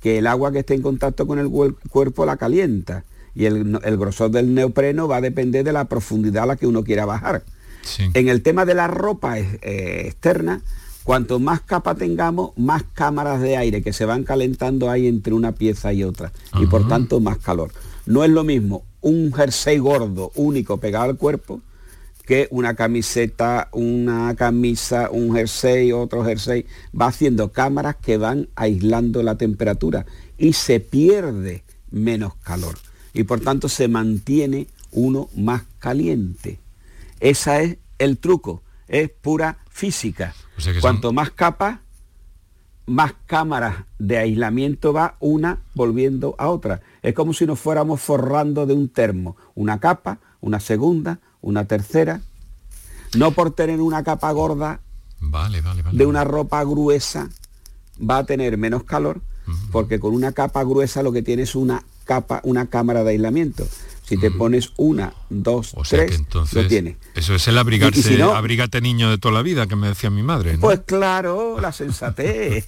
que 0.00 0.18
el 0.18 0.26
agua 0.26 0.52
que 0.52 0.58
esté 0.58 0.74
en 0.74 0.82
contacto 0.82 1.26
con 1.26 1.38
el 1.38 1.46
cuer- 1.48 1.74
cuerpo 1.88 2.26
la 2.26 2.36
calienta. 2.36 3.04
Y 3.36 3.44
el, 3.44 3.78
el 3.84 3.96
grosor 3.98 4.30
del 4.30 4.54
neopreno 4.54 5.06
va 5.06 5.18
a 5.18 5.20
depender 5.20 5.62
de 5.62 5.72
la 5.72 5.84
profundidad 5.84 6.44
a 6.44 6.46
la 6.46 6.56
que 6.56 6.66
uno 6.66 6.82
quiera 6.82 7.04
bajar. 7.04 7.44
Sí. 7.82 8.10
En 8.14 8.28
el 8.28 8.42
tema 8.42 8.64
de 8.64 8.74
la 8.74 8.88
ropa 8.88 9.38
eh, 9.38 9.60
eh, 9.62 10.02
externa, 10.06 10.62
cuanto 11.04 11.38
más 11.38 11.60
capa 11.60 11.94
tengamos, 11.94 12.50
más 12.56 12.82
cámaras 12.94 13.40
de 13.40 13.56
aire 13.56 13.82
que 13.82 13.92
se 13.92 14.06
van 14.06 14.24
calentando 14.24 14.90
ahí 14.90 15.06
entre 15.06 15.34
una 15.34 15.52
pieza 15.52 15.92
y 15.92 16.02
otra. 16.02 16.32
Y 16.58 16.66
por 16.66 16.88
tanto 16.88 17.20
más 17.20 17.38
calor. 17.38 17.70
No 18.06 18.24
es 18.24 18.30
lo 18.30 18.42
mismo 18.42 18.84
un 19.02 19.32
jersey 19.32 19.78
gordo 19.78 20.32
único 20.34 20.78
pegado 20.78 21.10
al 21.10 21.16
cuerpo 21.16 21.60
que 22.24 22.48
una 22.50 22.74
camiseta, 22.74 23.68
una 23.70 24.34
camisa, 24.34 25.10
un 25.12 25.32
jersey, 25.32 25.92
otro 25.92 26.24
jersey. 26.24 26.66
Va 26.98 27.06
haciendo 27.06 27.52
cámaras 27.52 27.96
que 27.96 28.16
van 28.16 28.48
aislando 28.56 29.22
la 29.22 29.36
temperatura 29.36 30.06
y 30.36 30.54
se 30.54 30.80
pierde 30.80 31.62
menos 31.90 32.34
calor. 32.42 32.74
Y 33.16 33.24
por 33.24 33.40
tanto 33.40 33.68
se 33.68 33.88
mantiene 33.88 34.66
uno 34.92 35.28
más 35.36 35.62
caliente. 35.78 36.60
Ese 37.20 37.64
es 37.64 37.76
el 37.98 38.18
truco, 38.18 38.62
es 38.88 39.08
pura 39.10 39.58
física. 39.70 40.34
O 40.56 40.60
sea 40.60 40.72
que 40.72 40.80
son- 40.80 40.82
Cuanto 40.82 41.12
más 41.12 41.30
capas, 41.30 41.80
más 42.86 43.14
cámaras 43.26 43.84
de 43.98 44.18
aislamiento 44.18 44.92
va 44.92 45.16
una 45.20 45.58
volviendo 45.74 46.34
a 46.38 46.48
otra. 46.48 46.82
Es 47.02 47.14
como 47.14 47.32
si 47.32 47.46
nos 47.46 47.58
fuéramos 47.58 48.00
forrando 48.00 48.66
de 48.66 48.74
un 48.74 48.88
termo. 48.88 49.36
Una 49.54 49.80
capa, 49.80 50.18
una 50.40 50.60
segunda, 50.60 51.18
una 51.40 51.64
tercera. 51.64 52.20
No 53.16 53.30
por 53.32 53.50
tener 53.52 53.80
una 53.80 54.04
capa 54.04 54.30
gorda 54.32 54.80
Vale, 55.20 55.62
vale, 55.62 55.82
vale. 55.82 55.96
de 55.98 56.06
una 56.06 56.22
ropa 56.24 56.62
gruesa 56.64 57.28
va 57.98 58.18
a 58.18 58.24
tener 58.24 58.58
menos 58.58 58.84
calor, 58.84 59.20
porque 59.72 59.98
con 59.98 60.12
una 60.14 60.32
capa 60.32 60.62
gruesa 60.64 61.02
lo 61.02 61.12
que 61.12 61.22
tiene 61.22 61.42
es 61.44 61.54
una 61.54 61.82
capa, 62.06 62.40
una 62.44 62.66
cámara 62.70 63.04
de 63.04 63.10
aislamiento. 63.10 63.66
Si 64.04 64.16
te 64.16 64.30
pones 64.30 64.70
una, 64.76 65.12
dos, 65.30 65.72
O 65.74 65.84
sea 65.84 65.98
tres, 65.98 66.12
que 66.12 66.16
entonces 66.18 66.62
lo 66.62 66.68
tienes. 66.68 66.94
eso 67.16 67.34
es 67.34 67.48
el 67.48 67.58
abrigarse, 67.58 68.02
si 68.04 68.16
no- 68.16 68.34
abrígate 68.36 68.80
niño 68.80 69.10
de 69.10 69.18
toda 69.18 69.34
la 69.34 69.42
vida 69.42 69.66
que 69.66 69.74
me 69.74 69.88
decía 69.88 70.10
mi 70.10 70.22
madre. 70.22 70.52
¿no? 70.54 70.60
Pues 70.60 70.80
claro, 70.86 71.60
la 71.60 71.72
sensatez. 71.72 72.64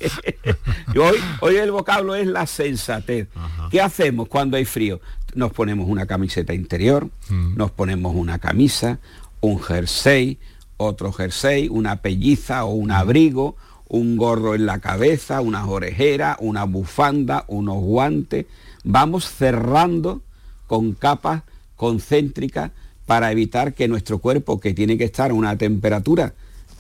Hoy, 1.01 1.17
hoy 1.41 1.57
el 1.57 1.71
vocablo 1.71 2.15
es 2.17 2.27
la 2.27 2.45
sensatez. 2.47 3.29
¿Qué 3.71 3.81
hacemos 3.81 4.27
cuando 4.29 4.57
hay 4.57 4.65
frío? 4.65 5.01
Nos 5.35 5.53
ponemos 5.53 5.89
una 5.89 6.07
camiseta 6.07 6.55
interior, 6.55 7.09
nos 7.31 7.71
ponemos 7.71 8.17
una 8.17 8.39
camisa, 8.41 8.99
un 9.41 9.61
jersey, 9.61 10.39
otro 10.77 11.13
jersey, 11.13 11.69
una 11.71 11.97
pelliza 12.03 12.65
o 12.65 12.73
un 12.75 12.91
abrigo, 12.91 13.55
un 13.87 14.17
gorro 14.17 14.55
en 14.57 14.67
la 14.67 14.81
cabeza, 14.81 15.41
unas 15.41 15.69
orejeras, 15.69 16.37
una 16.41 16.65
bufanda, 16.65 17.45
unos 17.47 17.77
guantes. 17.77 18.47
Vamos 18.91 19.29
cerrando 19.29 20.23
con 20.67 20.95
capas 20.95 21.43
concéntricas 21.77 22.71
para 23.05 23.31
evitar 23.31 23.75
que 23.75 23.87
nuestro 23.87 24.19
cuerpo, 24.19 24.61
que 24.61 24.73
tiene 24.73 24.97
que 24.97 25.05
estar 25.05 25.31
a 25.31 25.35
una 25.35 25.59
temperatura 25.59 26.33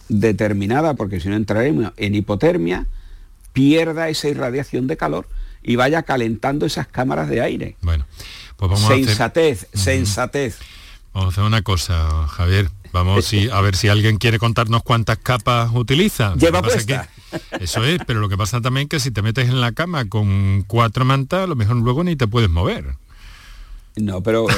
determinada, 0.08 0.94
porque 0.94 1.20
si 1.20 1.28
no 1.28 1.36
entraremos 1.36 1.92
en 1.98 2.14
hipotermia, 2.14 2.86
pierda 3.52 4.08
esa 4.08 4.30
irradiación 4.30 4.86
de 4.86 4.96
calor 4.96 5.28
y 5.62 5.76
vaya 5.76 6.02
calentando 6.02 6.64
esas 6.64 6.86
cámaras 6.86 7.28
de 7.28 7.42
aire. 7.42 7.76
Bueno, 7.82 8.06
pues 8.56 8.70
vamos 8.70 8.90
a 8.90 8.94
hacer, 8.94 9.04
sensatez, 9.04 9.66
sensatez. 9.74 10.58
vamos 11.12 11.28
a 11.28 11.32
hacer 11.32 11.44
una 11.44 11.60
cosa, 11.60 12.26
Javier. 12.28 12.70
Vamos 12.92 13.24
si- 13.26 13.48
a 13.50 13.60
ver 13.60 13.76
si 13.76 13.88
alguien 13.88 14.16
quiere 14.16 14.38
contarnos 14.38 14.82
cuántas 14.82 15.18
capas 15.18 15.70
utiliza. 15.74 16.34
Lleva 16.36 16.58
es 16.60 16.64
puesta. 16.72 17.08
que- 17.30 17.64
eso 17.64 17.84
es, 17.84 18.00
pero 18.06 18.20
lo 18.20 18.28
que 18.28 18.36
pasa 18.36 18.60
también 18.60 18.88
que 18.88 18.98
si 19.00 19.10
te 19.10 19.22
metes 19.22 19.48
en 19.48 19.60
la 19.60 19.72
cama 19.72 20.08
con 20.08 20.64
cuatro 20.66 21.04
mantas, 21.04 21.44
a 21.44 21.46
lo 21.46 21.56
mejor 21.56 21.76
luego 21.76 22.02
ni 22.04 22.16
te 22.16 22.26
puedes 22.26 22.48
mover. 22.50 22.94
No, 23.96 24.22
pero 24.22 24.48
eh, 24.48 24.54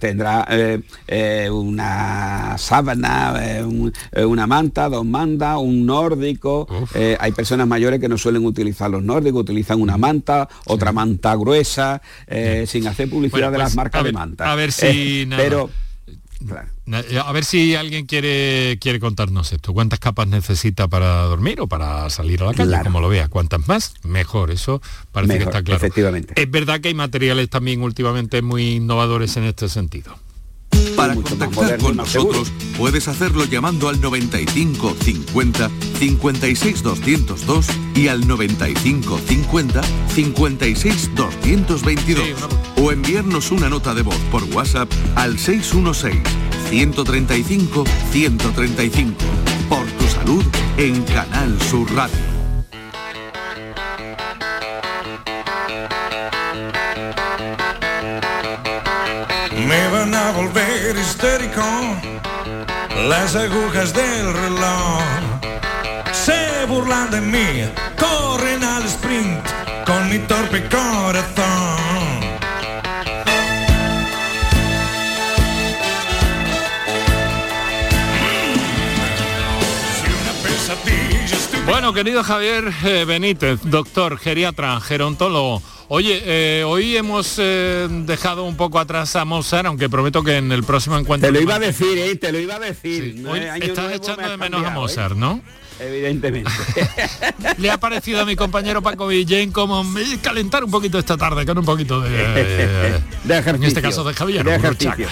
tendrá, 0.00 0.44
eh, 0.50 0.80
eh, 1.06 1.48
una 1.50 2.56
sábana, 2.58 3.62
un- 3.64 3.92
una 4.26 4.46
manta, 4.46 4.88
dos 4.88 5.06
mantas, 5.06 5.56
un 5.58 5.86
nórdico. 5.86 6.66
Hay 7.20 7.32
personas 7.32 7.68
mayores 7.68 8.00
que 8.00 8.08
no 8.08 8.18
suelen 8.18 8.44
utilizar 8.44 8.90
los 8.90 9.02
nórdicos, 9.04 9.42
utilizan 9.42 9.80
una 9.80 9.96
manta, 9.96 10.48
otra 10.66 10.90
manta 10.92 11.34
gruesa, 11.36 12.02
sin 12.66 12.88
hacer 12.88 13.08
publicidad 13.08 13.38
Bueno, 13.38 13.50
de 13.52 13.58
las 13.58 13.68
pues, 13.70 13.76
marcas 13.76 14.02
ver- 14.02 14.12
de 14.12 14.18
manta. 14.18 14.50
a 14.52 14.54
ver 14.56 14.72
si 14.72 15.24
nada. 15.26 15.42
pero 15.42 15.70
A 16.94 17.32
ver 17.32 17.44
si 17.44 17.74
alguien 17.74 18.06
quiere 18.06 18.78
quiere 18.80 19.00
contarnos 19.00 19.52
esto. 19.52 19.72
¿Cuántas 19.72 19.98
capas 19.98 20.28
necesita 20.28 20.88
para 20.88 21.22
dormir 21.22 21.60
o 21.60 21.66
para 21.66 22.08
salir 22.10 22.42
a 22.42 22.46
la 22.46 22.54
calle? 22.54 22.68
Claro. 22.68 22.84
Como 22.84 23.00
lo 23.00 23.08
vea. 23.08 23.28
Cuantas 23.28 23.66
más, 23.68 23.94
mejor. 24.04 24.50
Eso 24.50 24.80
parece 25.12 25.38
que 25.38 25.44
está 25.44 25.62
claro. 25.62 25.76
efectivamente. 25.76 26.40
Es 26.40 26.50
verdad 26.50 26.80
que 26.80 26.88
hay 26.88 26.94
materiales 26.94 27.50
también 27.50 27.82
últimamente 27.82 28.42
muy 28.42 28.76
innovadores 28.76 29.36
en 29.36 29.44
este 29.44 29.68
sentido. 29.68 30.18
Para 30.96 31.14
contactar 31.14 31.78
con 31.78 31.96
nosotros 31.96 32.52
puedes 32.76 33.06
hacerlo 33.08 33.44
llamando 33.44 33.88
al 33.88 34.00
95 34.00 34.96
50 35.00 35.70
56 35.98 36.82
202 36.82 37.66
y 37.94 38.08
al 38.08 38.26
95 38.26 39.20
50 39.26 39.82
56 40.08 41.14
222 41.14 42.28
o 42.76 42.92
enviarnos 42.92 43.50
una 43.50 43.68
nota 43.68 43.94
de 43.94 44.02
voz 44.02 44.18
por 44.30 44.42
WhatsApp 44.44 44.90
al 45.14 45.38
616 45.38 46.47
135 46.68 47.84
135. 48.12 49.14
Por 49.68 49.86
tu 49.86 50.06
salud 50.06 50.44
en 50.76 51.02
Canal 51.04 51.58
Sur 51.62 51.90
Radio. 51.94 52.16
Me 59.66 59.88
van 59.88 60.14
a 60.14 60.30
volver 60.32 60.96
histérico 60.96 61.62
las 63.08 63.34
agujas 63.34 63.94
del 63.94 64.32
reloj. 64.32 65.02
Se 66.12 66.66
burlan 66.66 67.10
de 67.10 67.20
mí, 67.20 67.64
corren 67.98 68.62
al 68.62 68.84
sprint 68.84 69.46
con 69.86 70.10
mi 70.10 70.18
torpe 70.18 70.68
corazón. 70.68 71.97
Bueno, 81.78 81.94
querido 81.94 82.24
Javier 82.24 82.72
eh, 82.84 83.04
Benítez, 83.06 83.60
doctor, 83.62 84.18
geriatra, 84.18 84.80
gerontólogo. 84.80 85.62
Oye, 85.86 86.20
eh, 86.24 86.64
hoy 86.64 86.96
hemos 86.96 87.36
eh, 87.38 87.86
dejado 87.88 88.42
un 88.42 88.56
poco 88.56 88.80
atrás 88.80 89.14
a 89.14 89.24
Mozart, 89.24 89.66
aunque 89.66 89.88
prometo 89.88 90.24
que 90.24 90.38
en 90.38 90.50
el 90.50 90.64
próximo 90.64 90.98
encuentro... 90.98 91.28
te 91.28 91.32
lo 91.32 91.40
iba 91.40 91.54
a 91.54 91.60
decir, 91.60 91.96
¿eh? 91.96 92.16
te 92.16 92.32
lo 92.32 92.40
iba 92.40 92.56
a 92.56 92.58
decir. 92.58 93.24
Hoy 93.24 93.42
estás 93.60 93.90
me 93.90 93.94
echando 93.94 94.28
de 94.28 94.36
menos 94.36 94.60
a 94.60 94.64
cambiado. 94.64 94.80
Mozart, 94.80 95.14
¿no? 95.14 95.40
Evidentemente. 95.78 96.50
Le 97.58 97.70
ha 97.70 97.78
parecido 97.78 98.22
a 98.22 98.24
mi 98.24 98.34
compañero 98.34 98.82
Paco 98.82 99.06
Villén 99.06 99.52
como 99.52 99.86
calentar 100.20 100.64
un 100.64 100.72
poquito 100.72 100.98
esta 100.98 101.16
tarde 101.16 101.46
con 101.46 101.58
un 101.58 101.64
poquito 101.64 102.00
de... 102.00 102.10
De 103.22 103.34
en 103.34 103.34
ejercicio. 103.34 103.68
este 103.68 103.82
caso 103.82 104.02
de 104.02 104.14
Javier. 104.14 104.44
De 104.44 104.56
ejercicio. 104.56 105.06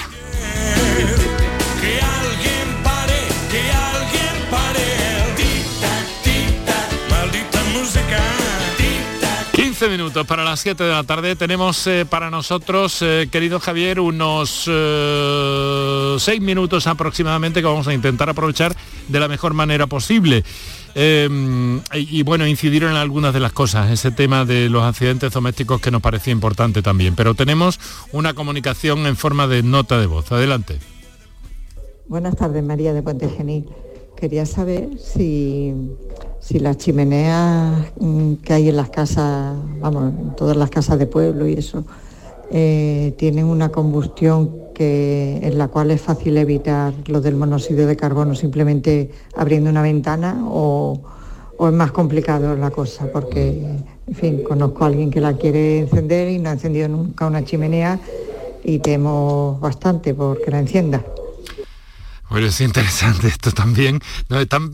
15 9.77 9.89
15 9.89 10.03
minutos 10.03 10.27
para 10.27 10.43
las 10.43 10.61
7 10.61 10.85
de 10.85 10.91
la 10.91 11.05
tarde. 11.05 11.37
Tenemos 11.37 11.87
eh, 11.87 12.07
para 12.09 12.31
nosotros, 12.31 13.03
eh, 13.03 13.29
querido 13.31 13.61
Javier, 13.61 14.01
unos 14.01 14.63
6 14.65 16.41
minutos 16.41 16.87
aproximadamente 16.87 17.61
que 17.61 17.67
vamos 17.67 17.87
a 17.87 17.93
intentar 17.93 18.31
aprovechar 18.31 18.75
de 19.07 19.21
la 19.21 19.29
mejor 19.29 19.53
manera 19.53 19.87
posible. 19.87 20.45
Eh, 20.95 21.29
y, 21.93 22.23
bueno, 22.23 22.47
incidir 22.47 22.85
en 22.85 22.93
algunas 22.93 23.35
de 23.35 23.41
las 23.41 23.53
cosas, 23.53 23.91
ese 23.91 24.11
tema 24.11 24.47
de 24.47 24.71
los 24.71 24.83
accidentes 24.83 25.31
domésticos 25.31 25.79
que 25.79 25.91
nos 25.91 26.01
parecía 26.01 26.33
importante 26.33 26.81
también. 26.81 27.15
Pero 27.15 27.35
tenemos 27.35 27.79
una 28.13 28.33
comunicación 28.33 29.07
en 29.07 29.15
forma 29.15 29.47
de 29.47 29.63
nota 29.63 30.01
de 30.01 30.07
voz. 30.07 30.33
Adelante. 30.33 30.79
Buenas 32.09 32.35
tardes, 32.35 32.65
María 32.65 32.95
de 32.95 33.03
Puente 33.03 33.29
Genil. 33.29 33.67
Quería 34.17 34.47
saber 34.47 34.99
si, 34.99 35.75
si 36.41 36.59
las 36.59 36.79
chimeneas 36.79 37.93
mm, 38.01 38.35
que 38.37 38.53
hay 38.55 38.69
en 38.71 38.77
las 38.77 38.89
casas, 38.89 39.55
vamos, 39.79 40.15
en 40.19 40.35
todas 40.35 40.57
las 40.57 40.71
casas 40.71 40.99
de 40.99 41.07
pueblo 41.07 41.47
y 41.47 41.53
eso, 41.53 41.85
eh, 42.51 43.15
tienen 43.19 43.45
una 43.45 43.69
combustión 43.69 44.51
que, 44.75 45.39
en 45.43 45.59
la 45.59 45.69
cual 45.69 45.91
es 45.91 46.01
fácil 46.01 46.39
evitar 46.39 46.95
lo 47.09 47.21
del 47.21 47.35
monóxido 47.35 47.87
de 47.87 47.97
carbono 47.97 48.35
simplemente 48.35 49.11
abriendo 49.37 49.69
una 49.69 49.83
ventana 49.83 50.47
o, 50.49 50.99
o 51.59 51.69
es 51.69 51.75
más 51.75 51.93
complicado 51.93 52.57
la 52.57 52.71
cosa, 52.71 53.11
porque, 53.13 53.63
en 54.07 54.15
fin, 54.15 54.43
conozco 54.43 54.85
a 54.85 54.87
alguien 54.87 55.11
que 55.11 55.21
la 55.21 55.35
quiere 55.35 55.81
encender 55.81 56.31
y 56.31 56.39
no 56.39 56.49
ha 56.49 56.53
encendido 56.53 56.89
nunca 56.89 57.27
una 57.27 57.45
chimenea 57.45 57.99
y 58.65 58.79
temo 58.79 59.59
bastante 59.61 60.15
porque 60.15 60.51
la 60.51 60.61
encienda. 60.61 61.05
Bueno, 62.29 62.49
es 62.49 62.61
interesante 62.61 63.29
esto 63.29 63.53
también. 63.53 64.01
Nos 64.29 64.43
están 64.43 64.71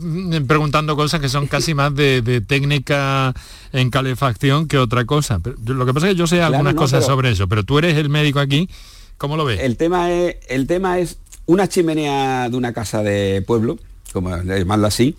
preguntando 0.47 0.95
cosas 0.95 1.21
que 1.21 1.29
son 1.29 1.47
casi 1.47 1.73
más 1.73 1.93
de, 1.93 2.21
de 2.21 2.41
técnica 2.41 3.33
en 3.71 3.89
calefacción 3.89 4.67
que 4.67 4.77
otra 4.77 5.05
cosa. 5.05 5.39
Pero 5.39 5.55
lo 5.75 5.85
que 5.85 5.93
pasa 5.93 6.07
es 6.07 6.13
que 6.13 6.19
yo 6.19 6.27
sé 6.27 6.37
Claro, 6.37 6.55
algunas 6.55 6.73
no, 6.73 6.81
cosas 6.81 7.05
sobre 7.05 7.31
eso, 7.31 7.47
pero 7.47 7.63
tú 7.63 7.77
eres 7.77 7.95
el 7.95 8.09
médico 8.09 8.39
aquí. 8.39 8.69
¿Cómo 9.17 9.37
lo 9.37 9.45
ves? 9.45 9.59
El 9.61 9.77
tema 9.77 10.11
es, 10.11 10.37
el 10.47 10.67
tema 10.67 10.99
es 10.99 11.19
una 11.45 11.67
chimenea 11.67 12.49
de 12.49 12.57
una 12.57 12.73
casa 12.73 13.03
de 13.03 13.43
pueblo, 13.45 13.77
como 14.11 14.35
llamarlo 14.35 14.87
así. 14.87 15.15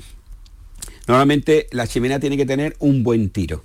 Normalmente 1.07 1.69
la 1.71 1.87
chimenea 1.87 2.19
tiene 2.19 2.37
que 2.37 2.47
tener 2.47 2.77
un 2.79 3.03
buen 3.03 3.31
tiro. 3.31 3.63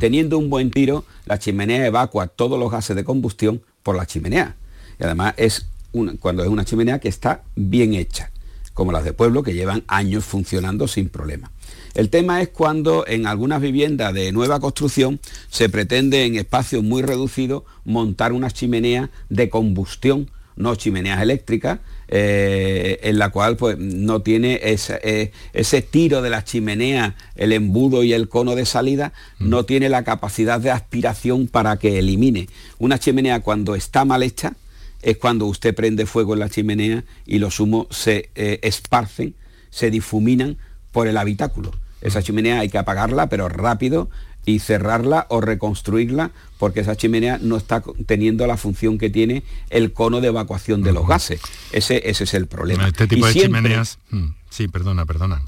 Teniendo 0.00 0.38
un 0.38 0.50
buen 0.50 0.70
tiro, 0.70 1.04
la 1.24 1.38
chimenea 1.38 1.86
evacua 1.86 2.26
todos 2.26 2.58
los 2.58 2.70
gases 2.70 2.96
de 2.96 3.04
combustión 3.04 3.62
por 3.82 3.96
la 3.96 4.06
chimenea. 4.06 4.56
Y 4.98 5.04
además 5.04 5.34
es 5.36 5.66
una- 5.92 6.14
cuando 6.16 6.42
es 6.42 6.48
una 6.48 6.64
chimenea 6.64 6.98
que 6.98 7.08
está 7.08 7.42
bien 7.56 7.94
hecha, 7.94 8.30
como 8.74 8.92
las 8.92 9.04
de 9.04 9.12
pueblo 9.12 9.42
que 9.42 9.54
llevan 9.54 9.84
años 9.88 10.24
funcionando 10.24 10.88
sin 10.88 11.08
problema. 11.08 11.50
El 11.94 12.08
tema 12.08 12.40
es 12.40 12.48
cuando 12.48 13.04
en 13.06 13.26
algunas 13.26 13.60
viviendas 13.60 14.14
de 14.14 14.30
nueva 14.32 14.60
construcción 14.60 15.20
se 15.50 15.68
pretende 15.68 16.24
en 16.24 16.36
espacios 16.36 16.82
muy 16.84 17.02
reducidos 17.02 17.64
montar 17.84 18.32
una 18.32 18.50
chimenea 18.50 19.10
de 19.28 19.48
combustión, 19.50 20.30
no 20.56 20.74
chimeneas 20.76 21.20
eléctricas, 21.20 21.80
eh, 22.08 22.98
en 23.02 23.18
la 23.18 23.30
cual 23.30 23.56
pues 23.56 23.78
no 23.78 24.20
tiene 24.22 24.60
ese, 24.62 25.00
eh, 25.02 25.32
ese 25.52 25.80
tiro 25.80 26.22
de 26.22 26.30
la 26.30 26.44
chimenea, 26.44 27.16
el 27.34 27.52
embudo 27.52 28.02
y 28.02 28.12
el 28.12 28.28
cono 28.28 28.54
de 28.54 28.66
salida, 28.66 29.12
no 29.38 29.64
tiene 29.64 29.88
la 29.88 30.04
capacidad 30.04 30.60
de 30.60 30.70
aspiración 30.70 31.46
para 31.48 31.76
que 31.78 31.98
elimine. 31.98 32.48
Una 32.78 32.98
chimenea 32.98 33.40
cuando 33.40 33.74
está 33.74 34.04
mal 34.04 34.22
hecha, 34.22 34.54
es 35.02 35.16
cuando 35.16 35.46
usted 35.46 35.74
prende 35.74 36.06
fuego 36.06 36.34
en 36.34 36.40
la 36.40 36.48
chimenea 36.50 37.04
y 37.26 37.38
los 37.38 37.60
humos 37.60 37.86
se 37.90 38.30
eh, 38.34 38.58
esparcen, 38.62 39.34
se 39.70 39.90
difuminan 39.90 40.56
por 40.92 41.06
el 41.06 41.16
habitáculo. 41.16 41.72
Esa 42.00 42.22
chimenea 42.22 42.60
hay 42.60 42.68
que 42.68 42.78
apagarla, 42.78 43.28
pero 43.28 43.48
rápido, 43.48 44.08
y 44.46 44.58
cerrarla 44.60 45.26
o 45.28 45.42
reconstruirla, 45.42 46.30
porque 46.58 46.80
esa 46.80 46.96
chimenea 46.96 47.38
no 47.42 47.56
está 47.58 47.82
teniendo 48.06 48.46
la 48.46 48.56
función 48.56 48.96
que 48.96 49.10
tiene 49.10 49.42
el 49.68 49.92
cono 49.92 50.20
de 50.22 50.28
evacuación 50.28 50.82
de 50.82 50.92
los 50.92 51.06
gases. 51.06 51.40
Ese, 51.72 52.08
ese 52.08 52.24
es 52.24 52.32
el 52.34 52.46
problema. 52.46 52.88
Este 52.88 53.06
tipo 53.06 53.26
Y 53.26 53.28
de 53.28 53.32
siempre- 53.34 53.60
chimeneas. 53.60 53.98
mm, 54.10 54.28
Sí, 54.48 54.66
perdona, 54.68 55.04
perdona. 55.06 55.42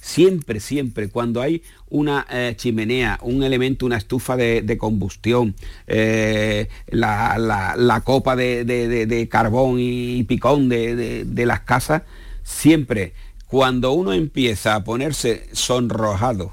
Siempre, 0.00 0.60
siempre, 0.60 1.08
cuando 1.08 1.40
hay 1.42 1.62
una 1.88 2.26
eh, 2.30 2.54
chimenea, 2.56 3.18
un 3.22 3.42
elemento, 3.42 3.86
una 3.86 3.96
estufa 3.96 4.36
de, 4.36 4.62
de 4.62 4.78
combustión, 4.78 5.54
eh, 5.86 6.68
la, 6.88 7.36
la- 7.38 7.74
la 7.76 8.00
copa 8.02 8.36
de, 8.36 8.64
de- 8.64 9.06
de- 9.06 9.28
carbón 9.28 9.76
y 9.80 10.22
picón 10.24 10.68
de, 10.68 11.24
las 11.46 11.60
casas, 11.60 12.02
siempre, 12.44 13.12
cuando 13.46 13.92
uno 13.92 14.12
empieza 14.12 14.74
a 14.74 14.84
ponerse 14.84 15.48
sonrojado, 15.52 16.52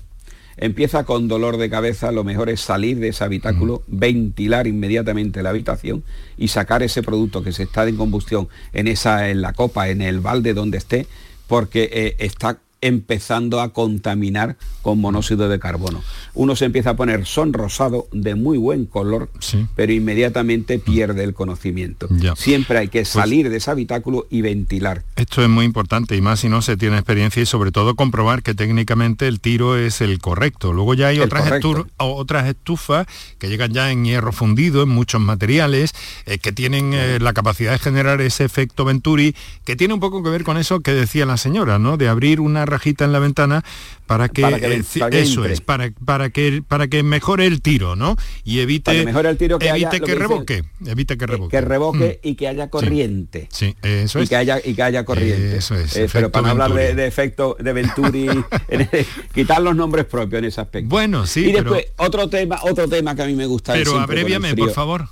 empieza 0.58 1.04
con 1.04 1.28
dolor 1.28 1.58
de 1.58 1.70
cabeza, 1.70 2.12
lo 2.12 2.24
mejor 2.24 2.50
es 2.50 2.62
salir 2.62 2.98
de 3.00 3.10
ese 3.10 3.24
habitáculo, 3.24 3.84
ventilar 3.88 4.66
inmediatamente 4.66 5.44
la 5.44 5.50
habitación 5.52 6.04
y 6.38 6.48
sacar 6.48 6.82
ese 6.82 7.04
producto 7.04 7.44
que 7.44 7.52
se 7.52 7.64
está 7.64 7.88
en 7.88 7.96
combustión 7.98 8.48
en 8.74 8.88
esa, 8.88 9.30
en 9.30 9.42
la 9.42 9.54
copa, 9.54 9.90
en 9.90 10.02
el 10.02 10.20
balde 10.20 10.54
donde 10.56 10.80
esté, 10.80 11.06
porque 11.46 11.90
eh, 11.94 12.16
está 12.20 12.60
empezando 12.82 13.61
a 13.61 13.73
contaminar 13.73 14.55
con 14.82 14.99
monóxido 14.99 15.49
de 15.49 15.59
carbono. 15.59 16.03
Uno 16.34 16.55
se 16.55 16.65
empieza 16.65 16.91
a 16.91 16.95
poner 16.95 17.25
sonrosado 17.25 18.07
de 18.11 18.36
muy 18.36 18.57
buen 18.57 18.86
color, 18.86 19.30
pero 19.75 19.91
inmediatamente 19.91 20.80
pierde 20.80 21.23
el 21.23 21.34
conocimiento. 21.34 22.07
Ya. 22.11 22.36
Siempre 22.36 22.78
hay 22.78 22.88
que 22.88 23.03
salir 23.05 23.49
de 23.49 23.57
ese 23.57 23.71
habitáculo 23.71 24.28
y 24.30 24.41
ventilar. 24.41 25.03
Esto 25.15 25.41
es 25.41 25.49
muy 25.49 25.65
importante 25.65 26.15
y 26.15 26.21
más 26.21 26.41
si 26.41 26.49
no 26.49 26.61
se 26.61 26.78
tiene 26.78 26.97
experiencia 26.97 27.41
y 27.41 27.45
sobre 27.45 27.71
todo 27.71 27.95
comprobar 27.95 28.43
que 28.43 28.53
técnicamente 28.53 29.28
el 29.28 29.39
tiro 29.39 29.78
es 29.78 30.01
el 30.01 30.19
correcto. 30.19 30.71
Luego 30.73 30.93
ya 30.93 31.07
hay 31.07 31.17
estu- 31.17 31.88
otras 31.97 32.47
estufas 32.47 33.07
que 33.39 33.49
llegan 33.49 33.73
ya 33.73 33.91
en 33.91 34.05
hierro 34.05 34.32
fundido, 34.32 34.84
en 34.84 34.89
muchos 34.89 35.19
materiales, 35.21 35.91
eh, 36.25 36.38
que 36.38 36.51
tienen 36.51 36.93
eh, 36.93 37.17
la 37.19 37.34
capacidad 37.34 37.71
de 37.71 37.80
generar 37.80 38.21
ese 38.21 38.43
efecto 38.45 38.86
Venturi, 38.86 39.36
que 39.65 39.75
tiene 39.75 39.93
un 39.95 39.99
poco 39.99 40.21
que 40.23 40.30
ver 40.30 40.43
con 40.43 40.57
eso 40.57 40.82
que 40.82 40.91
decía 40.93 41.25
la 41.25 41.38
señora, 41.38 41.80
¿no? 41.80 41.97
De 41.97 42.07
abrir 42.07 42.39
una 42.39 42.66
rajita 42.68 43.03
en 43.05 43.11
la 43.11 43.20
ventana 43.20 43.63
para 44.05 44.30
que, 44.30 44.41
Para 44.43 44.59
que 44.59 44.68
ven- 44.68 44.82
eh, 44.82 44.84
ci- 44.84 44.99
para 44.99 45.09
que 45.11 45.22
eso 45.22 45.39
entre. 45.41 45.53
es, 45.53 45.61
para, 45.61 45.91
para 46.05 46.30
que 46.30 46.61
para 46.68 46.88
que 46.88 47.01
mejore 47.03 47.45
el 47.47 47.61
tiro, 47.61 47.95
¿no? 47.95 48.15
Y 48.43 48.59
evite 48.59 49.03
Para 49.11 49.30
el 49.32 49.38
tiro, 49.38 49.57
que 49.59 49.68
evite 49.70 49.86
haya 49.88 49.89
que, 49.89 49.99
que 49.99 50.05
dice- 50.13 50.20
revoque, 50.20 50.63
evite 50.86 51.18
que 51.18 51.26
revoque. 51.28 51.51
que 51.57 51.61
revoque 51.61 52.20
Mm. 52.24 52.28
y 52.28 52.36
que 52.36 52.47
haya 52.47 52.70
corriente. 52.70 53.47
Sí, 53.51 53.76
eso 53.82 54.20
y 54.20 54.24
es. 54.24 54.30
que 54.30 54.36
haya 54.36 54.59
y 54.63 54.74
que 54.76 54.84
haya 54.84 55.03
corriente. 55.03 55.57
Eso 55.57 55.76
es, 55.76 55.95
Eh, 55.97 56.07
pero 56.13 56.32
para 56.32 56.43
no 56.43 56.51
hablar 56.51 56.70
de, 56.72 56.76
Venturi. 56.78 56.95
de 57.01 57.07
efecto 57.07 57.57
de 57.59 57.74
Venturi, 57.74 58.28
en 58.70 58.89
quitar 59.34 59.61
los 59.61 59.76
nombres 59.76 60.05
propios 60.05 60.39
en 60.39 60.45
ese 60.45 60.61
aspecto. 60.61 60.89
Bueno, 60.89 61.26
sí, 61.26 61.41
Y 61.49 61.53
pero- 61.53 61.72
después 61.72 61.86
otro 61.97 62.30
tema, 62.30 62.59
otro 62.61 62.88
tema 62.88 63.15
que 63.15 63.24
a 63.24 63.26
mí 63.26 63.34
me 63.36 63.45
gusta. 63.45 63.74
Pero 63.74 64.05
frío. 64.05 64.39
por 64.57 64.72
favor. 64.72 65.09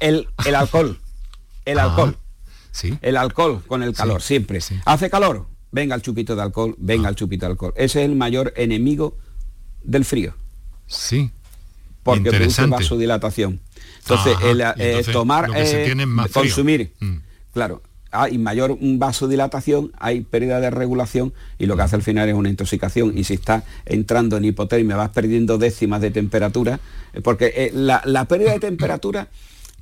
El, 0.00 0.28
el 0.44 0.54
alcohol. 0.54 0.98
El 1.64 1.78
Ah, 1.78 1.84
alcohol. 1.84 2.16
Sí. 2.70 2.98
El 3.02 3.16
alcohol 3.16 3.62
con 3.66 3.82
el 3.82 3.94
calor, 3.94 4.20
siempre. 4.20 4.58
Hace 4.84 5.08
calor, 5.08 5.46
venga 5.74 5.96
el 5.96 6.02
chupito 6.02 6.36
de 6.36 6.42
alcohol, 6.42 6.76
venga 6.78 7.08
el 7.08 7.16
chupito 7.16 7.46
de 7.46 7.52
alcohol. 7.52 7.72
Ese 7.76 8.00
es 8.00 8.08
el 8.08 8.14
mayor 8.14 8.54
enemigo 8.56 9.16
del 9.82 10.04
frío. 10.04 10.34
Sí. 10.86 11.30
Porque 12.04 12.30
produce 12.30 12.64
vasodilatación. 12.66 13.60
Entonces, 13.98 14.36
Ajá, 14.36 14.50
el, 14.50 14.60
eh, 14.60 14.72
entonces 14.76 15.12
tomar, 15.12 15.50
eh. 15.54 15.94
Mm. 16.06 16.20
consumir, 16.32 16.92
claro, 17.52 17.82
hay 18.12 18.38
mayor 18.38 18.78
vasodilatación, 18.80 19.90
hay 19.98 20.20
pérdida 20.20 20.60
de 20.60 20.70
regulación 20.70 21.32
y 21.58 21.66
lo 21.66 21.76
que 21.76 21.82
hace 21.82 21.96
al 21.96 22.02
final 22.02 22.28
es 22.28 22.34
una 22.36 22.50
intoxicación. 22.50 23.18
Y 23.18 23.24
si 23.24 23.34
estás 23.34 23.64
entrando 23.84 24.36
en 24.36 24.44
hipotermia, 24.44 24.94
vas 24.94 25.10
perdiendo 25.10 25.58
décimas 25.58 26.00
de 26.00 26.12
temperatura, 26.12 26.78
eh, 27.14 27.20
porque 27.20 27.52
eh, 27.56 27.70
la, 27.74 28.00
la 28.04 28.26
pérdida 28.26 28.52
de 28.52 28.60
temperatura 28.60 29.28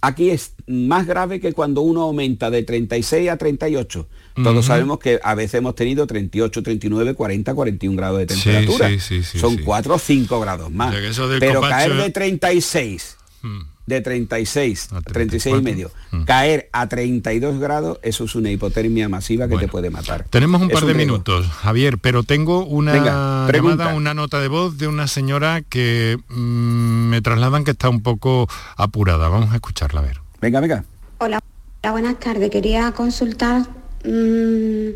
aquí 0.03 0.28
es 0.30 0.53
más 0.66 1.07
grave 1.07 1.40
que 1.40 1.55
cuando 1.55 1.80
uno 1.80 2.03
aumenta 2.03 2.50
de 2.50 2.62
36 2.62 3.30
a 3.30 3.38
38. 3.38 4.07
Todos 4.36 4.53
Ujú. 4.53 4.62
sabemos 4.62 4.98
que 4.98 5.18
a 5.22 5.34
veces 5.34 5.55
hemos 5.55 5.74
tenido 5.74 6.07
38, 6.07 6.62
39, 6.62 7.14
40, 7.14 7.55
41 7.55 7.96
grados 7.96 8.18
de 8.18 8.26
temperatura. 8.26 8.88
sí, 8.90 8.98
sí, 9.00 9.22
sí, 9.22 9.38
Son 9.38 9.57
sí. 9.57 9.62
4 9.62 9.94
o 9.94 9.98
5 9.98 10.40
grados 10.40 10.70
más. 10.70 10.94
O 10.94 11.12
sea, 11.14 11.24
Pero 11.40 11.61
caer 11.62 11.94
de 11.94 12.11
36 12.11 13.16
Mm. 13.42 13.61
De 13.95 14.01
36 14.01 14.88
a 14.93 15.01
36 15.01 15.47
y 15.47 15.62
34. 15.62 15.62
medio, 15.62 15.90
Mm. 16.11 16.24
caer 16.24 16.68
a 16.72 16.88
32 16.88 17.59
grados, 17.59 17.99
eso 18.03 18.24
es 18.24 18.34
una 18.34 18.51
hipotermia 18.51 19.09
masiva 19.09 19.49
que 19.49 19.57
te 19.57 19.68
puede 19.68 19.90
matar. 19.90 20.24
Tenemos 20.30 20.61
un 20.61 20.68
Es 20.70 20.74
par 20.74 20.84
de 20.86 20.93
riesgo. 20.93 21.12
minutos, 21.14 21.47
Javier, 21.49 21.99
pero 21.99 22.22
tengo 22.22 22.64
una 22.66 22.93
Venga, 22.93 23.47
llamada, 23.53 23.95
una 23.95 24.14
nota 24.14 24.40
de 24.40 24.49
voz 24.49 24.76
de 24.78 24.88
una 24.88 25.07
señora 25.07 25.62
que 25.62 26.18
mm, 26.28 27.09
me 27.09 27.20
trasladan 27.22 27.64
que 27.64 27.70
está 27.72 27.88
un 27.88 28.03
poco 28.03 28.49
apurada. 28.76 29.28
Vamos 29.28 29.53
a 29.53 29.55
escucharla 29.57 30.01
a 30.01 30.05
ver. 30.05 30.20
Venga, 30.40 30.61
venga. 30.61 30.84
Hola, 31.18 31.40
hola, 31.82 31.93
buenas 31.93 32.18
tardes. 32.20 32.51
Quería 32.51 32.93
consultar 32.93 33.62
mm, 34.05 34.88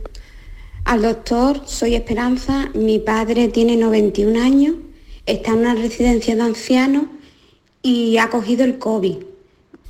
al 0.85 1.03
doctor. 1.03 1.63
Soy 1.67 1.95
Esperanza. 1.95 2.69
Mi 2.75 2.99
padre 2.99 3.49
tiene 3.49 3.77
91 3.77 4.43
años, 4.43 4.75
está 5.25 5.53
en 5.53 5.59
una 5.59 5.75
residencia 5.75 6.35
de 6.37 6.43
ancianos 6.43 7.05
y 7.83 8.19
ha 8.19 8.31
cogido 8.31 8.65
el 8.65 8.79
COVID. 8.79 9.17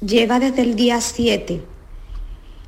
Lleva 0.01 0.39
desde 0.39 0.63
el 0.63 0.77
día 0.77 1.01
7. 1.01 1.63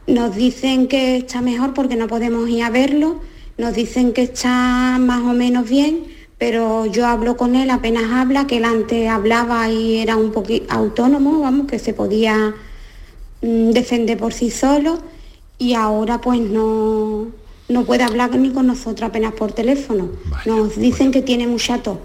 Nos 0.07 0.35
dicen 0.35 0.89
que 0.89 1.19
está 1.19 1.43
mejor 1.43 1.75
porque 1.75 1.97
no 1.97 2.09
podemos 2.09 2.49
ir 2.49 2.63
a 2.63 2.71
verlo. 2.71 3.21
Nos 3.59 3.75
dicen 3.75 4.13
que 4.13 4.23
está 4.23 4.97
más 4.99 5.23
o 5.23 5.35
menos 5.35 5.69
bien, 5.69 6.05
pero 6.39 6.87
yo 6.87 7.07
hablo 7.07 7.37
con 7.37 7.57
él, 7.57 7.71
apenas 7.71 8.05
habla, 8.13 8.47
que 8.47 8.59
él 8.59 8.65
antes 8.65 9.09
hablaba 9.09 9.69
y 9.69 9.99
era 9.99 10.17
un 10.17 10.31
poquito 10.31 10.73
autónomo, 10.73 11.41
vamos, 11.41 11.67
que 11.67 11.79
se 11.79 11.93
podía 11.93 12.55
mm, 13.43 13.71
defender 13.71 14.17
por 14.17 14.33
sí 14.33 14.51
solo 14.51 14.99
y 15.59 15.75
ahora 15.75 16.21
pues 16.21 16.41
no, 16.41 17.27
no 17.69 17.85
puede 17.85 18.05
hablar 18.05 18.35
ni 18.37 18.51
con 18.51 18.67
nosotros 18.67 19.11
apenas 19.11 19.35
por 19.35 19.53
teléfono. 19.53 20.09
Nos 20.47 20.77
dicen 20.77 21.11
que 21.11 21.21
tiene 21.21 21.47
mucha 21.47 21.83
tos, 21.83 21.99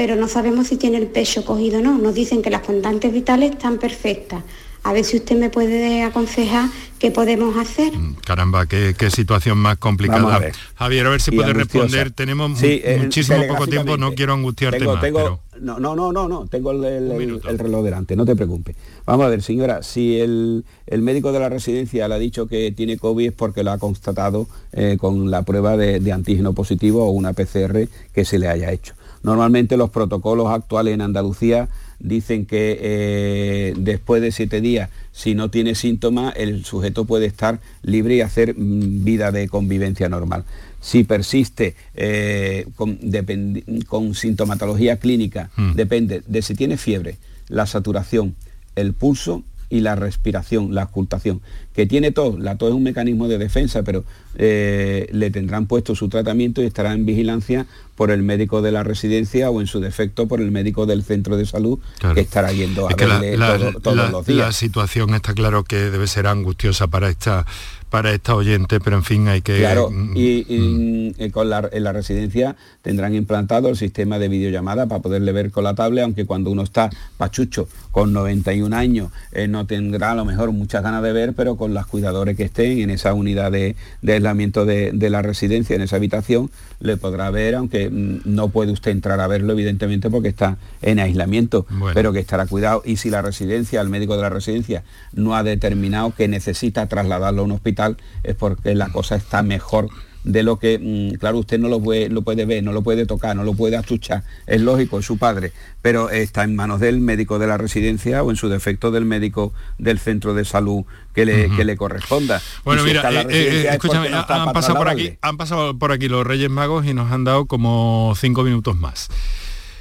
pero 0.00 0.16
no 0.16 0.28
sabemos 0.28 0.68
si 0.68 0.78
tiene 0.78 0.96
el 0.96 1.08
pecho 1.08 1.44
cogido 1.44 1.80
o 1.80 1.82
no. 1.82 1.98
Nos 1.98 2.14
dicen 2.14 2.40
que 2.40 2.48
las 2.48 2.62
constantes 2.62 3.12
vitales 3.12 3.50
están 3.50 3.76
perfectas. 3.76 4.42
A 4.82 4.94
ver 4.94 5.04
si 5.04 5.18
usted 5.18 5.36
me 5.36 5.50
puede 5.50 6.02
aconsejar 6.04 6.70
qué 6.98 7.10
podemos 7.10 7.54
hacer. 7.58 7.92
Caramba, 8.24 8.64
qué, 8.64 8.94
qué 8.98 9.10
situación 9.10 9.58
más 9.58 9.76
complicada. 9.76 10.20
Vamos 10.22 10.34
a 10.36 10.38
ver. 10.38 10.54
Javier, 10.74 11.06
a 11.06 11.10
ver 11.10 11.20
si 11.20 11.30
Y 11.30 11.36
puede 11.36 11.50
angustiosa. 11.50 11.84
responder. 11.86 12.12
Tenemos 12.12 12.58
Sí, 12.58 12.80
eh, 12.82 12.98
muchísimo 13.02 13.46
poco 13.46 13.66
tiempo, 13.66 13.98
no 13.98 14.14
quiero 14.14 14.32
angustiarte 14.32 14.78
Tengo- 14.78 14.92
más. 14.94 15.02
tengo- 15.02 15.18
pero- 15.18 15.40
No, 15.60 15.78
no, 15.78 15.94
no, 15.94 16.10
no, 16.12 16.26
no, 16.26 16.46
tengo 16.46 16.70
el, 16.72 16.82
el- 16.82 17.10
el- 17.12 17.40
el 17.46 17.58
reloj 17.58 17.84
delante, 17.84 18.16
no 18.16 18.24
te 18.24 18.34
preocupes. 18.34 18.74
Vamos 19.04 19.26
a 19.26 19.28
ver, 19.28 19.42
señora, 19.42 19.82
si 19.82 20.18
el, 20.18 20.64
el 20.86 21.02
médico 21.02 21.30
de 21.32 21.40
la 21.40 21.50
residencia 21.50 22.08
le 22.08 22.14
ha 22.14 22.18
dicho 22.18 22.46
que 22.46 22.72
tiene 22.72 22.96
COVID 22.96 23.26
es 23.26 23.32
porque 23.34 23.62
lo 23.62 23.72
ha 23.72 23.76
constatado 23.78 24.46
eh, 24.72 24.96
con 24.98 25.30
la 25.30 25.42
prueba 25.42 25.76
de, 25.76 26.00
de 26.00 26.12
antígeno 26.12 26.54
positivo 26.54 27.04
o 27.04 27.10
una 27.10 27.34
PCR 27.34 27.86
que 28.14 28.24
se 28.24 28.38
le 28.38 28.48
haya 28.48 28.72
hecho. 28.72 28.94
Normalmente 29.22 29.76
los 29.76 29.90
protocolos 29.90 30.48
actuales 30.48 30.94
en 30.94 31.02
Andalucía 31.02 31.68
dicen 31.98 32.46
que 32.46 32.78
eh, 32.80 33.74
después 33.76 34.22
de 34.22 34.32
siete 34.32 34.60
días, 34.60 34.88
si 35.12 35.34
no 35.34 35.50
tiene 35.50 35.74
síntomas, 35.74 36.34
el 36.36 36.64
sujeto 36.64 37.04
puede 37.04 37.26
estar 37.26 37.60
libre 37.82 38.16
y 38.16 38.20
hacer 38.22 38.54
mm, 38.56 39.04
vida 39.04 39.30
de 39.30 39.48
convivencia 39.48 40.08
normal. 40.08 40.44
Si 40.80 41.04
persiste 41.04 41.76
eh, 41.94 42.66
con, 42.76 44.14
sintomatología 44.14 44.96
clínica, 44.96 45.50
depende 45.74 46.22
de 46.26 46.40
si 46.40 46.54
tiene 46.54 46.78
fiebre, 46.78 47.18
la 47.48 47.66
saturación, 47.66 48.34
el 48.76 48.94
pulso 48.94 49.44
y 49.68 49.80
la 49.80 49.94
respiración, 49.94 50.74
la 50.74 50.84
ocultación. 50.84 51.42
Que 51.80 51.86
tiene 51.86 52.10
tos, 52.10 52.38
la 52.38 52.56
tos 52.58 52.68
es 52.68 52.74
un 52.74 52.82
mecanismo 52.82 53.26
de 53.26 53.38
defensa, 53.38 53.82
pero 53.82 54.04
eh, 54.36 55.08
le 55.12 55.30
tendrán 55.30 55.64
puesto 55.64 55.94
su 55.94 56.10
tratamiento 56.10 56.62
y 56.62 56.66
estará 56.66 56.92
en 56.92 57.06
vigilancia 57.06 57.64
por 57.94 58.10
el 58.10 58.22
médico 58.22 58.60
de 58.60 58.70
la 58.70 58.82
residencia 58.84 59.48
o 59.48 59.62
en 59.62 59.66
su 59.66 59.80
defecto 59.80 60.28
por 60.28 60.42
el 60.42 60.50
médico 60.50 60.84
del 60.84 61.02
centro 61.04 61.38
de 61.38 61.46
salud 61.46 61.78
que 62.14 62.20
estará 62.20 62.52
yendo 62.52 62.86
a 62.86 62.90
Es 62.90 62.96
que 62.96 63.06
la, 63.06 63.18
verle 63.18 63.36
la- 63.38 63.56
todo- 63.56 63.80
todos 63.80 63.96
la- 63.96 64.10
los 64.10 64.26
días. 64.26 64.38
la 64.48 64.52
situación 64.52 65.14
está 65.14 65.32
claro 65.32 65.64
que 65.64 65.76
debe 65.76 66.06
ser 66.06 66.26
angustiosa 66.26 66.86
para 66.88 67.08
esta 67.08 67.46
para 67.90 68.12
esta 68.12 68.34
oyente, 68.34 68.80
pero 68.80 68.96
en 68.96 69.04
fin 69.04 69.28
hay 69.28 69.42
que 69.42 69.58
Claro, 69.58 69.90
mm, 69.90 70.16
y, 70.16 70.46
y, 70.48 71.14
eh, 71.18 71.30
con 71.30 71.50
la, 71.50 71.68
en 71.72 71.84
la 71.84 71.92
residencia 71.92 72.56
tendrán 72.82 73.14
implantado 73.14 73.68
el 73.68 73.76
sistema 73.76 74.18
de 74.18 74.28
videollamada 74.28 74.86
para 74.86 75.02
poderle 75.02 75.32
ver 75.32 75.50
con 75.50 75.64
la 75.64 75.74
tablet, 75.74 76.04
aunque 76.04 76.24
cuando 76.24 76.50
uno 76.50 76.62
está 76.62 76.90
pachucho 77.18 77.68
con 77.90 78.12
91 78.12 78.74
años 78.74 79.10
eh, 79.32 79.48
no 79.48 79.66
tendrá 79.66 80.12
a 80.12 80.14
lo 80.14 80.24
mejor 80.24 80.52
muchas 80.52 80.82
ganas 80.82 81.02
de 81.02 81.12
ver, 81.12 81.34
pero 81.34 81.56
con 81.56 81.74
las 81.74 81.86
cuidadores 81.86 82.36
que 82.36 82.44
estén 82.44 82.78
en 82.78 82.90
esa 82.90 83.12
unidad 83.12 83.50
de, 83.50 83.74
de 84.02 84.12
aislamiento 84.12 84.64
de, 84.64 84.92
de 84.92 85.10
la 85.10 85.22
residencia, 85.22 85.74
en 85.76 85.82
esa 85.82 85.96
habitación, 85.96 86.50
le 86.80 86.96
podrá 86.96 87.30
ver, 87.30 87.54
aunque 87.54 87.90
mm, 87.90 88.20
no 88.24 88.48
puede 88.48 88.72
usted 88.72 88.90
entrar 88.90 89.20
a 89.20 89.26
verlo 89.26 89.52
evidentemente 89.52 90.10
porque 90.10 90.28
está 90.28 90.56
en 90.82 90.98
aislamiento, 90.98 91.66
pero 91.94 92.12
que 92.12 92.20
estará 92.20 92.46
cuidado. 92.46 92.82
Y 92.84 92.96
si 92.96 93.10
la 93.10 93.22
residencia, 93.22 93.80
el 93.80 93.88
médico 93.88 94.16
de 94.16 94.22
la 94.22 94.30
residencia, 94.30 94.82
no 95.12 95.34
ha 95.34 95.42
determinado 95.42 96.14
que 96.14 96.28
necesita 96.28 96.86
trasladarlo 96.86 97.42
a 97.42 97.44
un 97.44 97.52
hospital, 97.52 97.79
es 98.22 98.34
porque 98.34 98.74
la 98.74 98.88
cosa 98.90 99.16
está 99.16 99.42
mejor 99.42 99.88
de 100.24 100.42
lo 100.42 100.58
que, 100.58 100.78
mm, 100.78 101.18
claro, 101.18 101.38
usted 101.38 101.58
no 101.58 101.68
lo 101.68 101.80
puede, 101.80 102.08
lo 102.08 102.22
puede 102.22 102.44
ver, 102.44 102.62
no 102.62 102.72
lo 102.72 102.82
puede 102.82 103.06
tocar, 103.06 103.34
no 103.34 103.44
lo 103.44 103.54
puede 103.54 103.76
achuchar, 103.76 104.22
es 104.46 104.60
lógico, 104.60 104.98
es 104.98 105.06
su 105.06 105.16
padre, 105.16 105.52
pero 105.80 106.10
está 106.10 106.44
en 106.44 106.54
manos 106.54 106.80
del 106.80 107.00
médico 107.00 107.38
de 107.38 107.46
la 107.46 107.56
residencia 107.56 108.22
o 108.22 108.30
en 108.30 108.36
su 108.36 108.48
defecto 108.48 108.90
del 108.90 109.04
médico 109.04 109.52
del 109.78 109.98
centro 109.98 110.34
de 110.34 110.44
salud 110.44 110.84
que 111.14 111.24
le, 111.24 111.50
que 111.56 111.64
le 111.64 111.76
corresponda. 111.76 112.40
Bueno, 112.64 112.82
si 112.82 112.88
mira, 112.88 113.10
eh, 113.10 113.26
eh, 113.30 113.64
es 113.66 113.72
escúchame, 113.72 114.10
no 114.10 114.18
han 114.18 114.52
pasado 114.52 114.76
por 114.76 114.88
aquí, 114.88 115.16
han 115.22 115.36
pasado 115.36 115.78
por 115.78 115.92
aquí 115.92 116.08
los 116.08 116.26
Reyes 116.26 116.50
Magos 116.50 116.86
y 116.86 116.94
nos 116.94 117.10
han 117.10 117.24
dado 117.24 117.46
como 117.46 118.14
cinco 118.16 118.42
minutos 118.42 118.76
más. 118.76 119.08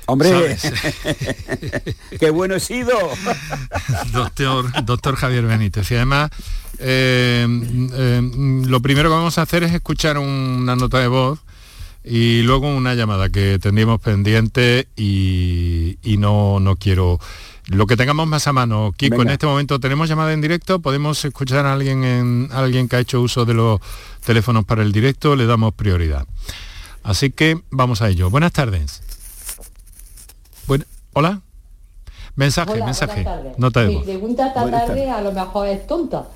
Hombre, 0.10 0.58
qué 2.20 2.32
bueno 2.32 2.56
he 2.56 2.60
sido. 2.60 2.98
doctor, 4.12 4.84
doctor 4.84 5.16
Javier 5.16 5.46
Benítez. 5.46 5.92
Y 5.92 5.96
además, 5.96 6.32
eh, 6.80 7.46
eh, 7.94 8.32
lo 8.66 8.82
primero 8.82 9.10
que 9.10 9.16
vamos 9.16 9.38
a 9.38 9.44
hacer 9.44 9.62
es 9.62 9.72
escuchar 9.72 10.18
una 10.18 10.76
nota 10.76 10.98
de 10.98 11.08
voz 11.08 11.40
y 12.04 12.42
luego 12.42 12.76
una 12.76 12.96
llamada 12.96 13.30
que 13.30 13.60
tendríamos 13.60 14.02
pendiente 14.02 14.88
y, 14.96 16.00
y 16.02 16.18
no, 16.18 16.60
no 16.60 16.76
quiero... 16.76 17.20
Lo 17.68 17.86
que 17.86 17.96
tengamos 17.96 18.26
más 18.26 18.48
a 18.48 18.54
mano, 18.54 18.92
Kiko, 18.98 19.18
Venga. 19.18 19.30
en 19.30 19.34
este 19.34 19.46
momento 19.46 19.80
tenemos 19.80 20.10
llamada 20.10 20.34
en 20.34 20.42
directo, 20.42 20.80
podemos 20.80 21.24
escuchar 21.24 21.68
a 21.68 21.74
alguien, 21.74 22.04
en, 22.04 22.50
a 22.52 22.62
alguien 22.62 22.90
que 22.90 22.96
ha 22.96 23.00
hecho 23.00 23.22
uso 23.22 23.46
de 23.46 23.54
los 23.54 23.80
teléfonos 24.26 24.66
para 24.66 24.82
el 24.82 24.92
directo, 24.92 25.36
le 25.36 25.46
damos 25.46 25.76
prioridad. 25.76 26.26
Así 27.04 27.30
que 27.30 27.62
vamos 27.70 28.02
a 28.02 28.10
ello. 28.10 28.32
Buenas 28.32 28.54
tardes. 28.54 29.04
Buen- 30.70 30.86
Hola. 31.14 31.42
Mensaje, 32.36 32.72
Hola, 32.74 32.86
mensaje. 32.86 33.26
Nota 33.58 33.82
de 33.82 33.88
Mi 33.88 33.98
pregunta 33.98 34.48
esta 34.48 34.62
Buenas 34.62 34.86
tarde 34.86 35.10
a 35.10 35.20
lo 35.20 35.32
mejor 35.32 35.68
es 35.68 35.88
tonta, 35.88 36.28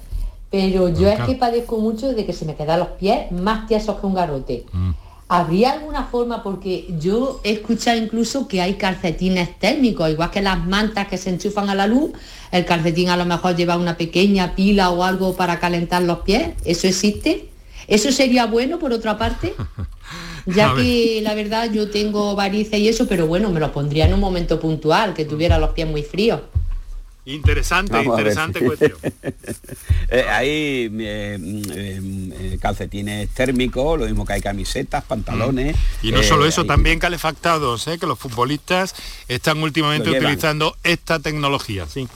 pero 0.49 0.89
yo 0.89 1.01
Bueno, 1.07 1.23
es 1.23 1.29
que 1.29 1.35
padezco 1.35 1.77
mucho 1.77 2.11
de 2.13 2.25
que 2.25 2.33
se 2.33 2.43
me 2.45 2.55
quedan 2.55 2.79
los 2.79 2.87
pies 2.89 3.31
más 3.31 3.67
tiesos 3.67 3.99
que 3.99 4.05
un 4.07 4.15
garrote. 4.15 4.65
Mm. 4.73 4.91
¿Habría 5.29 5.73
alguna 5.73 6.05
forma? 6.05 6.41
Porque 6.41 6.87
yo 6.99 7.41
he 7.43 7.51
escuchado 7.53 7.97
incluso 7.97 8.47
que 8.47 8.59
hay 8.61 8.73
calcetines 8.73 9.57
térmicos, 9.59 10.09
igual 10.09 10.31
que 10.31 10.41
las 10.41 10.65
mantas 10.65 11.07
que 11.07 11.17
se 11.17 11.29
enchufan 11.29 11.69
a 11.69 11.75
la 11.75 11.85
luz, 11.85 12.11
el 12.51 12.65
calcetín 12.65 13.09
a 13.09 13.17
lo 13.17 13.25
mejor 13.25 13.55
lleva 13.55 13.77
una 13.77 13.97
pequeña 13.97 14.55
pila 14.55 14.89
o 14.89 15.03
algo 15.03 15.35
para 15.35 15.59
calentar 15.59 16.01
los 16.01 16.19
pies. 16.19 16.53
¿Eso 16.65 16.87
existe? 16.87 17.49
¿Eso 17.87 18.11
sería 18.11 18.47
bueno 18.47 18.79
por 18.79 18.91
otra 18.93 19.17
parte? 19.17 19.53
Ya 20.45 20.75
que 20.75 21.19
la 21.23 21.33
verdad 21.35 21.71
yo 21.71 21.89
tengo 21.89 22.35
varices 22.35 22.79
y 22.79 22.89
eso, 22.89 23.07
pero 23.07 23.27
bueno, 23.27 23.49
me 23.49 23.59
lo 23.59 23.71
pondría 23.71 24.05
en 24.07 24.13
un 24.13 24.19
momento 24.19 24.59
puntual, 24.59 25.13
que 25.13 25.25
tuviera 25.25 25.57
los 25.57 25.69
pies 25.71 25.87
muy 25.87 26.03
fríos. 26.03 26.41
Interesante, 27.25 27.93
Vamos 27.93 28.17
interesante 28.19 28.59
cuestión. 28.59 28.93
Eh, 30.09 30.25
hay 30.29 30.91
eh, 30.99 31.37
mm, 31.39 31.61
eh, 31.71 32.01
eh, 32.53 32.57
calcetines 32.61 33.29
térmicos, 33.29 33.97
lo 33.99 34.05
mismo 34.05 34.25
que 34.25 34.33
hay 34.33 34.41
camisetas, 34.41 35.03
pantalones. 35.05 35.75
Y 36.03 36.11
no 36.11 36.19
eh, 36.19 36.23
solo 36.23 36.45
eso, 36.45 36.61
hay- 36.61 36.67
también 36.67 36.99
calefactados, 36.99 37.87
¿eh? 37.87 37.97
que 37.97 38.05
los 38.05 38.19
futbolistas 38.19 38.93
están 39.27 39.63
últimamente 39.63 40.11
utilizando 40.11 40.75
esta 40.83 41.19
tecnología, 41.19 41.87
sí. 41.87 42.07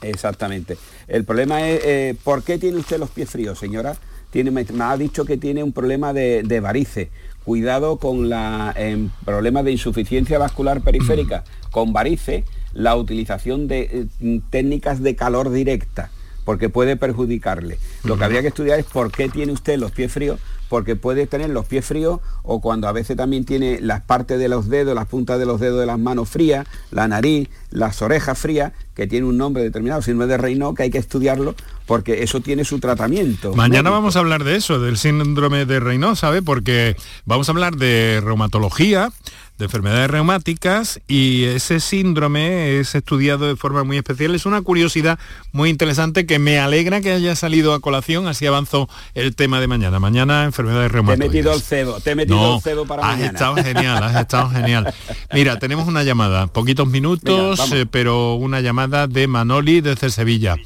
Exactamente. 0.00 0.78
El 1.08 1.24
problema 1.24 1.68
es, 1.68 1.80
eh, 1.84 2.14
¿por 2.22 2.42
qué 2.44 2.56
tiene 2.58 2.78
usted 2.78 2.98
los 2.98 3.10
pies 3.10 3.28
fríos, 3.28 3.58
señora? 3.58 3.96
Tiene, 4.30 4.50
me, 4.50 4.64
me 4.72 4.84
ha 4.84 4.96
dicho 4.96 5.24
que 5.24 5.36
tiene 5.36 5.62
un 5.62 5.72
problema 5.72 6.12
de, 6.12 6.42
de 6.44 6.60
varices. 6.60 7.08
Cuidado 7.44 7.98
con 7.98 8.28
la 8.28 8.72
em, 8.76 9.10
problema 9.24 9.62
de 9.62 9.72
insuficiencia 9.72 10.38
vascular 10.38 10.80
periférica. 10.80 11.44
Con 11.70 11.92
varices, 11.92 12.44
la 12.72 12.96
utilización 12.96 13.68
de 13.68 14.08
eh, 14.20 14.40
técnicas 14.50 15.02
de 15.02 15.14
calor 15.14 15.50
directa, 15.50 16.10
porque 16.44 16.68
puede 16.68 16.96
perjudicarle. 16.96 17.78
Lo 18.02 18.16
que 18.16 18.24
habría 18.24 18.42
que 18.42 18.48
estudiar 18.48 18.78
es 18.78 18.86
por 18.86 19.12
qué 19.12 19.28
tiene 19.28 19.52
usted 19.52 19.78
los 19.78 19.92
pies 19.92 20.12
fríos, 20.12 20.40
porque 20.74 20.96
puede 20.96 21.28
tener 21.28 21.50
los 21.50 21.66
pies 21.66 21.84
fríos 21.84 22.18
o 22.42 22.60
cuando 22.60 22.88
a 22.88 22.92
veces 22.92 23.16
también 23.16 23.44
tiene 23.44 23.78
las 23.80 24.02
partes 24.02 24.40
de 24.40 24.48
los 24.48 24.68
dedos, 24.68 24.92
las 24.92 25.06
puntas 25.06 25.38
de 25.38 25.46
los 25.46 25.60
dedos 25.60 25.78
de 25.78 25.86
las 25.86 26.00
manos 26.00 26.28
frías, 26.28 26.66
la 26.90 27.06
nariz, 27.06 27.48
las 27.70 28.02
orejas 28.02 28.36
frías, 28.36 28.72
que 28.96 29.06
tiene 29.06 29.24
un 29.24 29.36
nombre 29.36 29.62
determinado, 29.62 30.02
síndrome 30.02 30.32
de 30.32 30.36
Raynaud, 30.36 30.74
que 30.74 30.82
hay 30.82 30.90
que 30.90 30.98
estudiarlo 30.98 31.54
porque 31.86 32.24
eso 32.24 32.40
tiene 32.40 32.64
su 32.64 32.80
tratamiento. 32.80 33.54
Mañana 33.54 33.84
médico. 33.84 33.92
vamos 33.92 34.16
a 34.16 34.18
hablar 34.18 34.42
de 34.42 34.56
eso, 34.56 34.80
del 34.80 34.96
síndrome 34.96 35.64
de 35.64 35.78
Raynaud, 35.78 36.16
¿sabe? 36.16 36.42
Porque 36.42 36.96
vamos 37.24 37.48
a 37.48 37.52
hablar 37.52 37.76
de 37.76 38.20
reumatología, 38.24 39.12
de 39.58 39.66
enfermedades 39.66 40.10
reumáticas 40.10 41.00
y 41.06 41.44
ese 41.44 41.78
síndrome 41.78 42.80
es 42.80 42.94
estudiado 42.96 43.46
de 43.46 43.54
forma 43.56 43.84
muy 43.84 43.96
especial. 43.96 44.34
Es 44.34 44.46
una 44.46 44.62
curiosidad 44.62 45.18
muy 45.52 45.70
interesante 45.70 46.26
que 46.26 46.38
me 46.40 46.58
alegra 46.58 47.00
que 47.00 47.12
haya 47.12 47.36
salido 47.36 47.72
a 47.72 47.80
colación, 47.80 48.26
así 48.26 48.46
avanzó 48.46 48.88
el 49.14 49.36
tema 49.36 49.60
de 49.60 49.68
mañana. 49.68 50.00
Mañana 50.00 50.44
enfermedades 50.44 50.88
Te 50.90 50.92
he 50.92 50.94
reumáticas. 50.94 51.28
metido 51.28 51.52
el 51.54 51.60
cebo, 51.62 52.00
te 52.00 52.10
he 52.10 52.14
metido 52.16 52.36
No, 52.36 52.56
el 52.56 52.62
cebo 52.62 52.84
para 52.84 53.02
has 53.06 53.12
mañana. 53.16 53.26
estado 53.32 53.54
genial, 53.56 54.02
has 54.02 54.16
estado 54.16 54.50
genial. 54.50 54.94
Mira, 55.32 55.58
tenemos 55.60 55.86
una 55.86 56.02
llamada, 56.02 56.48
poquitos 56.48 56.88
minutos, 56.88 57.60
Venga, 57.70 57.76
eh, 57.82 57.86
pero 57.88 58.34
una 58.34 58.60
llamada 58.60 59.06
de 59.06 59.28
Manoli 59.28 59.80
desde 59.80 60.10
Sevilla. 60.10 60.56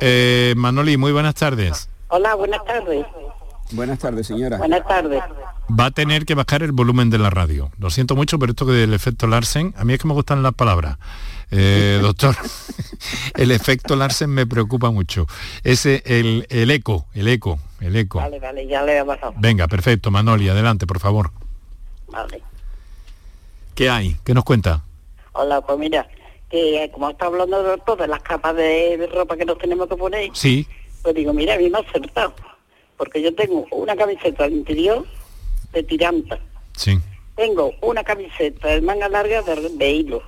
Eh, 0.00 0.54
Manoli, 0.56 0.96
muy 0.96 1.12
buenas 1.12 1.34
tardes. 1.36 1.88
Hola, 2.08 2.34
buenas 2.34 2.64
tardes. 2.64 3.06
Buenas 3.70 3.98
tardes, 3.98 4.26
señora. 4.26 4.58
Buenas 4.58 4.86
tardes. 4.86 5.22
Va 5.68 5.86
a 5.86 5.90
tener 5.90 6.24
que 6.26 6.34
bajar 6.34 6.62
el 6.62 6.70
volumen 6.72 7.10
de 7.10 7.18
la 7.18 7.28
radio. 7.30 7.70
Lo 7.78 7.90
siento 7.90 8.14
mucho, 8.14 8.38
pero 8.38 8.52
esto 8.52 8.66
que 8.66 8.72
del 8.72 8.94
efecto 8.94 9.26
Larsen, 9.26 9.74
a 9.76 9.84
mí 9.84 9.94
es 9.94 9.98
que 10.00 10.06
me 10.06 10.14
gustan 10.14 10.42
las 10.42 10.54
palabras. 10.54 10.98
Eh, 11.50 11.98
doctor, 12.00 12.36
el 13.34 13.50
efecto 13.50 13.96
Larsen 13.96 14.30
me 14.30 14.46
preocupa 14.46 14.90
mucho. 14.90 15.26
Ese, 15.64 16.02
el, 16.06 16.46
el 16.50 16.70
eco, 16.70 17.06
el 17.14 17.26
eco, 17.28 17.58
el 17.80 17.96
eco. 17.96 18.18
Vale, 18.18 18.38
vale, 18.38 18.66
ya 18.68 18.82
le 18.84 18.98
he 18.98 19.02
bajado. 19.02 19.34
Venga, 19.38 19.66
perfecto, 19.66 20.10
Manoli, 20.12 20.48
adelante, 20.48 20.86
por 20.86 21.00
favor. 21.00 21.32
Vale. 22.08 22.42
¿Qué 23.74 23.90
hay? 23.90 24.16
¿Qué 24.24 24.34
nos 24.34 24.44
cuenta? 24.44 24.84
Hola, 25.32 25.60
pues 25.60 25.78
mira, 25.78 26.08
que 26.48 26.88
como 26.94 27.10
está 27.10 27.26
hablando 27.26 27.62
doctor 27.62 27.98
de 28.00 28.08
las 28.08 28.22
capas 28.22 28.54
de, 28.56 28.96
de 28.98 29.06
ropa 29.08 29.36
que 29.36 29.44
nos 29.44 29.58
tenemos 29.58 29.88
que 29.88 29.96
poner, 29.96 30.30
Sí. 30.32 30.66
pues 31.02 31.14
digo, 31.14 31.32
mira, 31.32 31.54
a 31.54 31.58
mí 31.58 31.68
me 31.70 31.78
ha 31.78 31.80
acertado. 31.82 32.34
Porque 32.96 33.20
yo 33.20 33.34
tengo 33.34 33.66
una 33.72 33.94
camiseta 33.96 34.44
al 34.44 34.52
interior 34.52 35.04
de 35.76 35.82
tiranta. 35.82 36.38
Sí. 36.74 36.98
Tengo 37.36 37.72
una 37.82 38.02
camiseta 38.02 38.68
de 38.68 38.80
manga 38.80 39.08
larga 39.10 39.42
de, 39.42 39.68
de 39.68 39.90
hilo. 39.90 40.22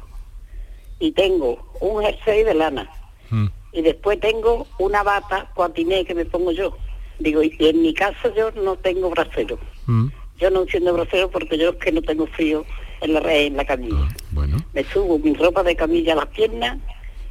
Y 1.01 1.13
tengo 1.13 1.73
un 1.81 2.03
jersey 2.05 2.45
de 2.45 2.53
lana. 2.55 2.89
Mm. 3.31 3.47
Y 3.73 3.83
después 3.83 4.21
tengo 4.21 4.67
una 4.79 5.03
bata 5.03 5.51
cuatiné 5.55 6.05
que 6.05 6.15
me 6.15 6.27
pongo 6.27 6.53
yo. 6.53 6.77
Digo, 7.19 7.43
y 7.43 7.57
en 7.61 7.81
mi 7.83 7.95
casa 7.95 8.31
yo 8.37 8.51
no 8.53 8.77
tengo 8.77 9.09
brasero. 9.11 9.59
Mm. 9.87 10.09
Yo 10.39 10.51
no 10.51 10.63
enciendo 10.63 10.93
brasero 10.93 11.31
porque 11.31 11.57
yo 11.57 11.71
es 11.71 11.77
que 11.77 11.93
no 11.93 12.03
tengo 12.03 12.27
frío 12.27 12.65
en 13.01 13.15
la, 13.15 13.21
re- 13.21 13.47
en 13.47 13.57
la 13.57 13.65
camilla. 13.65 14.07
Bueno. 14.33 14.59
Me 14.75 14.85
subo 14.85 15.19
mi 15.19 15.33
ropa 15.35 15.63
de 15.63 15.75
camilla 15.77 16.13
a 16.13 16.17
las 16.17 16.27
piernas 16.27 16.79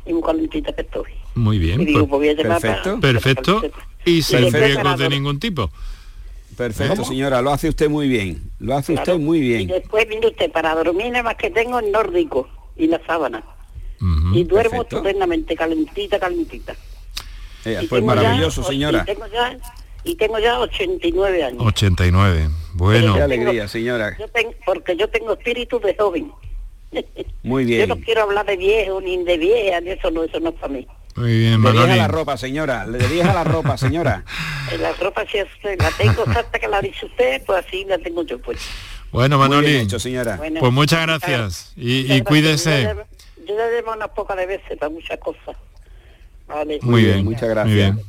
y 0.08 0.14
muy 0.14 0.24
calentita 0.24 0.74
que 0.74 0.82
estoy. 0.82 1.12
Muy 1.36 1.60
bien. 1.60 1.82
Y 1.82 1.86
digo, 1.86 2.08
pues 2.08 2.20
voy 2.20 2.30
a 2.30 2.36
Perfecto. 2.36 2.84
para- 2.84 3.00
Perfecto. 3.00 3.62
Y 4.06 4.24
sin 4.24 4.52
riesgos 4.52 4.98
de 4.98 5.10
ningún 5.10 5.40
tipo. 5.40 5.70
Perfecto, 6.58 6.96
¿Cómo? 6.96 7.08
señora, 7.08 7.42
lo 7.42 7.52
hace 7.52 7.70
usted 7.70 7.88
muy 7.90 8.08
bien. 8.08 8.52
Lo 8.60 8.76
hace 8.76 8.94
Claro. 8.94 9.14
usted 9.14 9.24
muy 9.26 9.38
Y 9.38 9.42
bien. 9.42 9.68
después 9.68 10.08
mire 10.10 10.28
usted, 10.28 10.52
para 10.52 10.74
dormir 10.76 11.12
nada 11.12 11.24
más 11.24 11.36
que 11.36 11.52
tengo 11.52 11.80
el 11.80 11.92
nórdico 11.92 12.50
y 12.76 12.88
la 12.88 13.00
sábana. 13.06 13.44
y 14.34 14.44
duermo 14.44 14.72
perfecto. 14.84 14.98
estupendamente, 14.98 15.56
calentita, 15.56 16.20
calentita. 16.20 16.76
Eh, 17.66 17.80
Y 17.82 17.88
pues 17.88 18.02
ya- 18.02 18.06
maravilloso, 18.06 18.62
y 18.62 18.66
señora. 18.66 19.04
tengo 19.06 19.26
ya, 19.28 19.58
y 20.04 20.16
tengo 20.16 20.38
ya 20.38 20.60
89 20.60 21.44
años. 21.44 21.62
89. 21.66 22.48
Bueno. 22.74 23.16
Qué 23.16 23.22
alegría, 23.24 23.68
señora. 23.68 24.16
Yo 24.20 24.26
porque 24.66 24.96
yo 24.96 25.08
tengo 25.10 25.34
espíritu 25.34 25.80
de 25.80 25.96
joven. 25.98 26.32
Muy 27.44 27.64
Yo 27.64 27.68
bien. 27.68 27.90
no 27.90 27.98
quiero 28.00 28.22
hablar 28.24 28.46
de 28.46 28.56
viejo 28.58 29.02
ni 29.02 29.24
de 29.24 29.38
vieja, 29.38 29.82
ni 29.82 29.90
eso 29.92 30.12
no, 30.12 30.24
eso 30.24 30.40
no 30.40 30.50
es 30.50 30.56
para 30.56 30.74
mí. 30.74 30.88
Muy 31.18 31.38
bien, 31.40 31.52
Le 31.54 31.58
Manoli. 31.58 31.82
deja 31.88 31.96
la 31.98 32.08
ropa, 32.08 32.38
señora. 32.38 32.86
Le 32.86 33.00
deja 33.00 33.34
la 33.34 33.44
ropa, 33.44 33.78
señora. 33.78 34.24
La 34.80 34.94
ropa 34.94 35.24
si 35.32 35.38
es- 35.40 35.48
la 35.80 35.90
tengo 35.92 36.24
exacta 36.26 36.60
que 36.60 36.68
la 36.68 36.82
dice 36.82 37.06
usted, 37.06 37.42
pues 37.46 37.66
así 37.66 37.86
la 37.86 37.98
tengo 37.98 38.24
yo 38.24 38.40
pues. 38.40 38.60
Bueno, 39.12 39.38
Muy 39.38 39.48
Manoli. 39.50 39.68
bien 39.72 39.82
hecho, 39.84 39.98
señora. 40.00 40.36
Bueno, 40.38 40.60
Pues 40.60 40.72
muchas 40.74 41.02
gracias. 41.02 41.72
Y, 41.76 42.02
y 42.02 42.08
Muchas 42.10 42.28
cuídese. 42.28 42.84
gracias. 42.84 43.08
Yo 43.48 43.56
ya 43.58 43.68
llevo 43.70 43.94
unas 43.94 44.10
pocas 44.10 44.36
de 44.38 44.46
veces 44.46 44.78
para 44.78 44.90
muchas 44.92 45.18
cosas. 45.20 45.56
Vale. 46.48 46.80
Muy 46.82 47.04
bien, 47.06 47.24
muchas 47.26 47.50
gracias. 47.50 47.66
Muy 47.66 47.76
bien. 47.76 48.02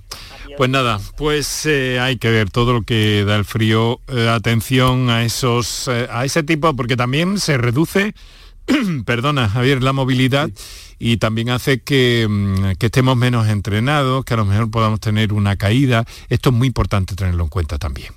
Pues 0.57 0.71
nada, 0.71 0.99
pues 1.17 1.67
eh, 1.67 2.01
hay 2.01 2.17
que 2.19 2.31
ver 2.31 2.51
todo 2.51 2.73
lo 2.73 2.83
que 2.83 3.25
da 3.25 3.37
el 3.37 3.45
frío. 3.45 4.01
Eh, 4.09 4.29
atención 4.29 5.09
a 5.11 5.23
esos, 5.25 5.87
eh, 5.89 6.09
a 6.11 6.25
ese 6.25 6.43
tipo, 6.43 6.75
porque 6.75 6.97
también 6.97 7.39
se 7.39 7.57
reduce, 7.59 8.15
perdona, 9.05 9.49
Javier, 9.49 9.83
la 9.83 9.93
movilidad 9.93 10.51
y 10.99 11.17
también 11.19 11.51
hace 11.51 11.81
que, 11.81 12.27
mm, 12.29 12.77
que 12.79 12.87
estemos 12.87 13.17
menos 13.17 13.49
entrenados, 13.49 14.25
que 14.25 14.35
a 14.35 14.37
lo 14.37 14.45
mejor 14.45 14.71
podamos 14.71 15.01
tener 15.01 15.33
una 15.33 15.57
caída. 15.57 16.05
Esto 16.29 16.51
es 16.51 16.57
muy 16.57 16.67
importante 16.67 17.15
tenerlo 17.15 17.45
en 17.45 17.51
cuenta 17.51 17.79
también. 17.79 18.13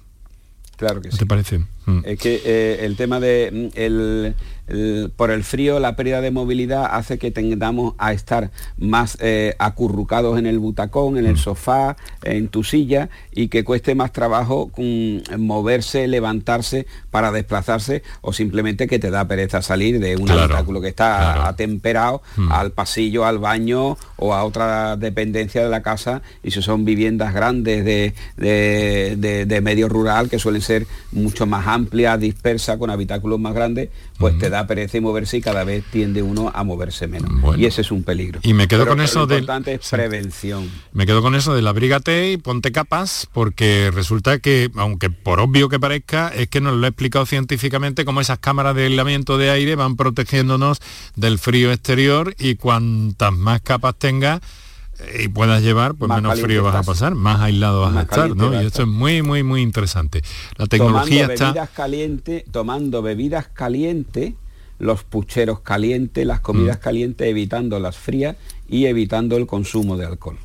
Claro 0.77 1.01
que 1.01 1.09
¿No 1.09 1.13
sí. 1.13 1.19
te 1.19 1.25
parece? 1.25 1.61
Mm. 1.85 1.99
Es 2.05 2.19
que 2.19 2.41
eh, 2.45 2.79
el 2.85 2.95
tema 2.95 3.19
de 3.19 3.49
mm, 3.73 3.77
el, 3.79 4.35
el- 4.67 5.11
por 5.15 5.31
el 5.31 5.43
frío, 5.43 5.79
la 5.79 5.95
pérdida 5.95 6.21
de 6.21 6.31
movilidad 6.31 6.85
hace 6.91 7.17
que 7.17 7.31
tengamos 7.31 7.93
a 7.97 8.13
estar 8.13 8.51
más 8.77 9.17
eh, 9.19 9.53
acurrucados 9.59 10.37
en 10.39 10.45
el 10.45 10.59
butacón, 10.59 11.17
en 11.17 11.25
el 11.25 11.37
sofá, 11.37 11.97
en 12.23 12.47
tu 12.47 12.63
silla 12.63 13.09
y 13.33 13.47
que 13.49 13.63
cueste 13.65 13.95
más 13.95 14.13
trabajo 14.13 14.71
mm, 14.77 15.17
moverse, 15.39 16.07
levantarse 16.07 16.85
para 17.09 17.31
desplazarse 17.31 18.03
o 18.21 18.31
simplemente 18.31 18.87
que 18.87 18.99
te 18.99 19.09
da 19.11 19.27
pereza 19.27 19.61
salir 19.61 19.99
de 19.99 20.15
un 20.15 20.25
Claro, 20.25 20.41
habitáculo 20.43 20.79
que 20.81 20.87
está 20.89 21.17
claro. 21.33 21.41
atemperado 21.43 22.21
Mm. 22.37 22.51
al 22.51 22.71
pasillo, 22.71 23.25
al 23.25 23.39
baño 23.39 23.97
o 24.17 24.33
a 24.33 24.43
otra 24.45 24.95
dependencia 24.95 25.63
de 25.63 25.69
la 25.69 25.81
casa 25.81 26.21
y 26.43 26.51
si 26.51 26.61
son 26.61 26.85
viviendas 26.85 27.33
grandes 27.33 27.83
de, 27.83 28.13
de- 28.37 29.15
de- 29.17 29.45
de 29.45 29.61
medio 29.61 29.89
rural 29.89 30.29
que 30.29 30.39
suelen 30.39 30.61
ser 30.61 30.85
mucho 31.11 31.45
más 31.45 31.67
amplias, 31.73 32.19
dispersas, 32.19 32.77
con 32.77 32.89
habitáculos 32.89 33.39
más 33.39 33.53
grandes, 33.53 33.89
pues 34.17 34.37
te 34.37 34.49
da 34.49 34.67
pereza 34.67 34.97
y 34.97 35.01
moverse 35.01 35.37
y 35.37 35.41
cada 35.41 35.63
vez 35.63 35.83
tiende 35.91 36.21
uno 36.21 36.51
a 36.53 36.63
moverse 36.63 37.07
menos. 37.07 37.31
Y 37.57 37.65
ese 37.65 37.81
es 37.81 37.91
un 37.91 38.03
peligro. 38.03 38.39
Y 38.43 38.53
me 38.53 38.67
quedo 38.67 38.83
Pero 38.83 38.91
con 38.91 39.01
eso 39.01 39.25
del- 39.27 39.39
importante 39.39 39.73
es 39.73 39.89
prevención. 39.89 40.69
Me 40.93 41.05
quedo 41.05 41.21
con 41.21 41.35
eso 41.35 41.53
del 41.55 41.67
abrígate 41.67 42.31
y 42.31 42.37
ponte 42.37 42.71
capas, 42.71 43.27
porque 43.33 43.91
resulta 43.93 44.39
que, 44.39 44.69
aunque 44.75 45.09
por 45.09 45.39
obvio 45.39 45.69
que 45.69 45.79
parezca, 45.79 46.29
es 46.29 46.47
que 46.47 46.61
nos 46.61 46.75
lo 46.75 46.85
ha 46.85 46.89
explicado 46.89 47.25
científicamente 47.25 48.05
cómo 48.05 48.21
esas 48.21 48.39
cámaras 48.39 48.75
de 48.75 48.85
aislamiento 48.85 49.37
de 49.37 49.49
aire 49.49 49.75
van 49.75 49.95
protegiéndonos 49.95 50.79
del 51.15 51.39
frío 51.39 51.71
exterior 51.71 52.35
y 52.39 52.55
cuantas 52.55 53.33
más 53.33 53.61
capas 53.61 53.95
tengas 53.97 54.39
eh, 54.39 54.43
y 55.19 55.27
puedas 55.27 55.61
llevar, 55.61 55.95
pues 55.95 56.09
Más 56.09 56.21
menos 56.21 56.39
frío 56.39 56.63
vas 56.63 56.75
a 56.75 56.83
pasar, 56.83 57.15
más 57.15 57.41
aislado 57.41 57.81
vas 57.81 57.93
Más 57.93 58.01
a 58.01 58.03
estar, 58.03 58.35
¿no? 58.35 58.53
a 58.57 58.63
Y 58.63 58.65
esto 58.65 58.83
es 58.83 58.87
muy, 58.87 59.21
muy, 59.21 59.43
muy 59.43 59.61
interesante. 59.61 60.21
La 60.57 60.67
tecnología 60.67 61.21
tomando 61.27 61.33
está... 61.33 61.45
bebidas 61.47 61.69
calientes, 61.69 62.43
tomando 62.51 63.01
bebidas 63.01 63.47
calientes, 63.47 64.33
los 64.79 65.03
pucheros 65.03 65.59
calientes, 65.61 66.25
las 66.25 66.39
comidas 66.39 66.77
Mm. 66.77 66.81
calientes, 66.81 67.27
evitando 67.27 67.79
las 67.79 67.97
frías 67.97 68.35
y 68.67 68.85
evitando 68.85 69.37
el 69.37 69.45
consumo 69.47 69.97
de 69.97 70.05
alcohol. 70.05 70.37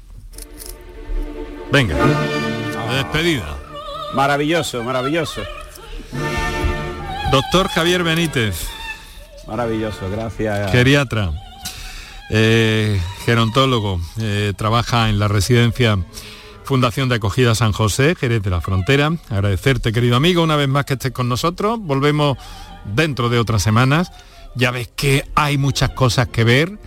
Venga, 1.73 1.97
despedida. 2.93 3.57
Maravilloso, 4.15 4.83
maravilloso. 4.85 5.43
Doctor 7.33 7.69
Javier 7.69 8.03
Benítez. 8.05 8.69
Maravilloso, 9.47 10.09
gracias. 10.11 10.71
Geriatra, 10.71 11.33
eh, 12.31 13.01
gerontólogo, 13.25 14.01
eh, 14.19 14.53
trabaja 14.57 15.09
en 15.09 15.19
la 15.19 15.29
residencia 15.29 15.99
Fundación 16.65 17.09
de 17.09 17.15
Acogida 17.15 17.55
San 17.55 17.73
José, 17.73 18.17
Jerez 18.17 18.43
de 18.43 18.51
la 18.51 18.61
Frontera. 18.61 19.13
Agradecerte, 19.31 19.93
querido 19.93 20.17
amigo, 20.17 20.43
una 20.43 20.57
vez 20.57 20.69
más 20.69 20.85
que 20.85 20.95
estés 20.95 21.13
con 21.13 21.29
nosotros. 21.29 21.79
Volvemos 21.81 22.37
dentro 22.85 23.29
de 23.29 23.39
otras 23.39 23.63
semanas. 23.63 24.11
Ya 24.57 24.73
ves 24.73 24.89
que 24.97 25.25
hay 25.37 25.59
muchas 25.59 25.91
cosas 25.91 26.27
que 26.27 26.43
ver, 26.43 26.79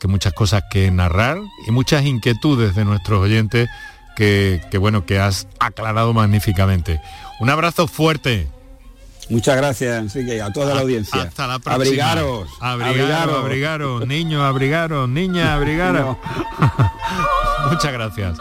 que 0.00 0.08
muchas 0.08 0.32
cosas 0.32 0.62
que 0.70 0.90
narrar 0.90 1.38
y 1.66 1.72
muchas 1.72 2.06
inquietudes 2.06 2.74
de 2.74 2.86
nuestros 2.86 3.20
oyentes 3.20 3.68
que, 4.16 4.62
que 4.70 4.78
bueno, 4.78 5.04
que 5.04 5.18
has 5.18 5.46
aclarado 5.58 6.14
magníficamente. 6.14 6.98
Un 7.38 7.50
abrazo 7.50 7.86
fuerte. 7.86 8.48
Muchas 9.30 9.56
gracias, 9.56 10.14
Enrique, 10.16 10.40
a 10.40 10.52
toda 10.52 10.74
la 10.74 10.80
audiencia. 10.80 11.22
Hasta 11.22 11.46
la 11.46 11.58
próxima. 11.58 11.84
Abrigaros. 11.84 12.48
Abrigaros, 12.60 13.36
abrigaros, 13.36 14.06
niños, 14.06 14.42
abrigaros, 14.42 15.08
niñas, 15.08 15.48
abrigaros. 15.50 16.16
Muchas 17.70 17.92
gracias. 17.92 18.38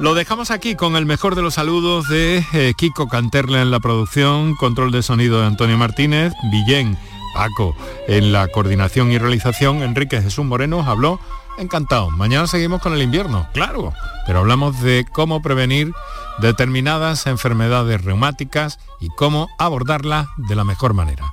Lo 0.00 0.14
dejamos 0.14 0.50
aquí 0.50 0.74
con 0.74 0.96
el 0.96 1.06
mejor 1.06 1.34
de 1.34 1.42
los 1.42 1.54
saludos 1.54 2.08
de 2.08 2.44
eh, 2.52 2.72
Kiko 2.76 3.08
Canterla 3.08 3.62
en 3.62 3.70
la 3.70 3.80
producción, 3.80 4.54
control 4.56 4.90
de 4.92 5.02
sonido 5.02 5.40
de 5.40 5.46
Antonio 5.46 5.76
Martínez, 5.76 6.32
Villén, 6.50 6.96
Paco 7.34 7.76
en 8.08 8.32
la 8.32 8.48
coordinación 8.48 9.10
y 9.12 9.18
realización, 9.18 9.82
Enrique 9.82 10.20
Jesús 10.22 10.44
Moreno 10.44 10.82
habló. 10.82 11.20
Encantado. 11.58 12.10
Mañana 12.10 12.46
seguimos 12.46 12.80
con 12.80 12.94
el 12.94 13.02
invierno, 13.02 13.46
claro, 13.52 13.92
pero 14.26 14.38
hablamos 14.38 14.80
de 14.80 15.04
cómo 15.12 15.42
prevenir 15.42 15.92
determinadas 16.38 17.26
enfermedades 17.26 18.02
reumáticas 18.04 18.78
y 19.00 19.08
cómo 19.10 19.48
abordarlas 19.58 20.28
de 20.36 20.56
la 20.56 20.64
mejor 20.64 20.94
manera. 20.94 21.24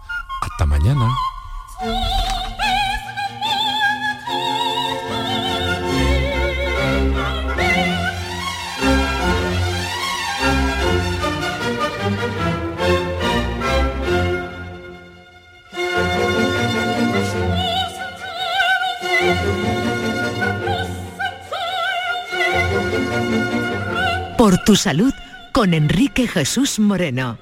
Hasta 0.41 0.66
mañana. 0.66 1.10
Por 24.50 24.58
tu 24.64 24.76
salud 24.76 25.14
con 25.54 25.76
Enrique 25.76 26.28
Jesús 26.28 26.80
Moreno. 26.80 27.38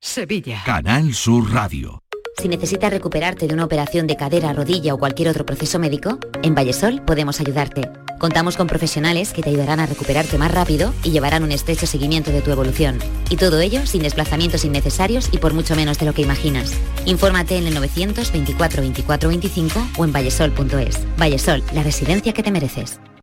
Sevilla. 0.00 0.60
Canal 0.66 1.14
Sur 1.14 1.52
Radio. 1.52 2.02
Si 2.42 2.48
necesitas 2.48 2.90
recuperarte 2.90 3.46
de 3.46 3.54
una 3.54 3.64
operación 3.64 4.08
de 4.08 4.16
cadera, 4.16 4.52
rodilla 4.52 4.92
o 4.92 4.98
cualquier 4.98 5.28
otro 5.28 5.46
proceso 5.46 5.78
médico, 5.78 6.18
en 6.42 6.56
Vallesol 6.56 7.00
podemos 7.02 7.38
ayudarte. 7.38 7.92
Contamos 8.18 8.56
con 8.56 8.66
profesionales 8.66 9.32
que 9.32 9.42
te 9.42 9.50
ayudarán 9.50 9.78
a 9.78 9.86
recuperarte 9.86 10.36
más 10.36 10.50
rápido 10.50 10.92
y 11.04 11.12
llevarán 11.12 11.44
un 11.44 11.52
estrecho 11.52 11.86
seguimiento 11.86 12.32
de 12.32 12.42
tu 12.42 12.50
evolución. 12.50 12.98
Y 13.30 13.36
todo 13.36 13.60
ello 13.60 13.86
sin 13.86 14.02
desplazamientos 14.02 14.64
innecesarios 14.64 15.28
y 15.30 15.38
por 15.38 15.54
mucho 15.54 15.76
menos 15.76 15.96
de 15.96 16.06
lo 16.06 16.12
que 16.12 16.22
imaginas. 16.22 16.72
Infórmate 17.04 17.56
en 17.56 17.68
el 17.68 17.74
924 17.74 18.82
24 18.82 19.28
25 19.28 19.90
o 19.96 20.04
en 20.04 20.12
vallesol.es. 20.12 20.98
Vallesol, 21.16 21.62
la 21.72 21.84
residencia 21.84 22.32
que 22.32 22.42
te 22.42 22.50
mereces. 22.50 22.98